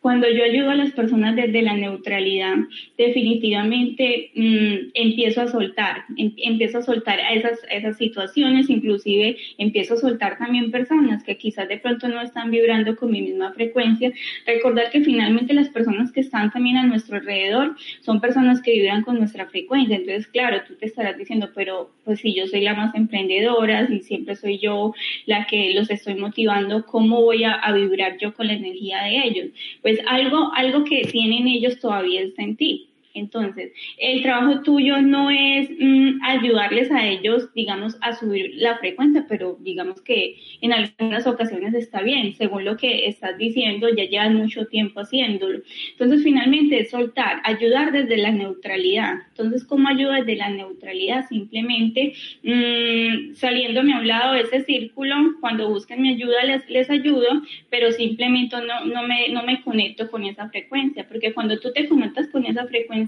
Cuando 0.01 0.27
yo 0.27 0.43
ayudo 0.43 0.71
a 0.71 0.75
las 0.75 0.91
personas 0.93 1.35
desde 1.35 1.61
la 1.61 1.75
neutralidad, 1.75 2.55
definitivamente 2.97 4.31
mm, 4.33 4.89
empiezo 4.95 5.41
a 5.41 5.47
soltar, 5.47 6.05
em, 6.17 6.33
empiezo 6.37 6.79
a 6.79 6.81
soltar 6.81 7.19
a 7.19 7.33
esas, 7.33 7.59
situaciones, 7.97 8.69
inclusive 8.69 9.37
empiezo 9.57 9.93
a 9.93 9.97
soltar 9.97 10.37
también 10.37 10.71
personas 10.71 11.23
que 11.23 11.37
quizás 11.37 11.67
de 11.67 11.77
pronto 11.77 12.07
no 12.07 12.21
están 12.21 12.49
vibrando 12.49 12.95
con 12.95 13.11
mi 13.11 13.21
misma 13.21 13.51
frecuencia. 13.53 14.11
Recordar 14.47 14.89
que 14.89 15.01
finalmente 15.01 15.53
las 15.53 15.69
personas 15.69 16.11
que 16.11 16.21
están 16.21 16.51
también 16.51 16.77
a 16.77 16.87
nuestro 16.87 17.17
alrededor 17.17 17.75
son 18.01 18.21
personas 18.21 18.61
que 18.61 18.71
vibran 18.71 19.03
con 19.03 19.19
nuestra 19.19 19.45
frecuencia. 19.47 19.97
Entonces, 19.97 20.25
claro, 20.27 20.61
tú 20.67 20.75
te 20.75 20.87
estarás 20.87 21.17
diciendo, 21.17 21.49
pero 21.53 21.91
pues 22.05 22.21
si 22.21 22.33
yo 22.33 22.47
soy 22.47 22.61
la 22.61 22.73
más 22.73 22.95
emprendedora, 22.95 23.87
si 23.87 23.99
siempre 23.99 24.35
soy 24.35 24.57
yo 24.57 24.93
la 25.25 25.45
que 25.45 25.73
los 25.73 25.91
estoy 25.91 26.15
motivando, 26.15 26.85
¿cómo 26.85 27.21
voy 27.21 27.43
a, 27.43 27.53
a 27.53 27.73
vibrar 27.73 28.17
yo 28.17 28.33
con 28.33 28.47
la 28.47 28.53
energía 28.53 29.03
de 29.03 29.17
ellos? 29.17 29.47
Pues 29.81 29.90
pues 29.95 30.07
algo, 30.07 30.51
algo 30.55 30.83
que 30.83 31.01
tienen 31.11 31.47
ellos 31.47 31.79
todavía 31.79 32.21
está 32.21 32.43
en 32.43 32.55
ti. 32.55 32.90
Entonces, 33.13 33.71
el 33.97 34.21
trabajo 34.21 34.61
tuyo 34.61 35.01
no 35.01 35.29
es 35.29 35.69
mm, 35.69 36.23
ayudarles 36.23 36.91
a 36.91 37.07
ellos, 37.07 37.53
digamos, 37.53 37.97
a 38.01 38.13
subir 38.13 38.51
la 38.55 38.77
frecuencia, 38.77 39.25
pero 39.27 39.57
digamos 39.59 40.01
que 40.01 40.37
en 40.61 40.73
algunas 40.73 41.27
ocasiones 41.27 41.73
está 41.73 42.01
bien, 42.01 42.33
según 42.35 42.65
lo 42.65 42.77
que 42.77 43.07
estás 43.07 43.37
diciendo, 43.37 43.89
ya 43.89 44.05
llevan 44.05 44.35
mucho 44.35 44.65
tiempo 44.65 45.01
haciéndolo. 45.01 45.61
Entonces, 45.91 46.23
finalmente 46.23 46.85
soltar, 46.85 47.41
ayudar 47.43 47.91
desde 47.91 48.17
la 48.17 48.31
neutralidad. 48.31 49.15
Entonces, 49.29 49.63
¿cómo 49.65 49.89
ayuda 49.89 50.17
desde 50.17 50.35
la 50.35 50.49
neutralidad? 50.49 51.27
Simplemente 51.27 52.13
mmm, 52.43 53.33
saliéndome 53.35 53.93
a 53.93 53.99
un 53.99 54.07
lado 54.07 54.33
de 54.33 54.41
ese 54.41 54.63
círculo, 54.63 55.15
cuando 55.39 55.69
busquen 55.69 56.01
mi 56.01 56.09
ayuda 56.09 56.43
les, 56.43 56.69
les 56.69 56.89
ayudo, 56.89 57.27
pero 57.69 57.91
simplemente 57.91 58.55
no, 58.55 58.85
no, 58.85 59.03
me, 59.03 59.29
no 59.29 59.43
me 59.43 59.61
conecto 59.61 60.09
con 60.09 60.23
esa 60.23 60.49
frecuencia, 60.49 61.07
porque 61.07 61.33
cuando 61.33 61.59
tú 61.59 61.71
te 61.73 61.87
conectas 61.87 62.27
con 62.27 62.45
esa 62.45 62.65
frecuencia, 62.67 63.00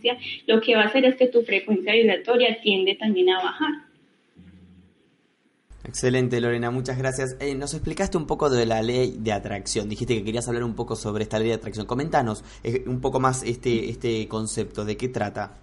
lo 0.48 0.62
que 0.62 0.76
va 0.76 0.84
a 0.84 0.86
hacer 0.86 1.06
es 1.06 1.16
que 1.16 1.28
tu 1.28 1.44
frecuencia 1.44 1.94
vibratoria 1.94 2.60
tiende 2.62 2.96
también 2.96 3.30
a 3.30 3.44
bajar. 3.44 3.94
Excelente, 5.86 6.40
Lorena, 6.40 6.72
muchas 6.72 6.98
gracias. 6.98 7.36
Eh, 7.42 7.56
nos 7.56 7.74
explicaste 7.74 8.18
un 8.18 8.26
poco 8.26 8.50
de 8.50 8.66
la 8.66 8.82
ley 8.82 9.18
de 9.20 9.34
atracción. 9.34 9.90
Dijiste 9.90 10.16
que 10.16 10.24
querías 10.24 10.48
hablar 10.48 10.64
un 10.64 10.76
poco 10.76 10.96
sobre 10.96 11.24
esta 11.24 11.40
ley 11.40 11.50
de 11.50 11.56
atracción. 11.56 11.86
Coméntanos 11.86 12.44
eh, 12.64 12.84
un 12.88 13.02
poco 13.02 13.20
más 13.20 13.44
este, 13.44 13.90
este 13.90 14.28
concepto, 14.30 14.86
¿de 14.86 14.96
qué 14.96 15.10
trata? 15.10 15.58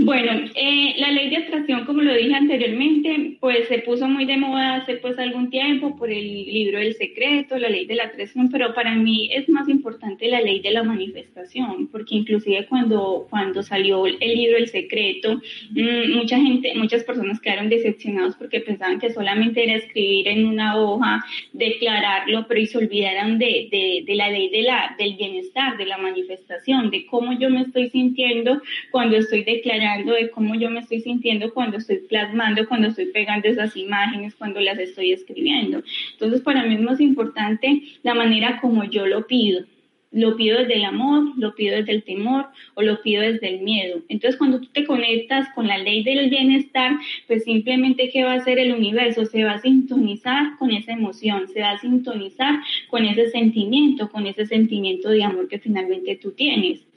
Bueno, 0.00 0.48
eh, 0.54 0.94
la 0.98 1.10
ley 1.10 1.28
de 1.28 1.38
atracción, 1.38 1.84
como 1.84 2.02
lo 2.02 2.14
dije 2.14 2.32
anteriormente, 2.32 3.36
pues 3.40 3.66
se 3.66 3.80
puso 3.80 4.06
muy 4.06 4.26
de 4.26 4.36
moda 4.36 4.76
hace 4.76 4.94
pues 4.98 5.18
algún 5.18 5.50
tiempo 5.50 5.96
por 5.96 6.08
el 6.08 6.24
libro 6.24 6.78
del 6.78 6.94
secreto, 6.94 7.58
la 7.58 7.68
ley 7.68 7.84
de 7.84 7.96
la 7.96 8.04
atracción, 8.04 8.48
pero 8.48 8.72
para 8.74 8.94
mí 8.94 9.28
es 9.32 9.48
más 9.48 9.68
importante 9.68 10.28
la 10.28 10.40
ley 10.40 10.60
de 10.60 10.70
la 10.70 10.84
manifestación, 10.84 11.88
porque 11.88 12.14
inclusive 12.14 12.64
cuando, 12.68 13.26
cuando 13.28 13.64
salió 13.64 14.06
el 14.06 14.18
libro 14.20 14.58
El 14.58 14.68
secreto, 14.68 15.40
mm, 15.70 16.12
mucha 16.14 16.38
gente, 16.38 16.72
muchas 16.76 17.02
personas 17.02 17.40
quedaron 17.40 17.68
decepcionados 17.68 18.36
porque 18.36 18.60
pensaban 18.60 19.00
que 19.00 19.12
solamente 19.12 19.64
era 19.64 19.74
escribir 19.74 20.28
en 20.28 20.46
una 20.46 20.76
hoja, 20.80 21.24
declararlo, 21.52 22.46
pero 22.46 22.60
y 22.60 22.66
se 22.66 22.78
olvidaron 22.78 23.40
de, 23.40 23.66
de, 23.72 24.04
de 24.06 24.14
la 24.14 24.30
ley 24.30 24.48
de 24.48 24.62
la, 24.62 24.94
del 24.96 25.16
bienestar, 25.16 25.76
de 25.76 25.86
la 25.86 25.98
manifestación, 25.98 26.88
de 26.88 27.04
cómo 27.06 27.36
yo 27.36 27.50
me 27.50 27.62
estoy 27.62 27.90
sintiendo 27.90 28.62
cuando 28.92 29.16
estoy 29.16 29.42
declarando 29.42 29.87
de 29.96 30.30
cómo 30.30 30.54
yo 30.54 30.70
me 30.70 30.80
estoy 30.80 31.00
sintiendo 31.00 31.52
cuando 31.52 31.78
estoy 31.78 31.98
plasmando, 32.08 32.68
cuando 32.68 32.88
estoy 32.88 33.06
pegando 33.06 33.48
esas 33.48 33.76
imágenes, 33.76 34.34
cuando 34.34 34.60
las 34.60 34.78
estoy 34.78 35.12
escribiendo. 35.12 35.82
Entonces, 36.12 36.40
para 36.42 36.64
mí 36.64 36.74
es 36.74 36.80
más 36.80 37.00
importante 37.00 37.82
la 38.02 38.14
manera 38.14 38.60
como 38.60 38.84
yo 38.84 39.06
lo 39.06 39.26
pido. 39.26 39.64
Lo 40.10 40.36
pido 40.36 40.58
desde 40.58 40.76
el 40.76 40.84
amor, 40.86 41.34
lo 41.36 41.54
pido 41.54 41.76
desde 41.76 41.92
el 41.92 42.02
temor 42.02 42.46
o 42.74 42.80
lo 42.82 43.02
pido 43.02 43.20
desde 43.20 43.54
el 43.54 43.60
miedo. 43.60 44.00
Entonces, 44.08 44.38
cuando 44.38 44.58
tú 44.58 44.68
te 44.72 44.86
conectas 44.86 45.48
con 45.54 45.66
la 45.66 45.76
ley 45.76 46.02
del 46.02 46.30
bienestar, 46.30 46.92
pues 47.26 47.44
simplemente, 47.44 48.08
¿qué 48.10 48.24
va 48.24 48.32
a 48.32 48.36
hacer 48.36 48.58
el 48.58 48.72
universo? 48.72 49.26
Se 49.26 49.44
va 49.44 49.52
a 49.52 49.60
sintonizar 49.60 50.56
con 50.58 50.70
esa 50.70 50.92
emoción, 50.92 51.48
se 51.48 51.60
va 51.60 51.72
a 51.72 51.78
sintonizar 51.78 52.60
con 52.88 53.04
ese 53.04 53.28
sentimiento, 53.28 54.08
con 54.08 54.26
ese 54.26 54.46
sentimiento 54.46 55.10
de 55.10 55.24
amor 55.24 55.46
que 55.46 55.58
finalmente 55.58 56.16
tú 56.16 56.32
tienes. 56.32 56.87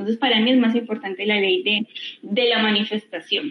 Entonces, 0.00 0.18
para 0.18 0.40
mí 0.40 0.50
es 0.50 0.58
más 0.58 0.74
importante 0.74 1.26
la 1.26 1.36
ley 1.36 1.62
de, 2.22 2.48
la 2.48 2.62
manifestación. 2.62 3.50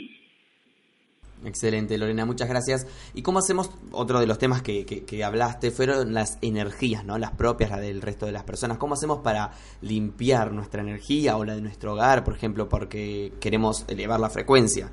Excelente, 1.46 1.98
Lorena, 1.98 2.26
muchas 2.26 2.50
gracias. 2.50 2.88
¿Y 3.14 3.22
cómo 3.22 3.40
hacemos? 3.40 3.72
Otro 3.92 4.20
de 4.20 4.28
los 4.28 4.40
temas 4.40 4.62
que, 4.62 4.86
que, 4.86 5.24
hablaste 5.24 5.72
fueron 5.72 6.14
las 6.14 6.38
energías, 6.42 7.06
¿no? 7.06 7.18
Las 7.18 7.32
propias, 7.32 7.70
la 7.70 7.80
del 7.80 8.02
resto 8.02 8.26
de 8.26 8.34
las 8.34 8.44
personas. 8.44 8.78
¿Cómo 8.78 8.96
hacemos 8.96 9.20
para 9.20 9.52
limpiar 9.82 10.52
nuestra 10.52 10.82
energía 10.82 11.38
o 11.38 11.46
la 11.46 11.56
de 11.56 11.62
nuestro 11.62 11.94
hogar, 11.94 12.24
por 12.26 12.36
ejemplo, 12.36 12.68
porque 12.68 13.32
queremos 13.40 13.86
elevar 13.88 14.20
la 14.20 14.30
frecuencia? 14.30 14.90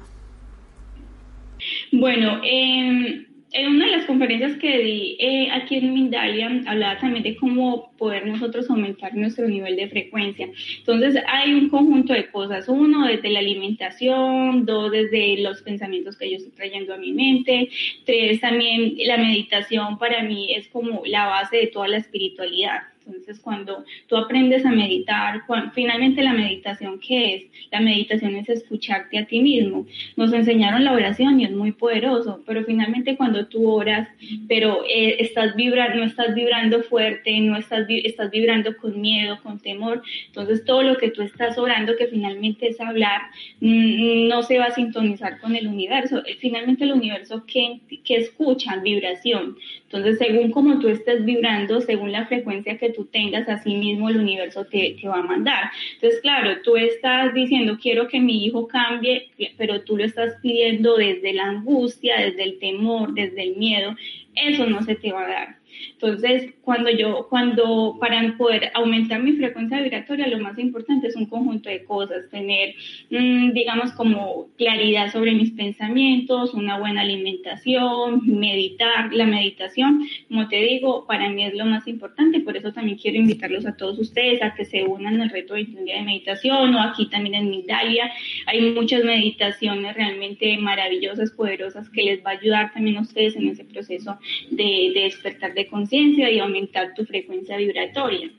Bueno, 1.90 2.40
eh, 2.44 3.26
en 3.52 3.68
una 3.68 3.86
de 3.86 3.92
las 3.92 4.06
conferencias 4.06 4.56
que 4.58 4.78
di 4.78 5.16
eh, 5.18 5.48
aquí 5.52 5.76
en 5.76 5.94
Mindalia, 5.94 6.62
hablaba 6.66 6.98
también 6.98 7.22
de 7.22 7.36
cómo 7.36 7.92
poder 7.96 8.26
nosotros 8.26 8.68
aumentar 8.68 9.14
nuestro 9.14 9.48
nivel 9.48 9.76
de 9.76 9.88
frecuencia. 9.88 10.48
Entonces, 10.78 11.22
hay 11.26 11.54
un 11.54 11.68
conjunto 11.68 12.12
de 12.12 12.30
cosas. 12.30 12.68
Uno, 12.68 13.06
desde 13.06 13.30
la 13.30 13.38
alimentación. 13.38 14.66
Dos, 14.66 14.90
desde 14.90 15.38
los 15.38 15.62
pensamientos 15.62 16.16
que 16.16 16.30
yo 16.30 16.36
estoy 16.36 16.52
trayendo 16.52 16.94
a 16.94 16.98
mi 16.98 17.12
mente. 17.12 17.68
Tres, 18.04 18.40
también 18.40 18.94
la 19.06 19.16
meditación 19.16 19.98
para 19.98 20.22
mí 20.22 20.52
es 20.54 20.68
como 20.68 21.02
la 21.06 21.26
base 21.26 21.56
de 21.56 21.66
toda 21.68 21.88
la 21.88 21.98
espiritualidad. 21.98 22.82
Entonces, 23.06 23.40
cuando 23.40 23.84
tú 24.08 24.16
aprendes 24.16 24.64
a 24.66 24.70
meditar, 24.70 25.42
finalmente 25.74 26.22
la 26.22 26.32
meditación, 26.32 26.98
¿qué 26.98 27.34
es? 27.34 27.44
La 27.70 27.80
meditación 27.80 28.36
es 28.36 28.48
escucharte 28.48 29.18
a 29.18 29.26
ti 29.26 29.40
mismo. 29.40 29.86
Nos 30.16 30.32
enseñaron 30.32 30.84
la 30.84 30.92
oración 30.92 31.40
y 31.40 31.44
es 31.44 31.52
muy 31.52 31.72
poderoso, 31.72 32.42
pero 32.46 32.64
finalmente 32.64 33.16
cuando 33.16 33.46
tú 33.46 33.70
oras, 33.70 34.08
pero 34.48 34.82
eh, 34.88 35.16
estás 35.20 35.54
vibrando, 35.54 35.98
no 35.98 36.04
estás 36.04 36.34
vibrando 36.34 36.82
fuerte, 36.82 37.38
no 37.40 37.56
estás, 37.56 37.86
estás 37.88 38.30
vibrando 38.30 38.76
con 38.76 39.00
miedo, 39.00 39.38
con 39.42 39.58
temor, 39.58 40.02
entonces 40.26 40.64
todo 40.64 40.82
lo 40.82 40.96
que 40.96 41.10
tú 41.10 41.22
estás 41.22 41.56
orando, 41.58 41.96
que 41.96 42.06
finalmente 42.06 42.68
es 42.68 42.80
hablar, 42.80 43.22
mm, 43.60 44.28
no 44.28 44.42
se 44.42 44.58
va 44.58 44.66
a 44.66 44.70
sintonizar 44.70 45.38
con 45.40 45.54
el 45.54 45.66
universo. 45.66 46.22
Finalmente 46.40 46.84
el 46.84 46.92
universo, 46.92 47.44
¿qué, 47.46 47.80
qué 48.04 48.16
escucha? 48.16 48.76
Vibración. 48.76 49.56
Entonces, 49.84 50.18
según 50.18 50.50
como 50.50 50.78
tú 50.78 50.88
estés 50.88 51.24
vibrando, 51.24 51.80
según 51.80 52.12
la 52.12 52.26
frecuencia 52.26 52.76
que 52.76 52.90
tú 52.96 53.04
tengas, 53.04 53.48
así 53.48 53.74
mismo 53.74 54.08
el 54.08 54.16
universo 54.16 54.64
te, 54.64 54.96
te 55.00 55.06
va 55.06 55.18
a 55.18 55.22
mandar. 55.22 55.70
Entonces, 55.94 56.20
claro, 56.20 56.62
tú 56.62 56.76
estás 56.76 57.34
diciendo, 57.34 57.78
quiero 57.80 58.08
que 58.08 58.18
mi 58.18 58.44
hijo 58.44 58.66
cambie, 58.66 59.30
pero 59.56 59.82
tú 59.82 59.96
lo 59.96 60.04
estás 60.04 60.34
pidiendo 60.42 60.96
desde 60.96 61.34
la 61.34 61.44
angustia, 61.44 62.18
desde 62.18 62.42
el 62.42 62.58
temor, 62.58 63.12
desde 63.12 63.42
el 63.42 63.56
miedo. 63.56 63.94
Eso 64.34 64.66
no 64.66 64.82
se 64.82 64.94
te 64.96 65.12
va 65.12 65.24
a 65.24 65.28
dar. 65.28 65.56
Entonces, 65.92 66.54
cuando 66.62 66.90
yo, 66.90 67.26
cuando 67.28 67.96
para 68.00 68.36
poder 68.36 68.70
aumentar 68.74 69.22
mi 69.22 69.32
frecuencia 69.32 69.80
vibratoria, 69.80 70.26
lo 70.26 70.38
más 70.38 70.58
importante 70.58 71.06
es 71.06 71.16
un 71.16 71.26
conjunto 71.26 71.68
de 71.68 71.84
cosas, 71.84 72.28
tener, 72.30 72.74
mm, 73.10 73.52
digamos, 73.52 73.92
como 73.92 74.48
claridad 74.56 75.12
sobre 75.12 75.32
mis 75.32 75.52
pensamientos, 75.52 76.54
una 76.54 76.78
buena 76.78 77.02
alimentación, 77.02 78.22
meditar. 78.26 79.12
La 79.12 79.26
meditación, 79.26 80.06
como 80.28 80.48
te 80.48 80.56
digo, 80.56 81.06
para 81.06 81.28
mí 81.30 81.44
es 81.44 81.54
lo 81.54 81.64
más 81.66 81.86
importante, 81.86 82.40
por 82.40 82.56
eso 82.56 82.72
también 82.72 82.98
quiero 82.98 83.18
invitarlos 83.18 83.66
a 83.66 83.76
todos 83.76 83.98
ustedes 83.98 84.42
a 84.42 84.54
que 84.54 84.64
se 84.64 84.84
unan 84.84 85.20
al 85.20 85.30
reto 85.30 85.54
de 85.54 85.64
día 85.64 85.96
de 85.96 86.02
meditación 86.02 86.74
o 86.74 86.80
aquí 86.80 87.08
también 87.08 87.34
en 87.34 87.50
Migdalia. 87.50 88.10
Hay 88.46 88.60
muchas 88.72 89.04
meditaciones 89.04 89.94
realmente 89.94 90.56
maravillosas, 90.58 91.30
poderosas, 91.30 91.88
que 91.90 92.02
les 92.02 92.24
va 92.24 92.30
a 92.30 92.34
ayudar 92.34 92.72
también 92.72 92.96
a 92.98 93.02
ustedes 93.02 93.36
en 93.36 93.48
ese 93.48 93.64
proceso 93.64 94.18
de, 94.50 94.92
de 94.94 95.00
despertar 95.04 95.54
de 95.54 95.65
conciencia 95.68 96.30
y 96.30 96.38
aumentar 96.38 96.94
tu 96.94 97.04
frecuencia 97.04 97.56
vibratoria. 97.56 98.30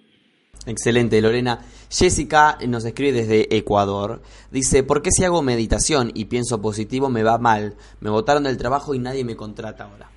Excelente, 0.65 1.21
Lorena. 1.21 1.59
Jessica 1.89 2.57
nos 2.67 2.83
escribe 2.85 3.13
desde 3.13 3.55
Ecuador. 3.55 4.21
Dice, 4.51 4.83
¿por 4.83 5.01
qué 5.01 5.11
si 5.11 5.23
hago 5.23 5.41
meditación 5.41 6.11
y 6.13 6.25
pienso 6.25 6.61
positivo 6.61 7.09
me 7.09 7.23
va 7.23 7.37
mal? 7.37 7.75
Me 8.01 8.09
botaron 8.09 8.43
del 8.43 8.57
trabajo 8.57 8.93
y 8.93 8.99
nadie 8.99 9.23
me 9.23 9.35
contrata 9.35 9.85
ahora. 9.85 10.09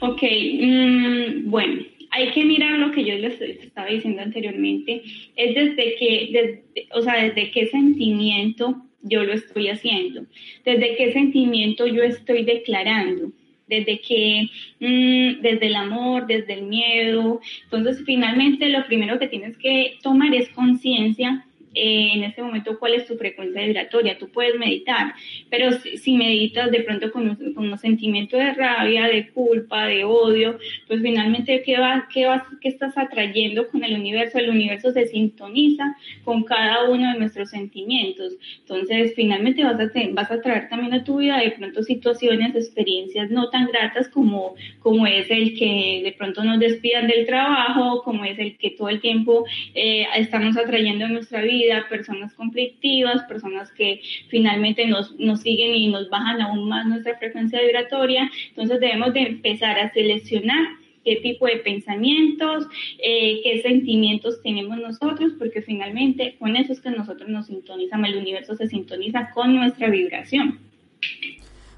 Ok, 0.00 0.22
mm, 0.22 1.50
bueno, 1.50 1.82
hay 2.10 2.30
que 2.32 2.44
mirar 2.44 2.78
lo 2.78 2.90
que 2.90 3.04
yo 3.04 3.14
les 3.16 3.40
estaba 3.40 3.88
diciendo 3.88 4.22
anteriormente. 4.22 5.02
Es 5.36 5.54
desde 5.54 5.96
que, 5.96 6.62
o 6.92 7.02
sea, 7.02 7.22
desde 7.22 7.50
qué 7.52 7.66
sentimiento 7.68 8.82
yo 9.02 9.22
lo 9.24 9.32
estoy 9.32 9.68
haciendo, 9.68 10.26
desde 10.64 10.96
qué 10.96 11.12
sentimiento 11.12 11.86
yo 11.86 12.02
estoy 12.02 12.44
declarando 12.44 13.32
desde 13.68 14.00
que, 14.00 14.48
mm, 14.80 15.40
desde 15.42 15.66
el 15.66 15.76
amor, 15.76 16.26
desde 16.26 16.54
el 16.54 16.62
miedo. 16.62 17.40
Entonces, 17.64 18.02
finalmente, 18.04 18.68
lo 18.68 18.84
primero 18.86 19.18
que 19.18 19.28
tienes 19.28 19.56
que 19.56 19.98
tomar 20.02 20.34
es 20.34 20.48
conciencia 20.50 21.44
eh, 21.74 22.12
en 22.14 22.24
este 22.24 22.42
momento 22.42 22.78
cuál 22.78 22.94
es 22.94 23.06
tu 23.06 23.16
frecuencia 23.16 23.62
vibratoria. 23.62 24.18
Tú 24.18 24.28
puedes 24.28 24.58
meditar, 24.58 25.14
pero 25.50 25.72
si, 25.72 26.16
meditas 26.16 26.70
de 26.70 26.80
pronto 26.80 27.10
con 27.10 27.30
un, 27.30 27.54
con 27.54 27.70
un, 27.70 27.78
sentimiento 27.78 28.36
de 28.36 28.52
rabia, 28.52 29.06
de 29.06 29.28
culpa, 29.30 29.86
de 29.86 30.04
odio, 30.04 30.58
pues 30.86 31.00
finalmente, 31.02 31.62
¿qué, 31.64 31.78
va, 31.78 32.08
qué, 32.12 32.26
vas, 32.26 32.42
¿qué 32.60 32.68
estás 32.68 32.96
atrayendo 32.96 33.68
con 33.68 33.82
el 33.84 33.94
universo? 33.94 34.38
El 34.38 34.50
universo 34.50 34.92
se 34.92 35.06
sintoniza 35.06 35.96
con 36.24 36.44
cada 36.44 36.88
uno 36.88 37.12
de 37.12 37.18
nuestros 37.18 37.50
sentimientos. 37.50 38.34
Entonces, 38.60 39.14
finalmente 39.16 39.64
vas 39.64 39.80
a, 39.80 39.90
vas 40.12 40.30
a 40.30 40.40
traer 40.40 40.68
también 40.68 40.94
a 40.94 41.04
tu 41.04 41.18
vida 41.18 41.38
de 41.38 41.50
pronto 41.52 41.82
situaciones, 41.82 42.54
experiencias 42.54 43.30
no 43.30 43.50
tan 43.50 43.66
gratas 43.66 44.08
como, 44.08 44.54
como 44.80 45.06
es 45.06 45.30
el 45.30 45.56
que 45.58 46.02
de 46.04 46.12
pronto 46.12 46.44
nos 46.44 46.58
despidan 46.58 47.06
del 47.08 47.26
trabajo, 47.26 48.02
como 48.02 48.24
es 48.24 48.38
el 48.38 48.56
que 48.56 48.70
todo 48.70 48.88
el 48.88 49.00
tiempo 49.00 49.44
eh, 49.74 50.06
estamos 50.16 50.56
atrayendo 50.56 51.06
en 51.06 51.14
nuestra 51.14 51.42
vida, 51.42 51.61
personas 51.88 52.34
conflictivas, 52.34 53.22
personas 53.24 53.72
que 53.72 54.00
finalmente 54.28 54.86
nos, 54.86 55.18
nos 55.18 55.40
siguen 55.40 55.74
y 55.74 55.88
nos 55.88 56.08
bajan 56.10 56.40
aún 56.40 56.68
más 56.68 56.86
nuestra 56.86 57.16
frecuencia 57.18 57.60
vibratoria. 57.60 58.30
Entonces 58.50 58.80
debemos 58.80 59.12
de 59.14 59.20
empezar 59.22 59.78
a 59.78 59.92
seleccionar 59.92 60.66
qué 61.04 61.16
tipo 61.16 61.46
de 61.46 61.56
pensamientos, 61.56 62.66
eh, 62.98 63.40
qué 63.42 63.62
sentimientos 63.62 64.40
tenemos 64.42 64.78
nosotros, 64.78 65.32
porque 65.38 65.62
finalmente 65.62 66.36
con 66.38 66.56
eso 66.56 66.72
es 66.72 66.80
que 66.80 66.90
nosotros 66.90 67.28
nos 67.28 67.46
sintonizamos, 67.46 68.08
el 68.08 68.16
universo 68.16 68.54
se 68.56 68.68
sintoniza 68.68 69.30
con 69.34 69.54
nuestra 69.54 69.88
vibración. 69.88 70.60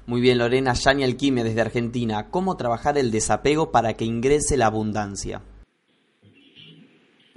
Muy 0.07 0.21
bien, 0.21 0.37
Lorena, 0.37 0.73
Yani 0.73 1.03
Alquime 1.03 1.43
desde 1.43 1.61
Argentina. 1.61 2.29
¿Cómo 2.29 2.57
trabajar 2.57 2.97
el 2.97 3.09
desapego 3.09 3.71
para 3.71 3.95
que 3.95 4.05
ingrese 4.05 4.55
la 4.55 4.67
abundancia? 4.67 5.41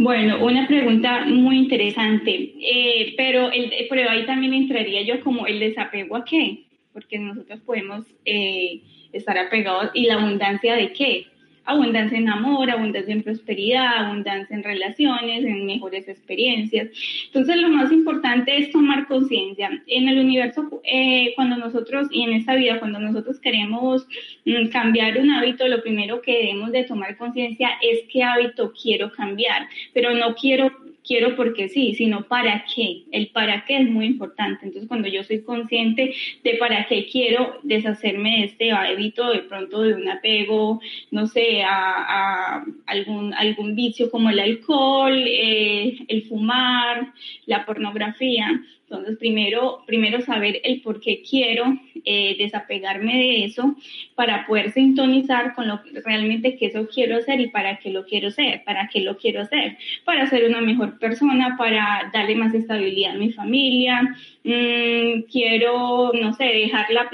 Bueno, 0.00 0.44
una 0.44 0.68
pregunta 0.68 1.24
muy 1.26 1.58
interesante, 1.58 2.54
eh, 2.60 3.14
pero, 3.16 3.50
el, 3.50 3.72
pero 3.90 4.08
ahí 4.08 4.24
también 4.26 4.54
entraría 4.54 5.02
yo 5.02 5.20
como 5.24 5.48
el 5.48 5.58
desapego 5.58 6.14
a 6.14 6.24
qué, 6.24 6.66
porque 6.92 7.18
nosotros 7.18 7.58
podemos 7.66 8.04
eh, 8.24 8.80
estar 9.12 9.36
apegados 9.36 9.90
y 9.94 10.06
la 10.06 10.14
abundancia 10.14 10.76
de 10.76 10.92
qué, 10.92 11.26
abundancia 11.68 12.16
en 12.18 12.28
amor, 12.28 12.70
abundancia 12.70 13.12
en 13.12 13.22
prosperidad, 13.22 14.06
abundancia 14.06 14.56
en 14.56 14.62
relaciones, 14.62 15.44
en 15.44 15.66
mejores 15.66 16.08
experiencias. 16.08 16.88
Entonces, 17.26 17.56
lo 17.56 17.68
más 17.68 17.92
importante 17.92 18.56
es 18.56 18.72
tomar 18.72 19.06
conciencia. 19.06 19.70
En 19.86 20.08
el 20.08 20.18
universo, 20.18 20.80
eh, 20.82 21.32
cuando 21.36 21.56
nosotros, 21.56 22.08
y 22.10 22.22
en 22.22 22.32
esta 22.32 22.54
vida, 22.54 22.78
cuando 22.78 22.98
nosotros 22.98 23.38
queremos 23.38 24.06
mm, 24.46 24.68
cambiar 24.68 25.18
un 25.18 25.30
hábito, 25.30 25.68
lo 25.68 25.82
primero 25.82 26.22
que 26.22 26.32
debemos 26.32 26.72
de 26.72 26.84
tomar 26.84 27.16
conciencia 27.16 27.70
es 27.82 28.00
qué 28.10 28.22
hábito 28.22 28.72
quiero 28.72 29.12
cambiar, 29.12 29.68
pero 29.92 30.14
no 30.14 30.34
quiero 30.34 30.87
quiero 31.08 31.34
porque 31.34 31.70
sí, 31.70 31.94
sino 31.94 32.28
para 32.28 32.64
qué. 32.72 33.04
El 33.10 33.28
para 33.28 33.64
qué 33.64 33.78
es 33.78 33.88
muy 33.88 34.04
importante. 34.06 34.66
Entonces, 34.66 34.86
cuando 34.86 35.08
yo 35.08 35.24
soy 35.24 35.42
consciente 35.42 36.14
de 36.44 36.54
para 36.54 36.86
qué 36.86 37.08
quiero 37.10 37.58
deshacerme 37.62 38.40
de 38.40 38.44
este 38.44 38.70
hábito, 38.70 39.30
de 39.32 39.40
pronto 39.40 39.82
de 39.82 39.94
un 39.94 40.08
apego, 40.08 40.80
no 41.10 41.26
sé, 41.26 41.62
a, 41.64 42.62
algún, 42.86 43.32
algún 43.34 43.74
vicio 43.74 44.10
como 44.10 44.28
el 44.28 44.38
alcohol, 44.38 45.16
eh, 45.26 45.96
el 46.08 46.22
fumar, 46.24 47.12
la 47.46 47.64
pornografía, 47.64 48.62
entonces, 48.90 49.18
primero, 49.18 49.82
primero 49.86 50.22
saber 50.22 50.62
el 50.64 50.80
por 50.80 50.98
qué 51.00 51.20
quiero 51.20 51.78
eh, 52.06 52.36
desapegarme 52.38 53.18
de 53.18 53.44
eso 53.44 53.76
para 54.14 54.46
poder 54.46 54.72
sintonizar 54.72 55.54
con 55.54 55.68
lo 55.68 55.80
realmente 56.06 56.56
que 56.56 56.66
eso 56.66 56.88
quiero 56.88 57.18
hacer 57.18 57.38
y 57.38 57.50
para 57.50 57.76
qué 57.78 57.90
lo 57.90 58.06
quiero 58.06 58.30
ser, 58.30 58.64
para 58.64 58.88
qué 58.88 59.00
lo 59.00 59.18
quiero 59.18 59.42
hacer, 59.42 59.76
para 60.06 60.26
ser 60.26 60.48
una 60.48 60.62
mejor 60.62 60.98
persona, 60.98 61.56
para 61.58 62.10
darle 62.14 62.34
más 62.34 62.54
estabilidad 62.54 63.12
a 63.12 63.18
mi 63.18 63.30
familia, 63.30 64.00
mm, 64.44 65.24
quiero, 65.30 66.10
no 66.14 66.32
sé, 66.32 66.44
dejarla, 66.44 67.10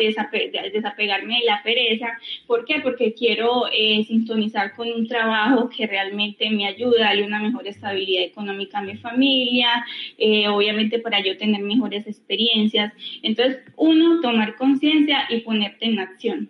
desapegarme 0.73 1.41
de 1.41 1.45
la 1.45 1.61
pereza. 1.65 2.07
¿Por 2.47 2.65
qué? 2.67 2.79
Porque 2.81 3.15
quiero 3.15 3.65
eh, 3.73 4.05
sintonizar 4.05 4.75
con 4.77 4.93
un 4.93 5.09
trabajo 5.09 5.69
que 5.69 5.89
realmente 5.89 6.49
me 6.51 6.69
ayuda, 6.69 7.07
darle 7.07 7.25
una 7.25 7.41
mejor 7.41 7.67
estabilidad 7.67 8.23
económica 8.23 8.79
a 8.79 8.83
mi 8.83 8.97
familia, 8.97 9.85
eh, 10.19 10.47
obviamente 10.47 11.01
para 11.01 11.21
yo 11.21 11.37
tener 11.37 11.64
mejores 11.65 12.07
experiencias. 12.07 12.93
Entonces, 13.23 13.59
uno, 13.77 14.21
tomar 14.21 14.57
conciencia 14.57 15.25
y 15.29 15.41
ponerte 15.41 15.87
en 15.87 15.99
acción. 15.99 16.49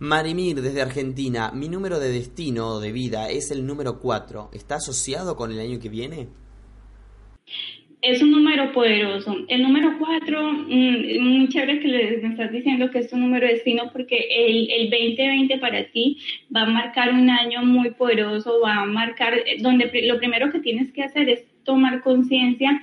Marimir, 0.00 0.62
desde 0.62 0.80
Argentina, 0.80 1.50
mi 1.52 1.68
número 1.68 1.98
de 1.98 2.12
destino 2.12 2.78
de 2.78 2.92
vida 2.92 3.30
es 3.30 3.50
el 3.50 3.66
número 3.66 3.98
4. 3.98 4.50
¿Está 4.52 4.76
asociado 4.76 5.34
con 5.34 5.50
el 5.50 5.58
año 5.58 5.80
que 5.80 5.88
viene? 5.88 6.28
Es 8.00 8.22
un 8.22 8.30
número 8.30 8.70
poderoso. 8.72 9.36
El 9.48 9.62
número 9.62 9.98
4, 9.98 10.52
mm, 10.52 11.20
muy 11.20 11.48
chévere 11.48 11.80
que 11.80 11.88
le, 11.88 12.18
me 12.18 12.28
estás 12.28 12.52
diciendo 12.52 12.90
que 12.92 13.00
es 13.00 13.12
un 13.12 13.22
número 13.22 13.44
de 13.48 13.54
destino 13.54 13.90
porque 13.92 14.24
el, 14.30 14.70
el 14.70 14.88
2020 14.88 15.58
para 15.58 15.84
ti 15.90 16.18
va 16.54 16.62
a 16.62 16.66
marcar 16.66 17.12
un 17.12 17.28
año 17.28 17.64
muy 17.64 17.90
poderoso, 17.90 18.60
va 18.60 18.82
a 18.82 18.86
marcar, 18.86 19.34
donde 19.58 19.90
lo 20.04 20.18
primero 20.18 20.52
que 20.52 20.60
tienes 20.60 20.92
que 20.92 21.02
hacer 21.02 21.28
es 21.28 21.44
tomar 21.64 22.02
conciencia 22.02 22.80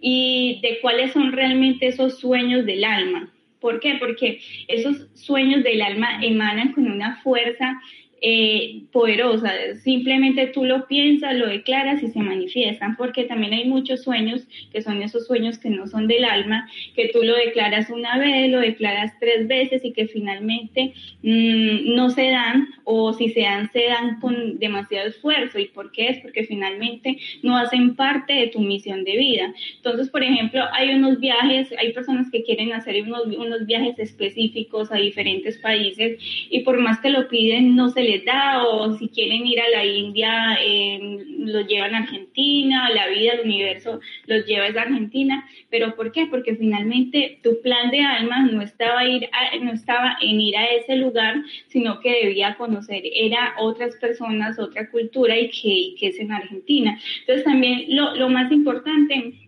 y 0.00 0.60
de 0.62 0.80
cuáles 0.80 1.12
son 1.12 1.32
realmente 1.32 1.86
esos 1.86 2.18
sueños 2.18 2.64
del 2.66 2.84
alma. 2.84 3.32
¿Por 3.60 3.80
qué? 3.80 3.94
Porque 3.94 4.40
esos 4.68 5.08
sueños 5.14 5.64
del 5.64 5.82
alma 5.82 6.22
emanan 6.22 6.72
con 6.72 6.90
una 6.90 7.20
fuerza 7.22 7.80
eh, 8.20 8.82
poderosa. 8.92 9.52
Simplemente 9.82 10.48
tú 10.48 10.64
lo 10.64 10.86
piensas, 10.88 11.36
lo 11.36 11.46
declaras 11.46 12.02
y 12.02 12.08
se 12.08 12.18
manifiestan, 12.18 12.96
porque 12.96 13.24
también 13.24 13.52
hay 13.52 13.64
muchos 13.66 14.02
sueños 14.02 14.46
que 14.72 14.82
son 14.82 15.02
esos 15.02 15.26
sueños 15.26 15.58
que 15.58 15.70
no 15.70 15.86
son 15.86 16.08
del 16.08 16.24
alma, 16.24 16.68
que 16.96 17.10
tú 17.12 17.22
lo 17.22 17.36
declaras 17.36 17.90
una 17.90 18.18
vez, 18.18 18.50
lo 18.50 18.60
declaras 18.60 19.12
tres 19.20 19.46
veces 19.46 19.84
y 19.84 19.92
que 19.92 20.06
finalmente 20.08 20.94
mm, 21.22 21.94
no 21.94 22.10
se 22.10 22.30
dan 22.30 22.68
o 22.84 23.12
si 23.12 23.28
se 23.28 23.42
dan, 23.42 23.70
se 23.72 23.84
dan 23.84 24.18
con 24.20 24.58
demasiado 24.58 25.08
esfuerzo. 25.08 25.58
¿Y 25.58 25.66
por 25.66 25.92
qué 25.92 26.08
es? 26.08 26.18
Porque 26.18 26.44
finalmente 26.44 27.18
no 27.42 27.56
hacen 27.56 27.94
parte 27.94 28.32
de 28.32 28.48
tu 28.48 28.60
misión 28.60 29.04
de 29.04 29.16
vida. 29.16 29.54
Entonces, 29.76 30.08
por 30.08 30.22
ejemplo, 30.22 30.64
hay 30.72 30.90
unos 30.90 31.20
viajes, 31.20 31.72
hay 31.78 31.92
personas 31.92 32.30
que 32.30 32.42
quieren 32.42 32.72
hacer 32.72 33.02
unos, 33.02 33.26
unos 33.26 33.66
viajes 33.66 33.98
específicos 33.98 34.90
a 34.90 34.96
diferentes 34.96 35.58
países 35.58 36.18
y 36.50 36.60
por 36.60 36.78
más 36.78 36.98
que 37.00 37.10
lo 37.10 37.28
piden, 37.28 37.76
no 37.76 37.90
se 37.90 38.07
les 38.08 38.24
da 38.24 38.66
o 38.66 38.96
si 38.96 39.08
quieren 39.08 39.46
ir 39.46 39.60
a 39.60 39.68
la 39.68 39.84
India 39.84 40.58
eh, 40.62 41.24
los 41.38 41.66
llevan 41.66 41.94
a 41.94 41.98
Argentina, 41.98 42.90
la 42.90 43.08
vida, 43.08 43.32
el 43.32 43.46
universo 43.46 44.00
los 44.26 44.46
lleva 44.46 44.66
a 44.66 44.82
Argentina, 44.82 45.46
pero 45.70 45.94
¿por 45.94 46.12
qué? 46.12 46.26
Porque 46.26 46.56
finalmente 46.56 47.38
tu 47.42 47.60
plan 47.62 47.90
de 47.90 48.00
alma 48.00 48.46
no 48.50 48.62
estaba, 48.62 49.04
ir 49.04 49.28
no 49.60 49.72
estaba 49.72 50.16
en 50.20 50.40
ir 50.40 50.56
a 50.56 50.66
ese 50.66 50.96
lugar, 50.96 51.36
sino 51.68 52.00
que 52.00 52.24
debía 52.24 52.56
conocer, 52.56 53.02
era 53.14 53.54
otras 53.58 53.94
personas, 53.96 54.58
otra 54.58 54.90
cultura 54.90 55.38
y 55.38 55.50
que, 55.50 55.94
que 55.98 56.08
es 56.08 56.18
en 56.18 56.32
Argentina. 56.32 56.98
Entonces 57.20 57.44
también 57.44 57.84
lo, 57.88 58.14
lo 58.16 58.28
más 58.28 58.50
importante 58.52 59.47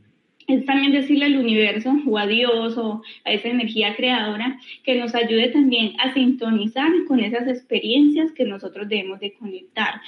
es 0.52 0.64
también 0.66 0.92
decirle 0.92 1.26
al 1.26 1.36
universo 1.36 1.92
o 2.06 2.18
a 2.18 2.26
Dios 2.26 2.76
o 2.76 3.02
a 3.24 3.32
esa 3.32 3.48
energía 3.48 3.94
creadora 3.96 4.58
que 4.84 4.96
nos 4.96 5.14
ayude 5.14 5.48
también 5.48 5.92
a 6.00 6.12
sintonizar 6.12 6.90
con 7.06 7.20
esas 7.20 7.48
experiencias 7.48 8.32
que 8.32 8.44
nosotros 8.44 8.88
debemos 8.88 9.20
de 9.20 9.34
conectar, 9.34 10.00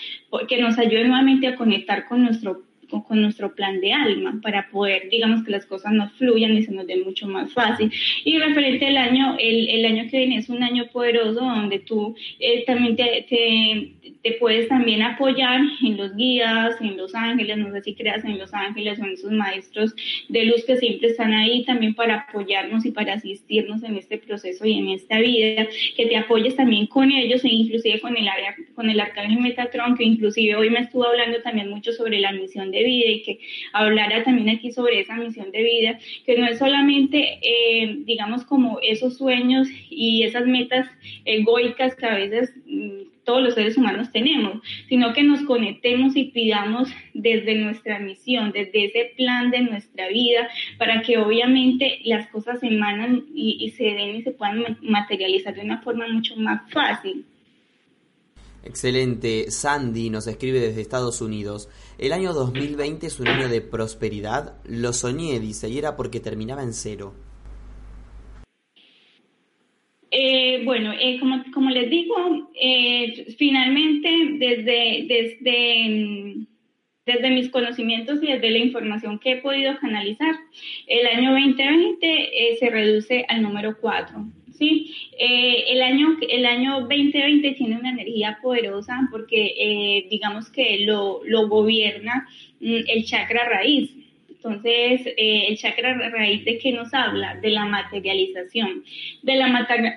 que 0.49 0.61
nos 0.61 0.79
ayude 0.79 1.05
nuevamente 1.05 1.47
a 1.47 1.57
conectar 1.57 2.07
con 2.09 2.23
nuestro 2.23 2.63
con 3.01 3.23
nuestro 3.23 3.55
plan 3.55 3.81
de 3.81 3.93
alma 3.93 4.39
para 4.43 4.69
poder, 4.71 5.09
digamos, 5.09 5.45
que 5.45 5.51
las 5.51 5.65
cosas 5.65 5.93
nos 5.93 6.13
fluyan 6.13 6.57
y 6.57 6.63
se 6.63 6.73
nos 6.73 6.87
den 6.87 7.05
mucho 7.05 7.27
más 7.27 7.53
fácil. 7.53 7.91
Y 8.25 8.39
referente 8.39 8.87
al 8.87 8.99
año, 8.99 9.37
el, 9.39 9.69
el 9.69 9.87
año 9.87 10.11
que 10.11 10.19
viene 10.19 10.37
es 10.37 10.51
un 10.51 10.63
año 10.63 10.87
poderoso 10.93 11.41
donde 11.41 11.79
tú 11.79 12.15
eh, 12.39 12.65
también 12.67 12.97
te, 12.97 13.27
te, 13.29 14.13
te, 14.23 14.33
puedes 14.33 14.69
también 14.69 15.03
apoyar 15.03 15.61
en 15.83 15.97
los 15.97 16.15
guías, 16.15 16.81
en 16.81 16.97
los 16.97 17.15
ángeles, 17.15 17.57
no 17.57 17.73
sé 17.73 17.83
si 17.83 17.95
creas 17.95 18.25
en 18.25 18.39
los 18.39 18.53
ángeles 18.53 18.99
o 19.01 19.05
en 19.05 19.13
esos 19.13 19.33
maestros 19.33 19.95
de 20.29 20.45
luz 20.45 20.65
que 20.67 20.77
siempre 20.77 21.09
están 21.09 21.33
ahí 21.33 21.65
también 21.65 21.95
para 21.95 22.27
apoyarnos 22.29 22.85
y 22.85 22.91
para 22.91 23.15
asistirnos 23.15 23.83
en 23.83 23.97
este 23.97 24.19
proceso 24.19 24.67
y 24.67 24.75
en 24.79 24.91
esta 24.91 25.19
vida, 25.19 25.67
que 25.97 26.07
te 26.07 26.17
apoyes 26.17 26.57
también 26.57 26.87
con 26.87 27.11
ellos 27.11 27.45
e 27.45 27.49
inclusive 27.49 28.01
con 28.01 28.17
el, 28.17 28.27
con 28.75 28.91
el 28.91 29.01
arcángel 29.01 29.41
Metatron, 29.41 29.97
que 29.97 30.05
inclusive 30.05 30.57
hoy 30.57 30.71
me 30.71 30.81
estuvo 30.81 31.05
hablando 31.05 31.41
también 31.43 31.71
mucho 31.71 31.93
sobre 31.93 32.21
la 32.21 32.33
misión 32.33 32.71
de 32.71 32.82
vida 32.85 33.11
y 33.11 33.23
que 33.23 33.39
hablara 33.73 34.25
también 34.25 34.51
aquí 34.51 34.73
sobre 34.73 35.01
esa 35.01 35.17
misión 35.17 35.51
de 35.51 35.63
vida, 35.63 35.99
que 36.25 36.39
no 36.39 36.47
es 36.47 36.59
solamente, 36.59 37.39
eh, 37.43 37.97
digamos, 38.05 38.45
como 38.45 38.79
esos 38.83 39.19
sueños 39.19 39.69
y 39.91 40.25
esas 40.25 40.47
metas 40.47 40.89
egoicas 41.25 41.95
que 41.95 42.07
a 42.07 42.15
veces 42.15 42.55
mm, 42.67 43.13
todos 43.25 43.43
los 43.43 43.55
seres 43.55 43.77
humanos 43.77 44.11
tenemos, 44.11 44.61
sino 44.89 45.13
que 45.13 45.23
nos 45.23 45.43
conectemos 45.43 46.17
y 46.17 46.25
pidamos 46.25 46.93
desde 47.15 47.55
nuestra 47.55 47.99
misión, 47.99 48.53
desde 48.53 48.87
ese 48.87 49.13
plan 49.17 49.51
de 49.51 49.61
nuestra 49.61 50.09
vida, 50.09 50.49
para 50.79 51.03
que 51.03 51.19
obviamente 51.19 52.01
las 52.05 52.29
cosas 52.29 52.61
se 52.61 52.67
emanan 52.67 53.25
y, 53.35 53.59
y 53.61 53.71
se 53.71 53.85
den 53.85 54.17
y 54.17 54.23
se 54.23 54.33
puedan 54.33 54.79
materializar 54.83 55.55
de 55.55 55.63
una 55.63 55.81
forma 55.83 56.09
mucho 56.09 56.37
más 56.37 56.69
fácil. 56.73 57.25
Excelente. 58.65 59.51
Sandy 59.51 60.11
nos 60.11 60.27
escribe 60.27 60.61
desde 60.61 60.81
Estados 60.81 61.21
Unidos. 61.21 61.69
El 61.99 62.13
año 62.13 62.33
2020 62.33 63.07
es 63.07 63.19
un 63.19 63.29
año 63.29 63.49
de 63.49 63.61
prosperidad. 63.61 64.55
Lo 64.65 64.93
soñé, 64.93 65.41
dice, 65.41 65.69
y 65.69 65.79
era 65.79 65.97
porque 65.97 66.21
terminaba 66.21 66.63
en 66.63 66.73
cero. 66.73 67.15
Eh, 70.15 70.63
bueno, 70.65 70.93
eh, 70.93 71.19
como, 71.19 71.71
les 71.71 71.89
digo, 71.89 72.15
eh, 72.61 73.35
finalmente 73.39 74.11
desde, 74.35 75.07
desde, 75.09 76.47
desde 77.07 77.31
mis 77.31 77.49
conocimientos 77.49 78.23
y 78.23 78.27
desde 78.27 78.51
la 78.51 78.59
información 78.59 79.19
que 79.19 79.33
he 79.33 79.37
podido 79.37 79.77
canalizar, 79.79 80.35
el 80.87 81.07
año 81.07 81.31
2020 81.33 82.57
se 82.61 82.71
reduce 82.71 83.25
al 83.27 83.43
número 83.43 83.79
4. 83.81 84.42
¿Sí? 84.53 84.95
el, 85.19 85.83
año, 85.83 86.17
el 86.29 86.47
año 86.47 86.81
2020 86.81 87.53
tiene 87.53 87.79
una 87.79 87.91
energía 87.91 88.39
poderosa 88.43 89.09
porque 89.11 90.07
digamos 90.11 90.51
que 90.51 90.85
lo, 90.85 91.21
lo 91.25 91.49
gobierna 91.49 92.29
mm, 92.61 92.81
el 92.89 93.05
chakra 93.05 93.49
raíz. 93.49 93.91
Entonces, 94.45 95.07
eh, 95.17 95.47
el 95.49 95.57
chakra 95.57 96.11
raíz 96.11 96.45
de 96.45 96.59
qué 96.59 96.73
nos 96.73 96.93
habla? 96.93 97.37
De 97.37 97.51
la 97.51 97.65
materialización, 97.65 98.83
de 99.23 99.37
la 99.37 99.47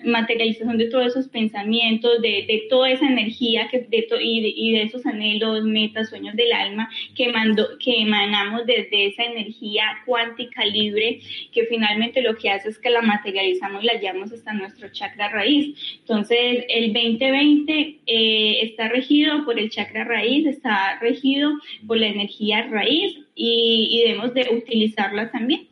materialización 0.04 0.78
de 0.78 0.90
todos 0.90 1.08
esos 1.08 1.28
pensamientos, 1.30 2.22
de, 2.22 2.68
toda 2.70 2.92
esa 2.92 3.08
energía 3.08 3.68
que, 3.70 3.80
de, 3.80 4.08
y, 4.22 4.72
de, 4.74 4.84
esos 4.84 5.06
anhelos, 5.08 5.64
metas, 5.64 6.10
sueños 6.10 6.36
del 6.36 6.54
alma 6.54 6.90
que, 7.16 7.30
mando, 7.30 7.68
que 7.80 8.02
emanamos 8.02 8.68
desde 8.68 9.08
esa 9.08 9.24
energía 9.24 9.84
cuántica 10.06 10.64
libre 10.64 11.22
que 11.52 11.66
finalmente 11.66 12.22
lo 12.22 12.36
que 12.36 12.52
hace 12.52 12.70
es 12.70 12.78
que 12.78 12.92
la 12.92 13.02
materializamos 13.02 13.84
y 13.84 13.88
la 13.88 14.00
llevamos 14.00 14.32
hasta 14.32 14.54
nuestro 14.54 14.90
chakra 14.92 15.30
raíz. 15.30 15.76
Entonces, 16.02 16.66
el 16.70 16.94
2020 16.94 18.00
eh, 18.06 18.60
está 18.62 18.90
regido 18.90 19.44
por 19.44 19.60
el 19.60 19.72
chakra 19.72 20.04
raíz, 20.04 20.46
está 20.46 21.00
regido 21.00 21.52
por 21.88 21.98
la 21.98 22.08
energía 22.08 22.68
raíz 22.70 23.25
y, 23.36 24.02
debemos 24.06 24.34
de 24.34 24.48
utilizarla 24.52 25.30
también. 25.32 25.68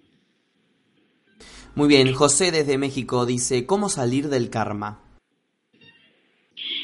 Muy 1.76 1.88
bien, 1.88 2.14
José 2.14 2.52
desde 2.52 2.78
México 2.78 3.26
dice, 3.26 3.66
¿cómo 3.66 3.90
salir 3.90 4.28
del 4.28 4.50
karma? 4.50 5.00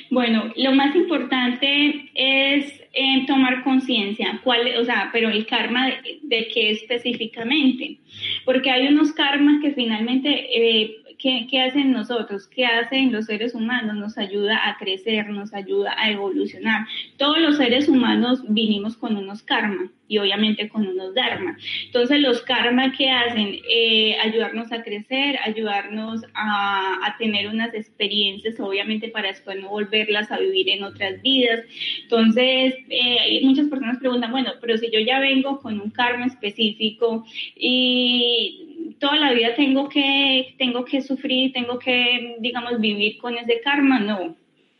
Bueno, 0.09 0.51
lo 0.55 0.73
más 0.73 0.95
importante 0.95 2.09
es 2.15 2.73
eh, 2.93 3.25
tomar 3.27 3.63
conciencia, 3.63 4.41
cuál, 4.43 4.61
o 4.79 4.85
sea, 4.85 5.09
pero 5.13 5.29
el 5.29 5.45
karma 5.45 5.87
de, 5.87 6.19
de, 6.23 6.47
qué 6.47 6.71
específicamente, 6.71 7.99
porque 8.45 8.71
hay 8.71 8.87
unos 8.87 9.11
karmas 9.11 9.61
que 9.61 9.73
finalmente 9.73 10.29
eh, 10.29 10.98
¿qué, 11.19 11.61
hacen 11.61 11.91
nosotros? 11.91 12.47
¿Qué 12.47 12.65
hacen 12.65 13.11
los 13.11 13.25
seres 13.25 13.53
humanos? 13.53 13.95
Nos 13.95 14.17
ayuda 14.17 14.67
a 14.67 14.77
crecer, 14.77 15.29
nos 15.29 15.53
ayuda 15.53 15.93
a 15.97 16.09
evolucionar. 16.09 16.87
Todos 17.17 17.39
los 17.39 17.57
seres 17.57 17.87
humanos 17.87 18.41
vinimos 18.47 18.95
con 18.95 19.17
unos 19.17 19.43
karma 19.43 19.91
y 20.07 20.17
obviamente 20.17 20.69
con 20.69 20.87
unos 20.87 21.13
dharma. 21.13 21.57
Entonces 21.85 22.19
los 22.21 22.41
karma 22.41 22.93
que 22.93 23.11
hacen 23.11 23.59
eh, 23.69 24.17
ayudarnos 24.19 24.71
a 24.71 24.81
crecer, 24.81 25.37
ayudarnos 25.45 26.23
a, 26.33 27.05
a, 27.05 27.17
tener 27.17 27.47
unas 27.47 27.73
experiencias, 27.75 28.59
obviamente 28.59 29.09
para 29.09 29.27
después 29.27 29.61
no 29.61 29.69
volverlas 29.69 30.31
a 30.31 30.39
vivir 30.39 30.69
en 30.69 30.83
otras 30.83 31.21
vidas. 31.21 31.61
Entonces 32.01 32.75
eh, 32.89 33.41
muchas 33.43 33.67
personas 33.67 33.99
preguntan, 33.99 34.31
bueno, 34.31 34.53
pero 34.61 34.77
si 34.77 34.89
yo 34.89 34.99
ya 34.99 35.19
vengo 35.19 35.59
con 35.59 35.79
un 35.79 35.91
karma 35.91 36.25
específico 36.25 37.25
y 37.55 38.68
toda 38.99 39.15
la 39.17 39.33
vida 39.33 39.55
tengo 39.55 39.89
que, 39.89 40.55
tengo 40.57 40.85
que 40.85 41.01
sufrir, 41.01 41.53
tengo 41.53 41.79
que, 41.79 42.35
digamos, 42.39 42.79
vivir 42.79 43.17
con 43.17 43.37
ese 43.37 43.61
karma, 43.61 43.99
no. 43.99 44.35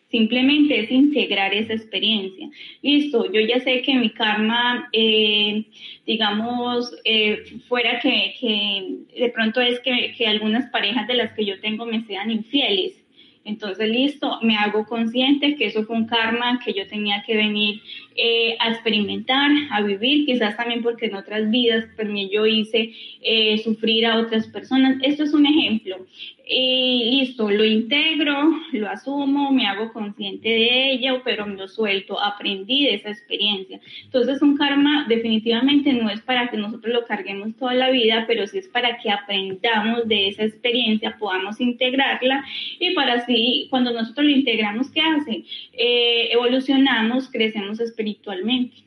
Simplemente 0.09 0.79
es 0.79 0.89
integrar 0.89 1.53
esa 1.53 1.73
experiencia. 1.73 2.49
Listo, 2.81 3.31
yo 3.31 3.41
ya 3.41 3.59
sé 3.59 3.83
que 3.83 3.93
mi 3.93 4.09
karma, 4.09 4.89
eh, 4.91 5.65
digamos, 6.07 6.91
eh, 7.05 7.43
fuera 7.67 7.99
que, 7.99 8.33
que, 8.39 9.21
de 9.21 9.29
pronto 9.29 9.61
es 9.61 9.79
que, 9.81 10.15
que 10.17 10.25
algunas 10.25 10.69
parejas 10.71 11.07
de 11.07 11.13
las 11.13 11.33
que 11.33 11.45
yo 11.45 11.59
tengo 11.59 11.85
me 11.85 12.03
sean 12.05 12.31
infieles 12.31 12.99
entonces, 13.45 13.89
listo, 13.89 14.39
me 14.41 14.57
hago 14.57 14.85
consciente 14.85 15.55
que 15.55 15.65
eso 15.67 15.83
fue 15.83 15.95
un 15.95 16.07
karma 16.07 16.59
que 16.63 16.73
yo 16.73 16.87
tenía 16.87 17.23
que 17.25 17.35
venir 17.35 17.81
eh, 18.15 18.55
a 18.59 18.69
experimentar, 18.69 19.49
a 19.71 19.81
vivir, 19.81 20.25
quizás 20.25 20.55
también 20.57 20.83
porque 20.83 21.07
en 21.07 21.15
otras 21.15 21.49
vidas 21.49 21.85
también 21.95 22.29
yo 22.29 22.45
hice 22.45 22.93
eh, 23.21 23.57
sufrir 23.59 24.05
a 24.05 24.19
otras 24.19 24.47
personas. 24.47 24.97
Esto 25.01 25.23
es 25.23 25.33
un 25.33 25.45
ejemplo 25.45 26.05
y 26.51 27.11
listo, 27.11 27.51
lo 27.51 27.63
integro, 27.63 28.51
lo 28.71 28.89
asumo, 28.89 29.51
me 29.51 29.67
hago 29.67 29.93
consciente 29.93 30.49
de 30.49 30.93
ello, 30.93 31.21
pero 31.23 31.45
me 31.45 31.55
lo 31.55 31.67
suelto, 31.67 32.19
aprendí 32.19 32.85
de 32.85 32.95
esa 32.95 33.09
experiencia. 33.09 33.79
Entonces 34.05 34.41
un 34.41 34.57
karma 34.57 35.05
definitivamente 35.07 35.93
no 35.93 36.09
es 36.09 36.21
para 36.21 36.49
que 36.49 36.57
nosotros 36.57 36.91
lo 36.91 37.05
carguemos 37.05 37.55
toda 37.55 37.75
la 37.75 37.91
vida, 37.91 38.25
pero 38.27 38.47
sí 38.47 38.57
es 38.57 38.67
para 38.67 38.97
que 38.97 39.11
aprendamos 39.11 40.07
de 40.07 40.29
esa 40.29 40.43
experiencia, 40.43 41.17
podamos 41.19 41.61
integrarla 41.61 42.43
y 42.79 42.95
para 42.95 43.13
así, 43.13 43.67
cuando 43.69 43.93
nosotros 43.93 44.25
lo 44.25 44.31
integramos, 44.31 44.89
¿qué 44.89 45.01
hace? 45.01 45.43
Eh, 45.73 46.29
evolucionamos, 46.31 47.29
crecemos 47.29 47.79
espiritualmente. 47.79 48.77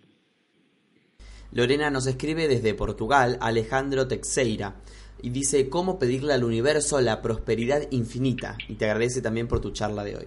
Lorena 1.53 1.91
nos 1.91 2.09
escribe 2.09 2.49
desde 2.49 2.75
Portugal, 2.75 3.39
Alejandro 3.41 4.09
Texeira 4.09 4.75
y 5.23 5.31
dice 5.31 5.69
cómo 5.69 5.99
pedirle 5.99 6.35
al 6.35 6.45
universo 6.45 7.01
la 7.01 7.23
prosperidad 7.23 7.83
infinita. 7.91 8.59
Y 8.69 8.75
te 8.75 8.87
agradece 8.87 9.23
también 9.23 9.49
por 9.49 9.61
tu 9.61 9.71
charla 9.71 10.05
de 10.05 10.17
hoy. 10.17 10.25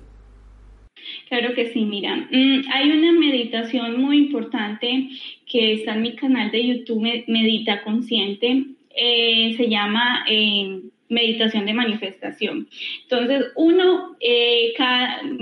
Claro 1.27 1.53
que 1.53 1.71
sí, 1.71 1.81
mira, 1.85 2.15
mm, 2.15 2.61
hay 2.73 2.91
una 2.91 3.11
meditación 3.11 4.01
muy 4.01 4.17
importante 4.17 5.09
que 5.45 5.73
está 5.73 5.93
en 5.95 6.01
mi 6.01 6.15
canal 6.15 6.51
de 6.51 6.65
YouTube, 6.65 7.23
Medita 7.27 7.83
Consciente, 7.83 8.65
eh, 8.95 9.53
se 9.57 9.69
llama 9.69 10.25
eh, 10.29 10.81
meditación 11.09 11.65
de 11.65 11.73
manifestación. 11.73 12.67
Entonces, 13.03 13.51
uno, 13.55 14.15
eh, 14.19 14.73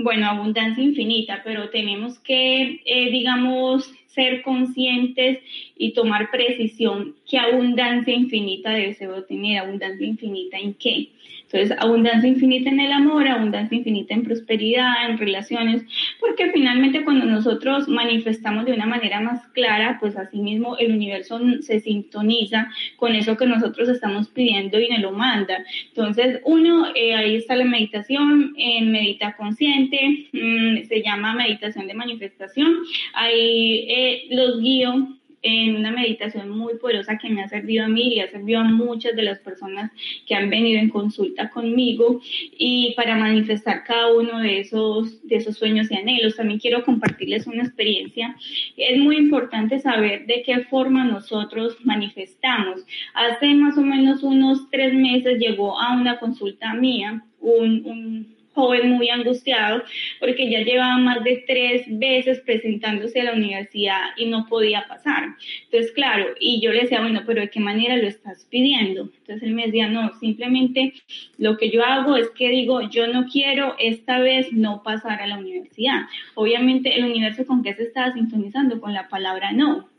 bueno, 0.02 0.26
abundancia 0.26 0.82
infinita, 0.82 1.40
pero 1.44 1.70
tenemos 1.70 2.18
que, 2.18 2.80
digamos, 3.12 3.90
ser 4.14 4.42
conscientes 4.42 5.38
y 5.76 5.92
tomar 5.92 6.30
precisión 6.30 7.14
qué 7.28 7.38
abundancia 7.38 8.14
infinita 8.14 8.70
deseo 8.70 9.24
tener, 9.24 9.58
abundancia 9.58 10.06
infinita 10.06 10.58
en 10.58 10.74
qué. 10.74 11.08
Entonces, 11.54 11.78
abundancia 11.78 12.28
infinita 12.28 12.68
en 12.68 12.80
el 12.80 12.90
amor, 12.90 13.28
abundancia 13.28 13.76
infinita 13.78 14.12
en 14.12 14.24
prosperidad, 14.24 15.08
en 15.08 15.18
relaciones, 15.18 15.84
porque 16.18 16.50
finalmente 16.50 17.04
cuando 17.04 17.26
nosotros 17.26 17.86
manifestamos 17.86 18.64
de 18.64 18.72
una 18.72 18.86
manera 18.86 19.20
más 19.20 19.46
clara, 19.48 19.98
pues 20.00 20.16
así 20.16 20.38
mismo 20.38 20.76
el 20.78 20.92
universo 20.92 21.38
se 21.60 21.78
sintoniza 21.78 22.68
con 22.96 23.14
eso 23.14 23.36
que 23.36 23.46
nosotros 23.46 23.88
estamos 23.88 24.28
pidiendo 24.28 24.80
y 24.80 24.88
nos 24.88 25.00
lo 25.00 25.12
manda. 25.12 25.64
Entonces, 25.88 26.40
uno, 26.44 26.88
eh, 26.94 27.14
ahí 27.14 27.36
está 27.36 27.54
la 27.54 27.64
meditación, 27.64 28.54
en 28.56 28.90
Medita 28.90 29.36
Consciente, 29.36 30.28
mm, 30.32 30.88
se 30.88 31.02
llama 31.02 31.34
meditación 31.34 31.86
de 31.86 31.94
manifestación. 31.94 32.78
Ahí 33.14 33.86
eh, 33.88 34.03
los 34.30 34.60
guío 34.60 35.14
en 35.44 35.76
una 35.76 35.90
meditación 35.90 36.48
muy 36.48 36.78
poderosa 36.78 37.18
que 37.18 37.28
me 37.28 37.42
ha 37.42 37.48
servido 37.48 37.84
a 37.84 37.88
mí 37.88 38.14
y 38.14 38.20
ha 38.20 38.30
servido 38.30 38.60
a 38.60 38.64
muchas 38.64 39.14
de 39.14 39.22
las 39.22 39.38
personas 39.40 39.92
que 40.26 40.34
han 40.34 40.48
venido 40.48 40.80
en 40.80 40.88
consulta 40.88 41.50
conmigo 41.50 42.20
y 42.58 42.94
para 42.96 43.14
manifestar 43.14 43.84
cada 43.84 44.10
uno 44.12 44.40
de 44.40 44.60
esos, 44.60 45.26
de 45.28 45.36
esos 45.36 45.58
sueños 45.58 45.90
y 45.90 45.96
anhelos. 45.96 46.36
También 46.36 46.58
quiero 46.58 46.82
compartirles 46.82 47.46
una 47.46 47.62
experiencia. 47.62 48.34
Es 48.78 48.98
muy 48.98 49.16
importante 49.16 49.78
saber 49.80 50.24
de 50.24 50.42
qué 50.46 50.60
forma 50.60 51.04
nosotros 51.04 51.76
manifestamos. 51.84 52.80
Hace 53.12 53.54
más 53.54 53.76
o 53.76 53.82
menos 53.82 54.22
unos 54.22 54.70
tres 54.70 54.94
meses 54.94 55.38
llegó 55.38 55.78
a 55.78 55.94
una 55.94 56.18
consulta 56.18 56.72
mía 56.72 57.22
un, 57.40 57.82
un 57.84 58.33
joven 58.54 58.90
muy 58.90 59.08
angustiado 59.08 59.82
porque 60.20 60.50
ya 60.50 60.60
llevaba 60.60 60.98
más 60.98 61.24
de 61.24 61.44
tres 61.46 61.82
veces 61.88 62.40
presentándose 62.40 63.20
a 63.20 63.24
la 63.24 63.32
universidad 63.32 64.00
y 64.16 64.26
no 64.26 64.46
podía 64.46 64.86
pasar. 64.88 65.34
Entonces, 65.64 65.92
claro, 65.92 66.26
y 66.38 66.60
yo 66.60 66.72
le 66.72 66.82
decía, 66.82 67.00
bueno, 67.00 67.22
pero 67.26 67.40
¿de 67.40 67.50
qué 67.50 67.60
manera 67.60 67.96
lo 67.96 68.06
estás 68.06 68.46
pidiendo? 68.50 69.10
Entonces 69.18 69.42
él 69.42 69.54
me 69.54 69.66
decía, 69.66 69.88
no, 69.88 70.12
simplemente 70.18 70.94
lo 71.38 71.56
que 71.56 71.70
yo 71.70 71.84
hago 71.84 72.16
es 72.16 72.30
que 72.30 72.48
digo, 72.48 72.88
yo 72.88 73.06
no 73.06 73.26
quiero 73.26 73.74
esta 73.78 74.18
vez 74.20 74.52
no 74.52 74.82
pasar 74.82 75.20
a 75.20 75.26
la 75.26 75.38
universidad. 75.38 76.02
Obviamente 76.34 76.96
el 76.96 77.04
universo 77.04 77.46
con 77.46 77.62
qué 77.62 77.74
se 77.74 77.84
estaba 77.84 78.12
sintonizando 78.12 78.80
con 78.80 78.92
la 78.92 79.08
palabra 79.08 79.52
no 79.52 79.93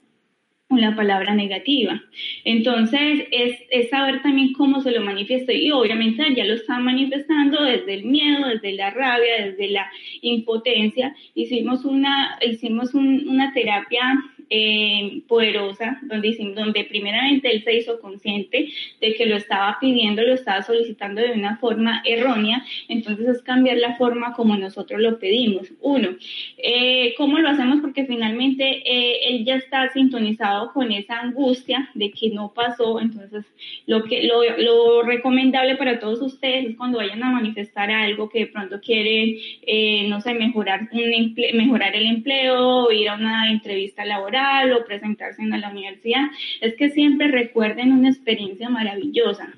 la 0.69 0.95
palabra 0.95 1.35
negativa. 1.35 2.01
Entonces, 2.43 3.27
es, 3.31 3.55
es, 3.69 3.89
saber 3.89 4.21
también 4.23 4.53
cómo 4.53 4.81
se 4.81 4.91
lo 4.91 5.01
manifiesta 5.01 5.53
y 5.53 5.71
obviamente 5.71 6.23
ya 6.35 6.43
lo 6.43 6.55
está 6.55 6.79
manifestando 6.79 7.63
desde 7.63 7.93
el 7.93 8.05
miedo, 8.05 8.47
desde 8.47 8.73
la 8.73 8.89
rabia, 8.89 9.45
desde 9.45 9.69
la 9.69 9.87
impotencia. 10.21 11.15
Hicimos 11.35 11.85
una, 11.85 12.39
hicimos 12.41 12.95
una 12.95 13.53
terapia 13.53 14.01
eh, 14.49 15.21
poderosa, 15.27 15.99
donde, 16.03 16.53
donde 16.55 16.83
primeramente 16.83 17.51
él 17.51 17.63
se 17.63 17.75
hizo 17.75 17.99
consciente 17.99 18.69
de 19.01 19.13
que 19.13 19.25
lo 19.25 19.35
estaba 19.35 19.77
pidiendo, 19.79 20.21
lo 20.21 20.33
estaba 20.33 20.61
solicitando 20.61 21.21
de 21.21 21.31
una 21.31 21.57
forma 21.57 22.01
errónea, 22.05 22.63
entonces 22.87 23.27
es 23.27 23.41
cambiar 23.41 23.77
la 23.77 23.95
forma 23.95 24.33
como 24.33 24.55
nosotros 24.57 25.01
lo 25.01 25.19
pedimos. 25.19 25.71
Uno, 25.81 26.09
eh, 26.57 27.13
¿cómo 27.17 27.39
lo 27.39 27.49
hacemos? 27.49 27.81
Porque 27.81 28.05
finalmente 28.05 28.83
eh, 28.85 29.29
él 29.29 29.45
ya 29.45 29.55
está 29.55 29.89
sintonizado 29.91 30.71
con 30.73 30.91
esa 30.91 31.19
angustia 31.19 31.89
de 31.93 32.11
que 32.11 32.29
no 32.29 32.53
pasó, 32.53 32.99
entonces 32.99 33.45
lo, 33.87 34.03
que, 34.03 34.23
lo, 34.23 34.43
lo 34.57 35.01
recomendable 35.01 35.75
para 35.75 35.99
todos 35.99 36.21
ustedes 36.21 36.69
es 36.69 36.77
cuando 36.77 36.99
vayan 36.99 37.23
a 37.23 37.31
manifestar 37.31 37.89
algo 37.89 38.29
que 38.29 38.39
de 38.39 38.47
pronto 38.47 38.79
quieren, 38.79 39.37
eh, 39.65 40.07
no 40.07 40.21
sé, 40.21 40.33
mejorar, 40.33 40.89
un 40.91 41.35
mejorar 41.53 41.95
el 41.95 42.05
empleo, 42.05 42.91
ir 42.91 43.09
a 43.09 43.15
una 43.15 43.51
entrevista 43.51 44.05
laboral 44.05 44.34
o 44.75 44.85
presentarse 44.85 45.41
en 45.41 45.49
la 45.49 45.69
universidad, 45.69 46.25
es 46.61 46.75
que 46.75 46.89
siempre 46.89 47.27
recuerden 47.27 47.93
una 47.93 48.09
experiencia 48.09 48.69
maravillosa 48.69 49.53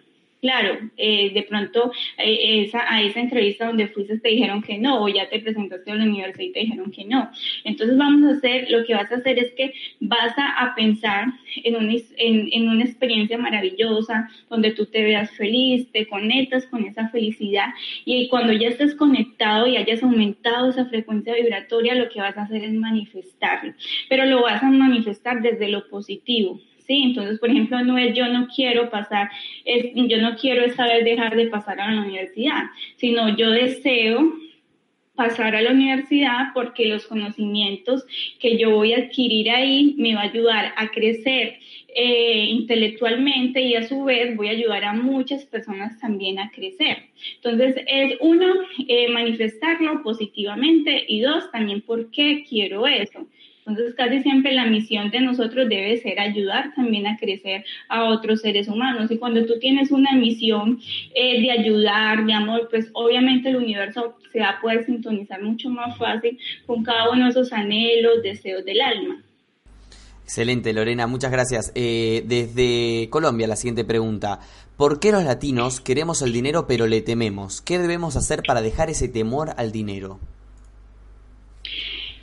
Claro, 0.48 0.78
eh, 0.96 1.32
de 1.34 1.44
pronto 1.44 1.92
eh, 2.18 2.64
esa, 2.64 2.80
a 2.90 3.02
esa 3.02 3.20
entrevista 3.20 3.66
donde 3.66 3.90
fuiste 3.90 4.18
te 4.18 4.30
dijeron 4.30 4.62
que 4.62 4.78
no, 4.78 5.04
o 5.04 5.10
ya 5.10 5.28
te 5.28 5.40
presentaste 5.40 5.92
a 5.92 5.96
la 5.96 6.06
universidad 6.06 6.46
y 6.46 6.54
te 6.54 6.60
dijeron 6.62 6.90
que 6.90 7.04
no. 7.04 7.30
Entonces 7.66 7.98
vamos 7.98 8.26
a 8.26 8.38
hacer, 8.38 8.72
lo 8.72 8.86
que 8.86 8.94
vas 8.94 9.12
a 9.12 9.16
hacer 9.16 9.40
es 9.40 9.52
que 9.56 9.74
vas 10.00 10.34
a, 10.38 10.74
pensar 10.74 11.26
en, 11.66 11.76
un, 11.76 11.90
en, 11.90 12.50
en, 12.54 12.70
una 12.70 12.86
experiencia 12.86 13.38
maravillosa, 13.38 14.30
donde 14.50 14.72
tú 14.72 14.86
te 14.86 15.04
veas 15.04 15.32
feliz, 15.32 15.92
te 15.92 16.08
conectas 16.08 16.66
con 16.68 16.86
esa 16.86 17.10
felicidad 17.10 17.74
y 18.06 18.30
cuando 18.30 18.54
ya 18.54 18.70
estés 18.70 18.96
conectado 18.96 19.68
y 19.68 19.76
hayas 19.76 20.02
aumentado 20.02 20.70
esa 20.70 20.86
frecuencia 20.86 21.34
vibratoria, 21.34 21.94
lo 21.94 22.08
que 22.08 22.22
vas 22.22 22.38
a 22.38 22.44
hacer 22.44 22.64
es 22.64 22.72
manifestarlo, 22.72 23.74
pero 24.08 24.26
lo 24.26 24.44
vas 24.44 24.64
a 24.64 24.70
manifestar 24.70 25.42
desde 25.42 25.68
lo 25.68 25.90
positivo 25.90 26.62
¿sí? 26.88 27.04
Entonces, 27.04 27.40
por 27.40 27.50
ejemplo, 27.50 27.84
no 27.84 27.98
es 27.98 28.16
yo 28.16 28.28
no 28.28 28.48
quiero 28.48 28.90
pasar, 28.90 29.30
es, 29.66 29.92
yo 29.94 30.22
no 30.22 30.36
quiero 30.36 30.66
esta 30.66 30.88
vez 30.88 31.04
dejar 31.04 31.36
de 31.36 31.48
pasar 31.48 31.80
a 31.80 31.92
la 31.92 32.02
universidad, 32.02 32.64
sino 32.96 33.36
yo 33.36 33.52
deseo 33.52 34.34
pasar 35.18 35.56
a 35.56 35.62
la 35.62 35.72
universidad 35.72 36.54
porque 36.54 36.86
los 36.86 37.08
conocimientos 37.08 38.06
que 38.40 38.58
yo 38.58 38.70
voy 38.70 38.94
a 38.94 39.00
adquirir 39.00 39.50
ahí 39.50 39.96
me 39.98 40.14
va 40.14 40.22
a 40.22 40.30
ayudar 40.30 40.74
a 40.78 40.90
crecer 40.90 41.58
eh, 41.88 42.46
intelectualmente 42.52 43.60
y 43.62 43.74
a 43.74 43.88
su 43.88 44.04
vez 44.04 44.36
voy 44.38 44.50
a 44.50 44.52
ayudar 44.52 44.84
a 44.86 44.94
muchas 44.94 45.44
personas 45.46 46.00
también 46.00 46.38
a 46.38 46.52
crecer. 46.52 46.98
Entonces 47.38 47.84
es 47.88 48.16
uno, 48.20 48.46
eh, 48.88 49.10
manifestarlo 49.10 50.04
positivamente 50.04 51.06
y 51.08 51.22
dos, 51.22 51.52
también 51.52 51.82
por 51.82 52.12
qué 52.12 52.46
quiero 52.48 52.86
eso. 52.86 53.28
Entonces, 53.68 53.96
casi 53.96 54.22
siempre 54.22 54.54
la 54.54 54.66
misión 54.66 55.12
de 55.12 55.20
nosotros 55.20 55.68
debe 55.68 55.98
ser 55.98 56.22
ayudar 56.22 56.74
también 56.74 57.06
a 57.06 57.18
crecer 57.18 57.66
a 57.90 58.06
otros 58.06 58.40
seres 58.40 58.70
humanos. 58.70 59.12
Y 59.12 59.18
cuando 59.18 59.46
tú 59.46 59.60
tienes 59.60 59.92
una 59.92 60.14
misión 60.14 60.80
eh, 61.14 61.42
de 61.42 61.52
ayudar, 61.52 62.26
de 62.26 62.32
amor, 62.32 62.70
pues 62.70 62.90
obviamente 62.94 63.50
el 63.50 63.58
universo 63.58 64.16
se 64.32 64.40
va 64.40 64.52
a 64.52 64.62
poder 64.62 64.86
sintonizar 64.86 65.44
mucho 65.44 65.70
más 65.70 65.98
fácil 65.98 66.40
con 66.66 66.82
cada 66.82 67.10
uno 67.12 67.26
de 67.26 67.32
esos 67.32 67.52
anhelos, 67.52 68.24
deseos 68.24 68.64
del 68.64 68.80
alma. 68.80 69.22
Excelente, 70.24 70.72
Lorena, 70.72 71.06
muchas 71.06 71.32
gracias. 71.32 71.74
Eh, 71.76 72.24
desde 72.26 73.10
Colombia, 73.10 73.48
la 73.48 73.58
siguiente 73.58 73.84
pregunta. 73.84 74.40
¿Por 74.78 75.02
qué 75.02 75.12
los 75.12 75.26
latinos 75.26 75.82
queremos 75.82 76.22
el 76.22 76.32
dinero 76.32 76.68
pero 76.68 76.88
le 76.88 77.02
tememos? 77.02 77.62
¿Qué 77.62 77.80
debemos 77.80 78.16
hacer 78.16 78.44
para 78.48 78.62
dejar 78.62 78.90
ese 78.90 79.10
temor 79.10 79.52
al 79.58 79.74
dinero? 79.74 80.22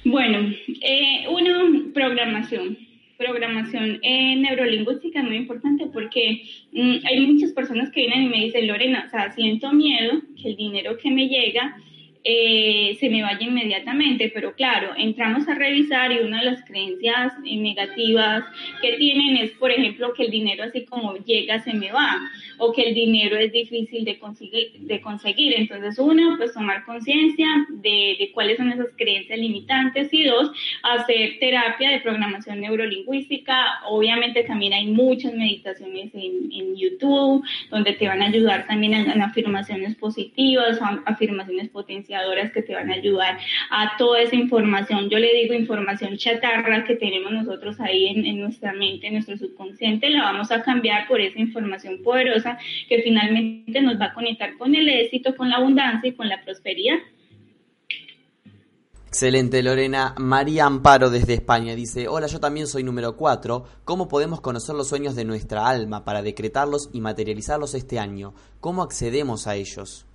Bueno, 0.04 0.52
eh, 0.82 1.26
una 1.30 1.92
programación. 1.94 2.76
Programación 3.16 4.00
eh, 4.02 4.36
neurolingüística 4.36 5.20
es 5.20 5.24
muy 5.24 5.36
importante 5.36 5.86
porque 5.86 6.42
mm, 6.72 7.06
hay 7.06 7.26
muchas 7.26 7.52
personas 7.52 7.90
que 7.90 8.00
vienen 8.00 8.24
y 8.24 8.28
me 8.28 8.44
dicen, 8.44 8.66
Lorena, 8.66 9.04
o 9.06 9.10
sea, 9.10 9.32
siento 9.32 9.72
miedo 9.72 10.20
que 10.40 10.50
el 10.50 10.56
dinero 10.56 10.98
que 10.98 11.10
me 11.10 11.28
llega 11.28 11.76
eh, 12.26 12.96
se 12.98 13.10
me 13.10 13.22
vaya 13.22 13.46
inmediatamente, 13.46 14.30
pero 14.32 14.54
claro, 14.54 14.92
entramos 14.96 15.46
a 15.46 15.54
revisar 15.54 16.10
y 16.10 16.20
una 16.20 16.38
de 16.38 16.52
las 16.52 16.64
creencias 16.64 17.38
negativas 17.42 18.44
que 18.80 18.94
tienen 18.94 19.36
es, 19.36 19.50
por 19.52 19.70
ejemplo, 19.70 20.14
que 20.14 20.24
el 20.24 20.30
dinero 20.30 20.64
así 20.64 20.86
como 20.86 21.16
llega 21.18 21.62
se 21.62 21.74
me 21.74 21.92
va 21.92 22.18
o 22.56 22.72
que 22.72 22.82
el 22.82 22.94
dinero 22.94 23.36
es 23.36 23.52
difícil 23.52 24.06
de 24.06 24.18
conseguir. 24.18 25.54
Entonces, 25.54 25.98
uno, 25.98 26.36
pues 26.38 26.54
tomar 26.54 26.86
conciencia 26.86 27.46
de, 27.68 28.30
cuáles 28.32 28.56
son 28.56 28.72
esas 28.72 28.88
creencias 28.96 29.38
limitantes 29.38 30.08
y 30.12 30.24
dos, 30.24 30.50
hacer 30.82 31.38
terapia 31.40 31.90
de 31.90 32.00
programación 32.00 32.60
neurolingüística. 32.60 33.82
Obviamente 33.86 34.44
también 34.44 34.72
hay 34.72 34.86
muchas 34.86 35.34
meditaciones 35.34 36.10
en, 36.14 36.54
YouTube 36.74 37.44
donde 37.70 37.92
te 37.92 38.08
van 38.08 38.20
a 38.20 38.26
ayudar 38.26 38.66
también 38.66 38.94
en 38.94 39.22
afirmaciones 39.22 39.94
positivas, 39.94 40.78
afirmaciones 41.06 41.68
potenciales 41.68 42.13
que 42.52 42.62
te 42.62 42.74
van 42.74 42.90
a 42.90 42.94
ayudar 42.94 43.38
a 43.70 43.96
toda 43.96 44.20
esa 44.20 44.36
información. 44.36 45.08
Yo 45.10 45.18
le 45.18 45.32
digo 45.34 45.54
información 45.54 46.16
chatarra 46.16 46.84
que 46.84 46.96
tenemos 46.96 47.32
nosotros 47.32 47.80
ahí 47.80 48.06
en, 48.06 48.40
nuestra 48.40 48.72
mente, 48.72 49.06
en 49.06 49.14
nuestro 49.14 49.36
subconsciente, 49.36 50.10
la 50.10 50.24
vamos 50.24 50.50
a 50.50 50.62
cambiar 50.62 51.06
por 51.08 51.20
esa 51.20 51.38
información 51.38 52.02
poderosa 52.02 52.58
que 52.88 53.02
finalmente 53.02 53.80
nos 53.82 54.00
va 54.00 54.06
a 54.06 54.14
conectar 54.14 54.56
con 54.56 54.74
el 54.74 54.88
éxito, 54.88 55.34
con 55.36 55.48
la 55.48 55.56
abundancia 55.56 56.08
y 56.08 56.12
con 56.12 56.28
la 56.28 56.42
prosperidad. 56.42 56.96
Excelente, 59.08 59.62
Lorena. 59.62 60.14
María 60.18 60.66
Amparo 60.66 61.08
desde 61.08 61.34
España 61.34 61.76
dice, 61.76 62.08
hola, 62.08 62.26
yo 62.26 62.40
también 62.40 62.66
soy 62.66 62.82
número 62.82 63.16
4. 63.16 63.64
¿Cómo 63.84 64.08
podemos 64.08 64.40
conocer 64.40 64.74
los 64.74 64.88
sueños 64.88 65.14
de 65.14 65.24
nuestra 65.24 65.68
alma 65.68 66.04
para 66.04 66.20
decretarlos 66.20 66.90
y 66.92 67.00
materializarlos 67.00 67.74
este 67.74 68.00
año? 68.00 68.34
¿Cómo 68.58 68.82
accedemos 68.82 69.46
a 69.46 69.54
ellos? 69.54 70.06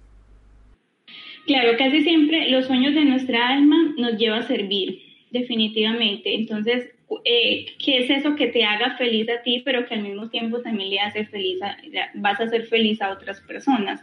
Claro, 1.49 1.75
casi 1.79 2.03
siempre 2.03 2.47
los 2.51 2.67
sueños 2.67 2.93
de 2.93 3.05
nuestra 3.05 3.49
alma 3.49 3.95
nos 3.97 4.19
lleva 4.19 4.37
a 4.37 4.43
servir, 4.43 5.01
definitivamente. 5.31 6.35
Entonces, 6.35 6.91
eh, 7.25 7.65
¿qué 7.83 8.03
es 8.03 8.09
eso 8.11 8.35
que 8.35 8.49
te 8.49 8.63
haga 8.63 8.95
feliz 8.97 9.27
a 9.29 9.41
ti, 9.41 9.63
pero 9.65 9.87
que 9.87 9.95
al 9.95 10.03
mismo 10.03 10.29
tiempo 10.29 10.61
también 10.61 10.91
le 10.91 10.99
hace 10.99 11.25
feliz, 11.25 11.59
a, 11.63 11.75
vas 12.13 12.39
a 12.39 12.43
hacer 12.43 12.67
feliz 12.67 13.01
a 13.01 13.09
otras 13.09 13.41
personas? 13.41 13.99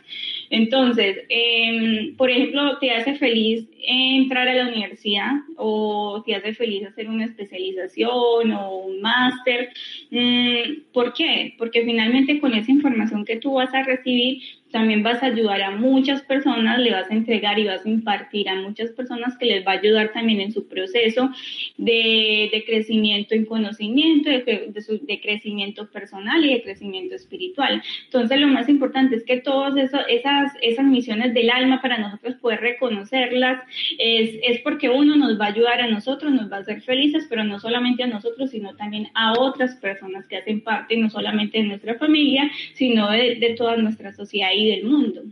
Entonces, 0.50 1.18
em, 1.28 2.16
por 2.16 2.30
ejemplo, 2.30 2.78
te 2.78 2.90
hace 2.90 3.14
feliz 3.14 3.68
entrar 3.80 4.48
a 4.48 4.54
la 4.54 4.66
universidad 4.66 5.30
o 5.56 6.24
te 6.26 6.34
hace 6.34 6.52
feliz 6.52 6.84
hacer 6.84 7.08
una 7.08 7.26
especialización 7.26 8.50
o 8.50 8.76
un 8.78 9.00
máster. 9.00 9.70
Mm, 10.10 10.90
¿Por 10.92 11.14
qué? 11.14 11.54
Porque 11.58 11.84
finalmente 11.84 12.40
con 12.40 12.54
esa 12.54 12.72
información 12.72 13.24
que 13.24 13.36
tú 13.36 13.54
vas 13.54 13.72
a 13.72 13.84
recibir, 13.84 14.42
también 14.76 15.02
vas 15.02 15.22
a 15.22 15.28
ayudar 15.28 15.62
a 15.62 15.70
muchas 15.70 16.20
personas, 16.20 16.78
le 16.78 16.92
vas 16.92 17.10
a 17.10 17.14
entregar 17.14 17.58
y 17.58 17.64
vas 17.64 17.86
a 17.86 17.88
impartir 17.88 18.46
a 18.50 18.56
muchas 18.56 18.90
personas 18.90 19.34
que 19.38 19.46
les 19.46 19.66
va 19.66 19.72
a 19.72 19.78
ayudar 19.78 20.12
también 20.12 20.38
en 20.42 20.52
su 20.52 20.68
proceso 20.68 21.30
de, 21.78 22.62
crecimiento 22.66 23.34
en 23.34 23.46
conocimiento, 23.46 24.28
de, 24.28 24.70
de, 24.74 25.20
crecimiento 25.22 25.90
personal 25.90 26.44
y 26.44 26.52
de 26.52 26.62
crecimiento 26.62 27.14
espiritual. 27.14 27.82
Entonces, 28.04 28.38
lo 28.38 28.48
más 28.48 28.68
importante 28.68 29.16
es 29.16 29.24
que 29.24 29.38
todas 29.38 29.74
esas, 30.08 30.52
esas 30.60 30.84
misiones 30.84 31.32
del 31.32 31.48
alma 31.48 31.80
para 31.80 31.96
nosotros 31.96 32.34
poder 32.34 32.60
reconocerlas 32.60 33.62
es, 33.98 34.38
es 34.42 34.60
porque 34.60 34.90
uno 34.90 35.16
nos 35.16 35.40
va 35.40 35.46
a 35.46 35.52
ayudar 35.52 35.80
a 35.80 35.88
nosotros, 35.88 36.34
nos 36.34 36.52
va 36.52 36.58
a 36.58 36.60
hacer 36.60 36.82
felices, 36.82 37.26
pero 37.30 37.44
no 37.44 37.58
solamente 37.58 38.02
a 38.02 38.08
nosotros, 38.08 38.50
sino 38.50 38.76
también 38.76 39.08
a 39.14 39.32
otras 39.38 39.76
personas 39.76 40.26
que 40.26 40.36
hacen 40.36 40.60
parte 40.60 40.98
no 40.98 41.08
solamente 41.08 41.56
de 41.56 41.64
nuestra 41.64 41.94
familia, 41.94 42.50
sino 42.74 43.10
de, 43.10 43.36
de 43.36 43.54
toda 43.54 43.78
nuestra 43.78 44.12
sociedad 44.12 44.50
y 44.54 44.65
del 44.68 44.84
mundo. 44.84 45.22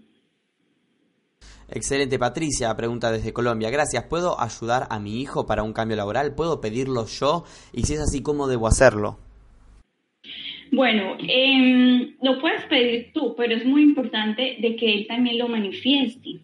Excelente, 1.71 2.19
Patricia, 2.19 2.77
pregunta 2.77 3.11
desde 3.11 3.33
Colombia. 3.33 3.71
Gracias. 3.71 4.05
¿Puedo 4.05 4.41
ayudar 4.41 4.87
a 4.91 5.01
mi 5.01 5.21
hijo 5.21 5.47
para 5.47 5.63
un 5.63 5.73
cambio 5.73 5.97
laboral? 5.97 6.35
¿Puedo 6.35 6.61
pedirlo 6.61 7.07
yo? 7.07 7.45
Y 7.73 7.83
si 7.85 7.95
es 7.95 8.01
así, 8.01 8.23
¿cómo 8.23 8.47
debo 8.47 8.67
hacerlo? 8.67 9.19
Bueno, 10.71 11.17
em, 11.21 12.15
lo 12.23 12.41
puedes 12.41 12.65
pedir 12.67 13.13
tú, 13.13 13.35
pero 13.37 13.55
es 13.55 13.65
muy 13.65 13.83
importante 13.83 14.57
de 14.61 14.77
que 14.77 14.93
él 14.93 15.07
también 15.07 15.39
lo 15.39 15.49
manifieste. 15.49 16.41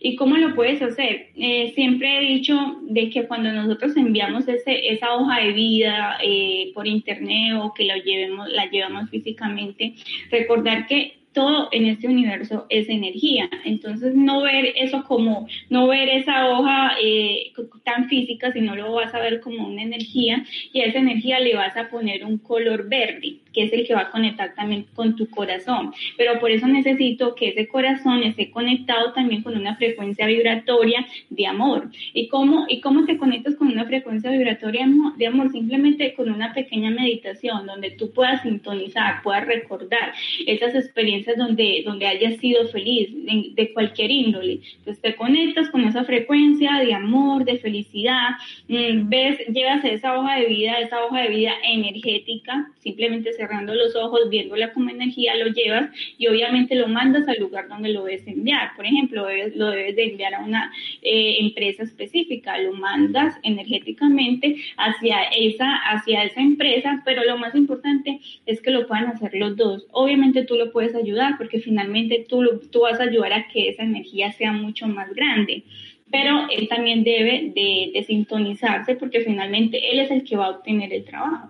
¿Y 0.00 0.16
cómo 0.16 0.36
lo 0.36 0.54
puedes 0.54 0.80
hacer? 0.82 1.30
Eh, 1.36 1.72
siempre 1.74 2.18
he 2.18 2.34
dicho 2.34 2.78
de 2.82 3.10
que 3.10 3.26
cuando 3.26 3.52
nosotros 3.52 3.96
enviamos 3.96 4.46
ese, 4.48 4.88
esa 4.88 5.14
hoja 5.14 5.40
de 5.40 5.52
vida 5.52 6.18
eh, 6.22 6.70
por 6.74 6.86
internet 6.86 7.54
o 7.60 7.74
que 7.74 7.84
la 7.84 7.96
llevemos, 7.98 8.48
la 8.50 8.66
llevamos 8.70 9.10
físicamente, 9.10 9.94
recordar 10.30 10.86
que 10.86 11.23
todo 11.34 11.68
en 11.72 11.86
este 11.86 12.08
universo 12.08 12.66
es 12.70 12.88
energía. 12.88 13.50
Entonces, 13.64 14.14
no 14.14 14.42
ver 14.42 14.72
eso 14.76 15.04
como, 15.04 15.46
no 15.68 15.88
ver 15.88 16.08
esa 16.08 16.48
hoja 16.48 16.92
eh, 17.02 17.52
tan 17.84 18.08
física, 18.08 18.52
sino 18.52 18.74
lo 18.74 18.92
vas 18.92 19.12
a 19.14 19.20
ver 19.20 19.40
como 19.40 19.66
una 19.66 19.82
energía 19.82 20.44
y 20.72 20.80
a 20.80 20.84
esa 20.86 20.98
energía 20.98 21.40
le 21.40 21.54
vas 21.54 21.76
a 21.76 21.90
poner 21.90 22.24
un 22.24 22.38
color 22.38 22.88
verde. 22.88 23.43
Que 23.54 23.64
es 23.64 23.72
el 23.72 23.86
que 23.86 23.94
va 23.94 24.02
a 24.02 24.10
conectar 24.10 24.54
también 24.54 24.86
con 24.94 25.16
tu 25.16 25.28
corazón. 25.30 25.92
Pero 26.16 26.38
por 26.40 26.50
eso 26.50 26.66
necesito 26.66 27.34
que 27.34 27.48
ese 27.48 27.68
corazón 27.68 28.22
esté 28.22 28.50
conectado 28.50 29.12
también 29.12 29.42
con 29.42 29.56
una 29.56 29.76
frecuencia 29.76 30.26
vibratoria 30.26 31.06
de 31.30 31.46
amor. 31.46 31.90
¿Y 32.12 32.28
cómo, 32.28 32.66
y 32.68 32.80
cómo 32.80 33.04
te 33.04 33.16
conectas 33.16 33.56
con 33.56 33.68
una 33.68 33.84
frecuencia 33.86 34.30
vibratoria 34.30 34.86
de 35.16 35.26
amor? 35.26 35.50
Simplemente 35.52 36.14
con 36.14 36.30
una 36.30 36.52
pequeña 36.52 36.90
meditación 36.90 37.66
donde 37.66 37.92
tú 37.92 38.12
puedas 38.12 38.42
sintonizar, 38.42 39.22
puedas 39.22 39.46
recordar 39.46 40.12
esas 40.46 40.74
experiencias 40.74 41.36
donde, 41.36 41.82
donde 41.84 42.06
hayas 42.06 42.36
sido 42.38 42.66
feliz, 42.68 43.10
de, 43.54 43.72
cualquier 43.72 44.10
índole. 44.10 44.60
Entonces 44.78 45.00
te 45.00 45.16
conectas 45.16 45.68
con 45.70 45.82
esa 45.84 46.04
frecuencia 46.04 46.78
de 46.80 46.94
amor, 46.94 47.44
de 47.44 47.58
felicidad, 47.58 48.30
mm, 48.68 49.08
ves, 49.08 49.38
llevas 49.48 49.84
esa 49.84 50.18
hoja 50.18 50.36
de 50.36 50.46
vida, 50.46 50.78
esa 50.78 51.04
hoja 51.04 51.22
de 51.22 51.28
vida 51.28 51.52
energética, 51.64 52.70
simplemente 52.78 53.32
cerrando 53.44 53.74
los 53.74 53.94
ojos, 53.94 54.30
viéndola 54.30 54.72
como 54.72 54.90
energía, 54.90 55.36
lo 55.36 55.46
llevas 55.46 55.90
y 56.16 56.26
obviamente 56.28 56.74
lo 56.74 56.88
mandas 56.88 57.28
al 57.28 57.38
lugar 57.38 57.68
donde 57.68 57.90
lo 57.90 58.04
debes 58.04 58.26
enviar. 58.26 58.70
Por 58.74 58.86
ejemplo, 58.86 59.26
lo 59.54 59.70
debes 59.70 59.96
de 59.96 60.04
enviar 60.04 60.34
a 60.34 60.44
una 60.44 60.72
eh, 61.02 61.36
empresa 61.40 61.82
específica, 61.82 62.58
lo 62.58 62.72
mandas 62.72 63.36
energéticamente 63.42 64.56
hacia 64.76 65.22
esa, 65.36 65.74
hacia 65.90 66.24
esa 66.24 66.40
empresa, 66.40 67.02
pero 67.04 67.24
lo 67.24 67.36
más 67.36 67.54
importante 67.54 68.20
es 68.46 68.60
que 68.62 68.70
lo 68.70 68.86
puedan 68.86 69.06
hacer 69.06 69.34
los 69.34 69.56
dos. 69.56 69.86
Obviamente 69.92 70.44
tú 70.44 70.54
lo 70.56 70.72
puedes 70.72 70.94
ayudar 70.94 71.36
porque 71.36 71.60
finalmente 71.60 72.24
tú, 72.28 72.60
tú 72.70 72.80
vas 72.80 73.00
a 73.00 73.04
ayudar 73.04 73.32
a 73.32 73.48
que 73.48 73.68
esa 73.68 73.82
energía 73.82 74.32
sea 74.32 74.52
mucho 74.52 74.86
más 74.86 75.12
grande 75.14 75.64
pero 76.10 76.46
él 76.48 76.68
también 76.68 77.02
debe 77.02 77.50
de, 77.56 77.90
de, 77.92 78.04
sintonizarse 78.04 78.94
porque 78.94 79.22
finalmente 79.22 79.90
él 79.90 79.98
es 79.98 80.12
el 80.12 80.22
que 80.22 80.36
va 80.36 80.46
a 80.46 80.50
obtener 80.50 80.92
el 80.92 81.04
trabajo. 81.04 81.48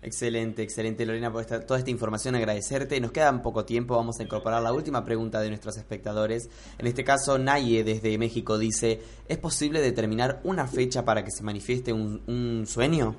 Excelente, 0.00 0.62
excelente 0.62 1.04
Lorena 1.04 1.32
por 1.32 1.44
toda 1.44 1.78
esta 1.78 1.90
información, 1.90 2.36
agradecerte. 2.36 3.00
Nos 3.00 3.10
queda 3.10 3.42
poco 3.42 3.64
tiempo, 3.64 3.96
vamos 3.96 4.20
a 4.20 4.22
incorporar 4.22 4.62
la 4.62 4.72
última 4.72 5.04
pregunta 5.04 5.40
de 5.40 5.48
nuestros 5.48 5.76
espectadores. 5.76 6.48
En 6.78 6.86
este 6.86 7.02
caso, 7.02 7.36
Naye 7.36 7.82
desde 7.82 8.16
México 8.16 8.58
dice, 8.58 9.00
¿es 9.28 9.38
posible 9.38 9.80
determinar 9.80 10.40
una 10.44 10.68
fecha 10.68 11.04
para 11.04 11.24
que 11.24 11.32
se 11.32 11.42
manifieste 11.42 11.92
un, 11.92 12.64
sueño? 12.66 13.16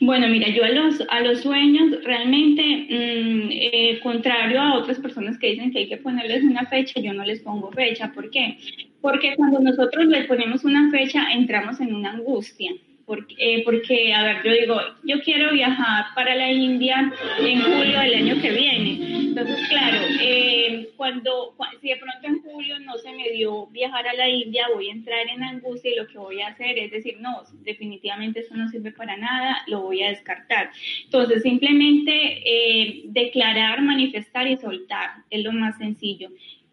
Bueno, 0.00 0.28
mira, 0.28 0.48
yo 0.50 0.64
a 0.64 0.70
los, 0.70 1.00
a 1.08 1.20
los 1.20 1.40
sueños 1.40 2.02
realmente, 2.04 2.62
mm, 2.62 3.48
eh, 3.52 4.00
contrario 4.02 4.60
a 4.60 4.78
otras 4.78 4.98
personas 4.98 5.38
que 5.38 5.52
dicen 5.52 5.70
que 5.70 5.78
hay 5.78 5.88
que 5.88 5.96
ponerles 5.98 6.42
una 6.42 6.66
fecha, 6.66 7.00
yo 7.00 7.14
no 7.14 7.24
les 7.24 7.40
pongo 7.40 7.70
fecha. 7.70 8.12
¿Por 8.12 8.28
qué? 8.30 8.58
Porque 9.00 9.36
cuando 9.36 9.60
nosotros 9.60 10.06
les 10.06 10.26
ponemos 10.26 10.64
una 10.64 10.90
fecha, 10.90 11.32
entramos 11.32 11.80
en 11.80 11.94
una 11.94 12.10
angustia. 12.10 12.72
Porque, 13.06 13.34
eh, 13.38 13.62
porque, 13.64 14.12
a 14.12 14.24
ver, 14.24 14.42
yo 14.44 14.52
digo, 14.52 14.80
yo 15.04 15.20
quiero 15.22 15.52
viajar 15.52 16.06
para 16.14 16.34
la 16.34 16.50
India 16.50 17.12
en 17.38 17.62
julio 17.62 18.00
del 18.00 18.14
año 18.14 18.42
que 18.42 18.50
viene. 18.50 19.16
Entonces, 19.28 19.68
claro, 19.68 19.98
eh, 20.20 20.88
cuando, 20.96 21.54
si 21.80 21.88
de 21.88 21.96
pronto 21.96 22.26
en 22.26 22.42
julio 22.42 22.80
no 22.80 22.98
se 22.98 23.12
me 23.12 23.30
dio 23.30 23.66
viajar 23.68 24.08
a 24.08 24.14
la 24.14 24.28
India, 24.28 24.66
voy 24.74 24.88
a 24.88 24.92
entrar 24.92 25.26
en 25.28 25.42
angustia 25.42 25.92
y 25.92 25.96
lo 25.96 26.08
que 26.08 26.18
voy 26.18 26.40
a 26.40 26.48
hacer 26.48 26.78
es 26.78 26.90
decir, 26.90 27.18
no, 27.20 27.44
definitivamente 27.62 28.40
eso 28.40 28.56
no 28.56 28.68
sirve 28.68 28.90
para 28.90 29.16
nada, 29.16 29.62
lo 29.68 29.82
voy 29.82 30.02
a 30.02 30.08
descartar. 30.08 30.70
Entonces, 31.04 31.42
simplemente 31.42 32.12
eh, 32.44 33.02
declarar, 33.04 33.82
manifestar 33.82 34.48
y 34.48 34.56
soltar 34.56 35.10
es 35.30 35.44
lo 35.44 35.52
más 35.52 35.78
sencillo 35.78 36.30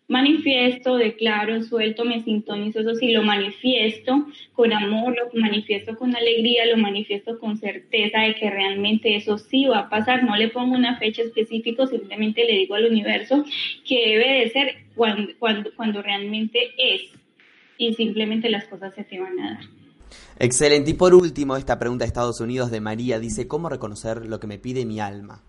manifiesto, 0.07 0.97
declaro, 0.97 1.63
suelto, 1.63 2.05
me 2.05 2.23
sintonizo, 2.23 2.81
eso 2.81 2.95
sí, 2.95 3.11
lo 3.11 3.23
manifiesto 3.23 4.27
con 4.53 4.73
amor, 4.73 5.15
lo 5.15 5.41
manifiesto 5.41 5.95
con 5.95 6.15
alegría, 6.15 6.65
lo 6.65 6.77
manifiesto 6.77 7.39
con 7.39 7.57
certeza 7.57 8.21
de 8.21 8.35
que 8.35 8.49
realmente 8.49 9.15
eso 9.15 9.37
sí 9.37 9.65
va 9.65 9.79
a 9.79 9.89
pasar, 9.89 10.23
no 10.23 10.35
le 10.35 10.49
pongo 10.49 10.75
una 10.75 10.97
fecha 10.97 11.21
específica, 11.21 11.87
simplemente 11.87 12.43
le 12.43 12.57
digo 12.57 12.75
al 12.75 12.85
universo 12.85 13.45
que 13.87 14.09
debe 14.09 14.39
de 14.39 14.49
ser 14.49 14.75
cuando, 14.95 15.31
cuando, 15.39 15.73
cuando 15.75 16.01
realmente 16.01 16.71
es 16.77 17.01
y 17.77 17.93
simplemente 17.93 18.49
las 18.49 18.65
cosas 18.65 18.93
se 18.93 19.03
te 19.03 19.19
van 19.19 19.39
a 19.39 19.53
dar. 19.55 19.65
Excelente. 20.39 20.91
Y 20.91 20.93
por 20.93 21.13
último, 21.13 21.55
esta 21.55 21.79
pregunta 21.79 22.03
de 22.03 22.07
Estados 22.07 22.39
Unidos 22.39 22.71
de 22.71 22.81
María 22.81 23.19
dice, 23.19 23.47
¿cómo 23.47 23.69
reconocer 23.69 24.25
lo 24.25 24.39
que 24.39 24.47
me 24.47 24.59
pide 24.59 24.85
mi 24.85 24.99
alma? 24.99 25.41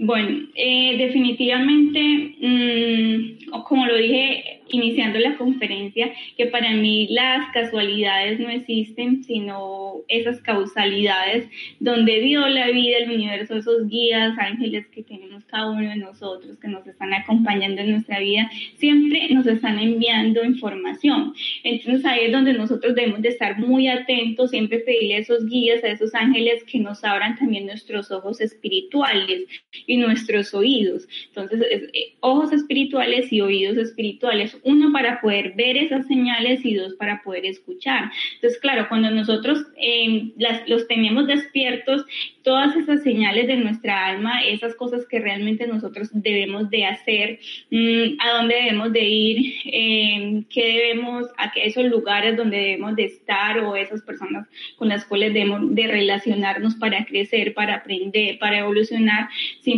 Bueno, 0.00 0.46
eh, 0.54 0.96
definitivamente, 0.96 2.36
mm, 2.40 3.62
como 3.64 3.84
lo 3.84 3.96
dije 3.96 4.58
iniciando 4.70 5.18
la 5.18 5.36
conferencia, 5.36 6.12
que 6.36 6.46
para 6.46 6.72
mí 6.74 7.08
las 7.10 7.50
casualidades 7.52 8.38
no 8.38 8.48
existen, 8.48 9.24
sino 9.24 10.02
esas 10.08 10.40
causalidades 10.40 11.48
donde 11.80 12.20
Dios, 12.20 12.50
la 12.50 12.68
vida, 12.68 12.98
el 12.98 13.10
universo, 13.10 13.56
esos 13.56 13.88
guías, 13.88 14.38
ángeles 14.38 14.86
que 14.88 15.02
tenemos 15.02 15.44
cada 15.46 15.70
uno 15.70 15.88
de 15.88 15.96
nosotros, 15.96 16.58
que 16.58 16.68
nos 16.68 16.86
están 16.86 17.12
acompañando 17.14 17.80
en 17.80 17.92
nuestra 17.92 18.20
vida, 18.20 18.50
siempre 18.76 19.28
nos 19.30 19.46
están 19.46 19.78
enviando 19.78 20.44
información. 20.44 21.32
Entonces 21.64 22.04
ahí 22.04 22.26
es 22.26 22.32
donde 22.32 22.52
nosotros 22.52 22.94
debemos 22.94 23.22
de 23.22 23.30
estar 23.30 23.58
muy 23.58 23.88
atentos, 23.88 24.50
siempre 24.50 24.78
pedirle 24.80 25.16
a 25.16 25.18
esos 25.18 25.46
guías, 25.46 25.82
a 25.82 25.88
esos 25.88 26.14
ángeles 26.14 26.64
que 26.64 26.78
nos 26.78 27.04
abran 27.04 27.36
también 27.36 27.66
nuestros 27.66 28.10
ojos 28.10 28.40
espirituales 28.40 29.46
y 29.88 29.96
nuestros 29.96 30.54
oídos. 30.54 31.08
Entonces, 31.28 31.60
eh, 31.62 32.14
ojos 32.20 32.52
espirituales 32.52 33.32
y 33.32 33.40
oídos 33.40 33.76
espirituales 33.78 34.56
uno 34.62 34.92
para 34.92 35.20
poder 35.20 35.54
ver 35.56 35.76
esas 35.76 36.06
señales 36.06 36.64
y 36.64 36.74
dos 36.74 36.94
para 36.94 37.22
poder 37.22 37.46
escuchar. 37.46 38.12
Entonces, 38.34 38.60
claro, 38.60 38.86
cuando 38.88 39.10
nosotros 39.10 39.66
em, 39.76 40.32
los 40.66 40.86
tenemos 40.86 41.26
despiertos, 41.26 42.04
todas 42.42 42.76
esas 42.76 43.02
señales 43.02 43.46
de 43.46 43.56
nuestra 43.56 44.06
alma, 44.06 44.42
esas 44.44 44.74
cosas 44.74 45.06
que 45.06 45.18
realmente 45.18 45.66
nosotros 45.66 46.10
debemos 46.12 46.70
de 46.70 46.84
hacer, 46.84 47.40
mm, 47.70 48.20
a 48.20 48.38
dónde 48.38 48.54
debemos 48.54 48.92
de 48.92 49.04
ir, 49.04 49.54
eh, 49.64 50.42
qué 50.50 50.64
debemos, 50.64 51.26
a 51.38 51.50
qué 51.52 51.66
esos 51.66 51.84
lugares 51.86 52.36
donde 52.36 52.56
debemos 52.56 52.96
de 52.96 53.04
estar 53.04 53.58
o 53.60 53.76
esas 53.76 54.02
personas 54.02 54.46
con 54.76 54.88
las 54.88 55.04
cuales 55.04 55.32
debemos 55.34 55.74
de 55.74 55.86
relacionarnos 55.86 56.74
para 56.76 57.04
crecer, 57.04 57.54
para 57.54 57.76
aprender, 57.76 58.38
para 58.38 58.58
evolucionar, 58.58 59.28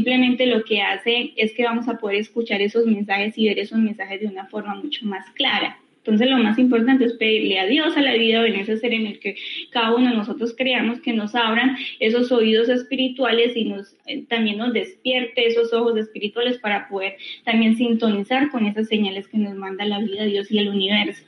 simplemente 0.00 0.46
lo 0.46 0.64
que 0.64 0.80
hace 0.80 1.34
es 1.36 1.52
que 1.52 1.64
vamos 1.64 1.86
a 1.86 1.98
poder 1.98 2.16
escuchar 2.16 2.62
esos 2.62 2.86
mensajes 2.86 3.36
y 3.36 3.48
ver 3.48 3.58
esos 3.58 3.78
mensajes 3.78 4.22
de 4.22 4.28
una 4.28 4.46
forma 4.46 4.74
mucho 4.74 5.04
más 5.04 5.28
clara. 5.32 5.78
Entonces 5.98 6.30
lo 6.30 6.38
más 6.38 6.58
importante 6.58 7.04
es 7.04 7.12
pedirle 7.12 7.60
a 7.60 7.66
Dios, 7.66 7.94
a 7.94 8.00
la 8.00 8.14
vida, 8.14 8.46
en 8.46 8.54
ese 8.54 8.78
ser 8.78 8.94
en 8.94 9.06
el 9.06 9.20
que 9.20 9.36
cada 9.68 9.94
uno 9.94 10.08
de 10.08 10.16
nosotros 10.16 10.54
creamos 10.56 11.00
que 11.00 11.12
nos 11.12 11.34
abran 11.34 11.76
esos 11.98 12.32
oídos 12.32 12.70
espirituales 12.70 13.54
y 13.54 13.66
nos 13.66 13.94
eh, 14.06 14.24
también 14.26 14.56
nos 14.56 14.72
despierte 14.72 15.46
esos 15.46 15.74
ojos 15.74 15.98
espirituales 15.98 16.56
para 16.56 16.88
poder 16.88 17.16
también 17.44 17.76
sintonizar 17.76 18.50
con 18.50 18.64
esas 18.64 18.88
señales 18.88 19.28
que 19.28 19.36
nos 19.36 19.54
manda 19.54 19.84
la 19.84 19.98
vida, 19.98 20.24
Dios 20.24 20.50
y 20.50 20.58
el 20.58 20.70
universo. 20.70 21.22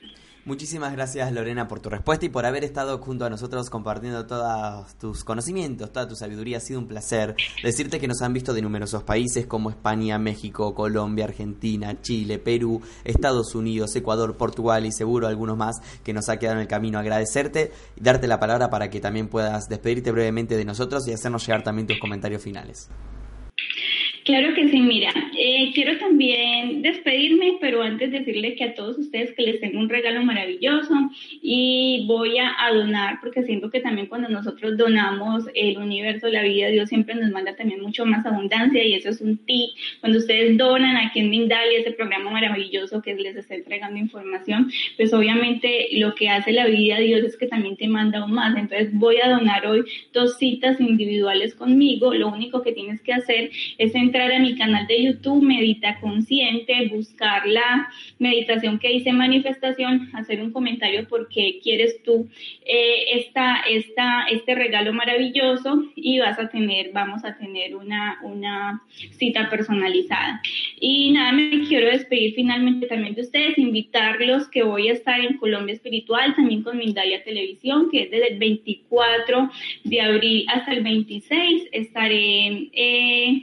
Muchísimas 0.45 0.91
gracias 0.91 1.31
Lorena 1.31 1.69
por 1.69 1.79
tu 1.79 1.89
respuesta 1.89 2.25
y 2.25 2.29
por 2.29 2.45
haber 2.45 2.65
estado 2.65 2.97
junto 2.97 3.23
a 3.23 3.29
nosotros 3.29 3.69
compartiendo 3.69 4.25
todos 4.25 4.93
tus 4.95 5.23
conocimientos, 5.23 5.93
toda 5.93 6.05
tu 6.05 6.17
sabiduría. 6.17 6.57
Ha 6.57 6.59
sido 6.59 6.81
un 6.81 6.87
placer 6.87 7.37
decirte 7.63 7.97
que 7.97 8.09
nos 8.09 8.21
han 8.21 8.33
visto 8.33 8.53
de 8.53 8.61
numerosos 8.61 9.03
países 9.03 9.45
como 9.45 9.69
España, 9.69 10.19
México, 10.19 10.75
Colombia, 10.75 11.23
Argentina, 11.23 12.01
Chile, 12.01 12.39
Perú, 12.39 12.81
Estados 13.05 13.55
Unidos, 13.55 13.95
Ecuador, 13.95 14.35
Portugal 14.35 14.85
y 14.85 14.91
seguro 14.91 15.27
algunos 15.27 15.55
más 15.55 15.77
que 16.03 16.11
nos 16.11 16.27
ha 16.27 16.37
quedado 16.37 16.57
en 16.57 16.63
el 16.63 16.67
camino. 16.67 16.99
Agradecerte 16.99 17.71
y 17.95 18.03
darte 18.03 18.27
la 18.27 18.41
palabra 18.41 18.69
para 18.69 18.89
que 18.89 18.99
también 18.99 19.29
puedas 19.29 19.69
despedirte 19.69 20.11
brevemente 20.11 20.57
de 20.57 20.65
nosotros 20.65 21.07
y 21.07 21.13
hacernos 21.13 21.47
llegar 21.47 21.63
también 21.63 21.87
tus 21.87 21.99
comentarios 21.99 22.41
finales. 22.41 22.89
Claro 24.23 24.53
que 24.53 24.69
sí, 24.69 24.79
mira, 24.79 25.11
eh, 25.37 25.71
quiero 25.73 25.97
también 25.97 26.81
despedirme, 26.81 27.57
pero 27.59 27.81
antes 27.81 28.09
decirle 28.09 28.55
que 28.55 28.63
a 28.63 28.73
todos 28.73 28.97
ustedes 28.97 29.33
que 29.33 29.43
les 29.43 29.59
tengo 29.59 29.79
un 29.79 29.89
regalo 29.89 30.23
maravilloso 30.23 30.93
y 31.41 32.05
voy 32.07 32.37
a, 32.37 32.53
donar, 32.73 33.19
porque 33.19 33.43
siento 33.43 33.69
que 33.69 33.81
también 33.81 34.07
cuando 34.07 34.29
nosotros 34.29 34.77
donamos 34.77 35.43
el 35.53 35.77
universo, 35.77 36.29
la 36.29 36.41
vida, 36.41 36.69
Dios 36.69 36.87
siempre 36.87 37.15
nos 37.15 37.31
manda 37.31 37.55
también 37.55 37.81
mucho 37.81 38.05
más 38.05 38.25
abundancia 38.25 38.83
y 38.83 38.93
eso 38.93 39.09
es 39.09 39.19
un 39.19 39.37
tip. 39.45 39.71
Cuando 39.99 40.19
ustedes 40.19 40.57
donan 40.57 40.95
aquí 40.95 41.19
en 41.19 41.29
Mindalia, 41.29 41.79
ese 41.79 41.91
programa 41.91 42.31
maravilloso 42.31 43.01
que 43.01 43.13
les 43.15 43.35
está 43.35 43.55
entregando 43.55 43.99
información, 43.99 44.71
pues 44.95 45.13
obviamente 45.13 45.89
lo 45.93 46.15
que 46.15 46.29
hace 46.29 46.53
la 46.53 46.65
vida, 46.65 46.97
Dios 46.99 47.23
es 47.23 47.35
que 47.35 47.47
también 47.47 47.75
te 47.75 47.89
manda 47.89 48.19
aún 48.19 48.31
más. 48.31 48.55
Entonces 48.55 48.89
voy 48.93 49.17
a 49.17 49.29
donar 49.29 49.67
hoy 49.67 49.83
dos 50.13 50.37
citas 50.37 50.79
individuales 50.79 51.53
conmigo, 51.55 52.13
lo 52.13 52.29
único 52.29 52.61
que 52.61 52.71
tienes 52.71 53.01
que 53.01 53.13
hacer 53.13 53.51
es 53.77 53.93
entrar 53.93 54.12
entrar 54.13 54.31
a 54.31 54.37
mi 54.37 54.55
canal 54.55 54.85
de 54.85 55.05
YouTube, 55.05 55.41
Medita 55.43 55.99
Consciente, 55.99 56.87
buscar 56.89 57.47
la 57.47 57.89
meditación 58.19 58.77
que 58.77 58.93
hice 58.93 59.11
manifestación, 59.11 60.11
hacer 60.13 60.39
un 60.39 60.51
comentario 60.51 61.07
por 61.07 61.27
qué 61.29 61.59
quieres 61.63 62.03
tú 62.03 62.29
eh, 62.63 63.05
esta, 63.15 63.61
esta, 63.67 64.25
este 64.29 64.53
regalo 64.53 64.93
maravilloso 64.93 65.85
y 65.95 66.19
vas 66.19 66.37
a 66.37 66.47
tener, 66.47 66.91
vamos 66.93 67.25
a 67.25 67.35
tener 67.39 67.75
una, 67.75 68.19
una 68.21 68.83
cita 69.17 69.49
personalizada. 69.49 70.43
Y 70.79 71.09
nada, 71.09 71.31
me 71.31 71.63
quiero 71.67 71.87
despedir 71.87 72.35
finalmente 72.35 72.85
también 72.85 73.15
de 73.15 73.21
ustedes, 73.21 73.57
invitarlos 73.57 74.47
que 74.47 74.61
voy 74.61 74.89
a 74.89 74.93
estar 74.93 75.19
en 75.19 75.37
Colombia 75.37 75.73
Espiritual, 75.73 76.35
también 76.35 76.61
con 76.61 76.77
Mindalia 76.77 77.23
Televisión, 77.23 77.89
que 77.89 78.03
es 78.03 78.11
desde 78.11 78.33
el 78.33 78.37
24 78.37 79.49
de 79.85 80.01
abril 80.01 80.45
hasta 80.49 80.71
el 80.71 80.83
26. 80.83 81.69
Estaré 81.71 82.69
eh, 82.73 83.41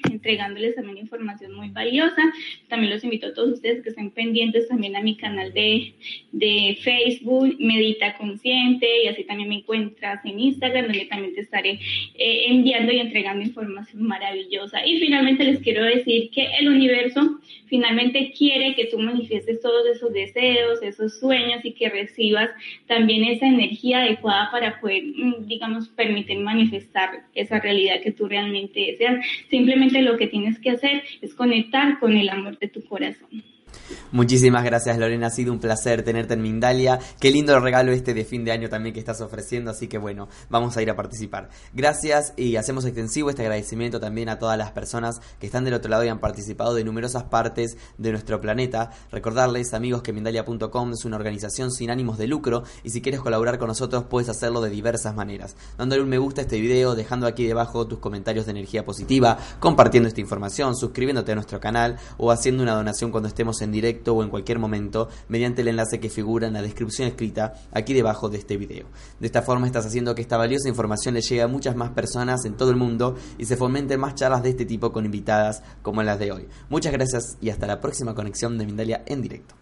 entregándoles 0.60 0.74
también 0.74 0.98
información 0.98 1.54
muy 1.54 1.68
valiosa. 1.70 2.22
También 2.68 2.92
los 2.92 3.04
invito 3.04 3.28
a 3.28 3.34
todos 3.34 3.54
ustedes 3.54 3.82
que 3.82 3.90
estén 3.90 4.10
pendientes 4.10 4.68
también 4.68 4.96
a 4.96 5.02
mi 5.02 5.16
canal 5.16 5.52
de, 5.52 5.94
de 6.32 6.78
Facebook, 6.82 7.56
Medita 7.58 8.16
Consciente, 8.16 8.86
y 9.04 9.08
así 9.08 9.24
también 9.24 9.48
me 9.48 9.56
encuentras 9.56 10.24
en 10.24 10.38
Instagram, 10.38 10.86
donde 10.86 11.06
también 11.06 11.34
te 11.34 11.40
estaré 11.40 11.78
eh, 12.14 12.44
enviando 12.48 12.92
y 12.92 12.98
entregando 12.98 13.42
información 13.42 14.02
maravillosa. 14.02 14.84
Y 14.86 14.98
finalmente 14.98 15.44
les 15.44 15.60
quiero 15.60 15.84
decir 15.84 16.30
que 16.30 16.46
el 16.58 16.68
universo 16.68 17.40
finalmente 17.70 18.32
quiere 18.36 18.74
que 18.74 18.86
tú 18.86 18.98
manifiestes 18.98 19.60
todos 19.60 19.86
esos 19.86 20.12
deseos, 20.12 20.82
esos 20.82 21.18
sueños 21.18 21.64
y 21.64 21.72
que 21.72 21.88
recibas 21.88 22.50
también 22.86 23.24
esa 23.24 23.46
energía 23.46 24.02
adecuada 24.02 24.50
para 24.50 24.80
poder, 24.80 25.04
mm, 25.04 25.46
digamos, 25.46 25.88
permitir 25.88 26.38
manifestar 26.40 27.22
esa 27.34 27.60
realidad 27.60 28.02
que 28.02 28.10
tú 28.10 28.28
realmente 28.28 28.80
deseas. 28.80 29.24
Simplemente 29.48 30.02
lo 30.02 30.16
que 30.16 30.26
tienes 30.26 30.49
que 30.58 30.70
hacer 30.70 31.02
es 31.20 31.34
conectar 31.34 31.98
con 31.98 32.12
el 32.12 32.28
amor 32.28 32.58
de 32.58 32.68
tu 32.68 32.82
corazón. 32.84 33.28
Muchísimas 34.12 34.64
gracias 34.64 34.98
Lorena, 34.98 35.28
ha 35.28 35.30
sido 35.30 35.52
un 35.52 35.60
placer 35.60 36.02
tenerte 36.02 36.34
en 36.34 36.42
Mindalia. 36.42 36.98
Qué 37.20 37.30
lindo 37.30 37.58
regalo 37.60 37.92
este 37.92 38.14
de 38.14 38.24
fin 38.24 38.44
de 38.44 38.52
año 38.52 38.68
también 38.68 38.92
que 38.92 39.00
estás 39.00 39.20
ofreciendo, 39.20 39.70
así 39.70 39.88
que 39.88 39.98
bueno, 39.98 40.28
vamos 40.48 40.76
a 40.76 40.82
ir 40.82 40.90
a 40.90 40.96
participar. 40.96 41.50
Gracias 41.72 42.32
y 42.36 42.56
hacemos 42.56 42.84
extensivo 42.84 43.30
este 43.30 43.42
agradecimiento 43.42 44.00
también 44.00 44.28
a 44.28 44.38
todas 44.38 44.58
las 44.58 44.72
personas 44.72 45.20
que 45.38 45.46
están 45.46 45.64
del 45.64 45.74
otro 45.74 45.90
lado 45.90 46.04
y 46.04 46.08
han 46.08 46.18
participado 46.18 46.74
de 46.74 46.84
numerosas 46.84 47.24
partes 47.24 47.76
de 47.98 48.10
nuestro 48.10 48.40
planeta. 48.40 48.90
Recordarles 49.12 49.74
amigos 49.74 50.02
que 50.02 50.12
Mindalia.com 50.12 50.92
es 50.92 51.04
una 51.04 51.16
organización 51.16 51.70
sin 51.70 51.90
ánimos 51.90 52.18
de 52.18 52.26
lucro 52.26 52.64
y 52.82 52.90
si 52.90 53.02
quieres 53.02 53.20
colaborar 53.20 53.58
con 53.58 53.68
nosotros 53.68 54.04
puedes 54.04 54.28
hacerlo 54.28 54.60
de 54.60 54.70
diversas 54.70 55.14
maneras. 55.14 55.56
Dándole 55.78 56.02
un 56.02 56.08
me 56.08 56.18
gusta 56.18 56.40
a 56.40 56.44
este 56.44 56.60
video, 56.60 56.94
dejando 56.94 57.26
aquí 57.26 57.46
debajo 57.46 57.86
tus 57.86 58.00
comentarios 58.00 58.46
de 58.46 58.50
energía 58.50 58.84
positiva, 58.84 59.38
compartiendo 59.60 60.08
esta 60.08 60.20
información, 60.20 60.76
suscribiéndote 60.76 61.32
a 61.32 61.36
nuestro 61.36 61.60
canal 61.60 61.96
o 62.18 62.32
haciendo 62.32 62.62
una 62.62 62.74
donación 62.74 63.10
cuando 63.10 63.28
estemos 63.28 63.59
en 63.62 63.72
directo 63.72 64.14
o 64.14 64.22
en 64.22 64.30
cualquier 64.30 64.58
momento 64.58 65.08
mediante 65.28 65.62
el 65.62 65.68
enlace 65.68 66.00
que 66.00 66.10
figura 66.10 66.46
en 66.46 66.54
la 66.54 66.62
descripción 66.62 67.08
escrita 67.08 67.54
aquí 67.72 67.94
debajo 67.94 68.28
de 68.28 68.38
este 68.38 68.56
video. 68.56 68.86
De 69.18 69.26
esta 69.26 69.42
forma 69.42 69.66
estás 69.66 69.86
haciendo 69.86 70.14
que 70.14 70.22
esta 70.22 70.36
valiosa 70.36 70.68
información 70.68 71.14
le 71.14 71.22
llegue 71.22 71.42
a 71.42 71.48
muchas 71.48 71.76
más 71.76 71.90
personas 71.90 72.44
en 72.44 72.54
todo 72.54 72.70
el 72.70 72.76
mundo 72.76 73.16
y 73.38 73.44
se 73.44 73.56
fomenten 73.56 74.00
más 74.00 74.14
charlas 74.14 74.42
de 74.42 74.50
este 74.50 74.66
tipo 74.66 74.92
con 74.92 75.04
invitadas 75.04 75.62
como 75.82 76.02
las 76.02 76.18
de 76.18 76.32
hoy. 76.32 76.46
Muchas 76.68 76.92
gracias 76.92 77.36
y 77.40 77.50
hasta 77.50 77.66
la 77.66 77.80
próxima 77.80 78.14
conexión 78.14 78.58
de 78.58 78.66
Mindalia 78.66 79.02
en 79.06 79.22
directo. 79.22 79.54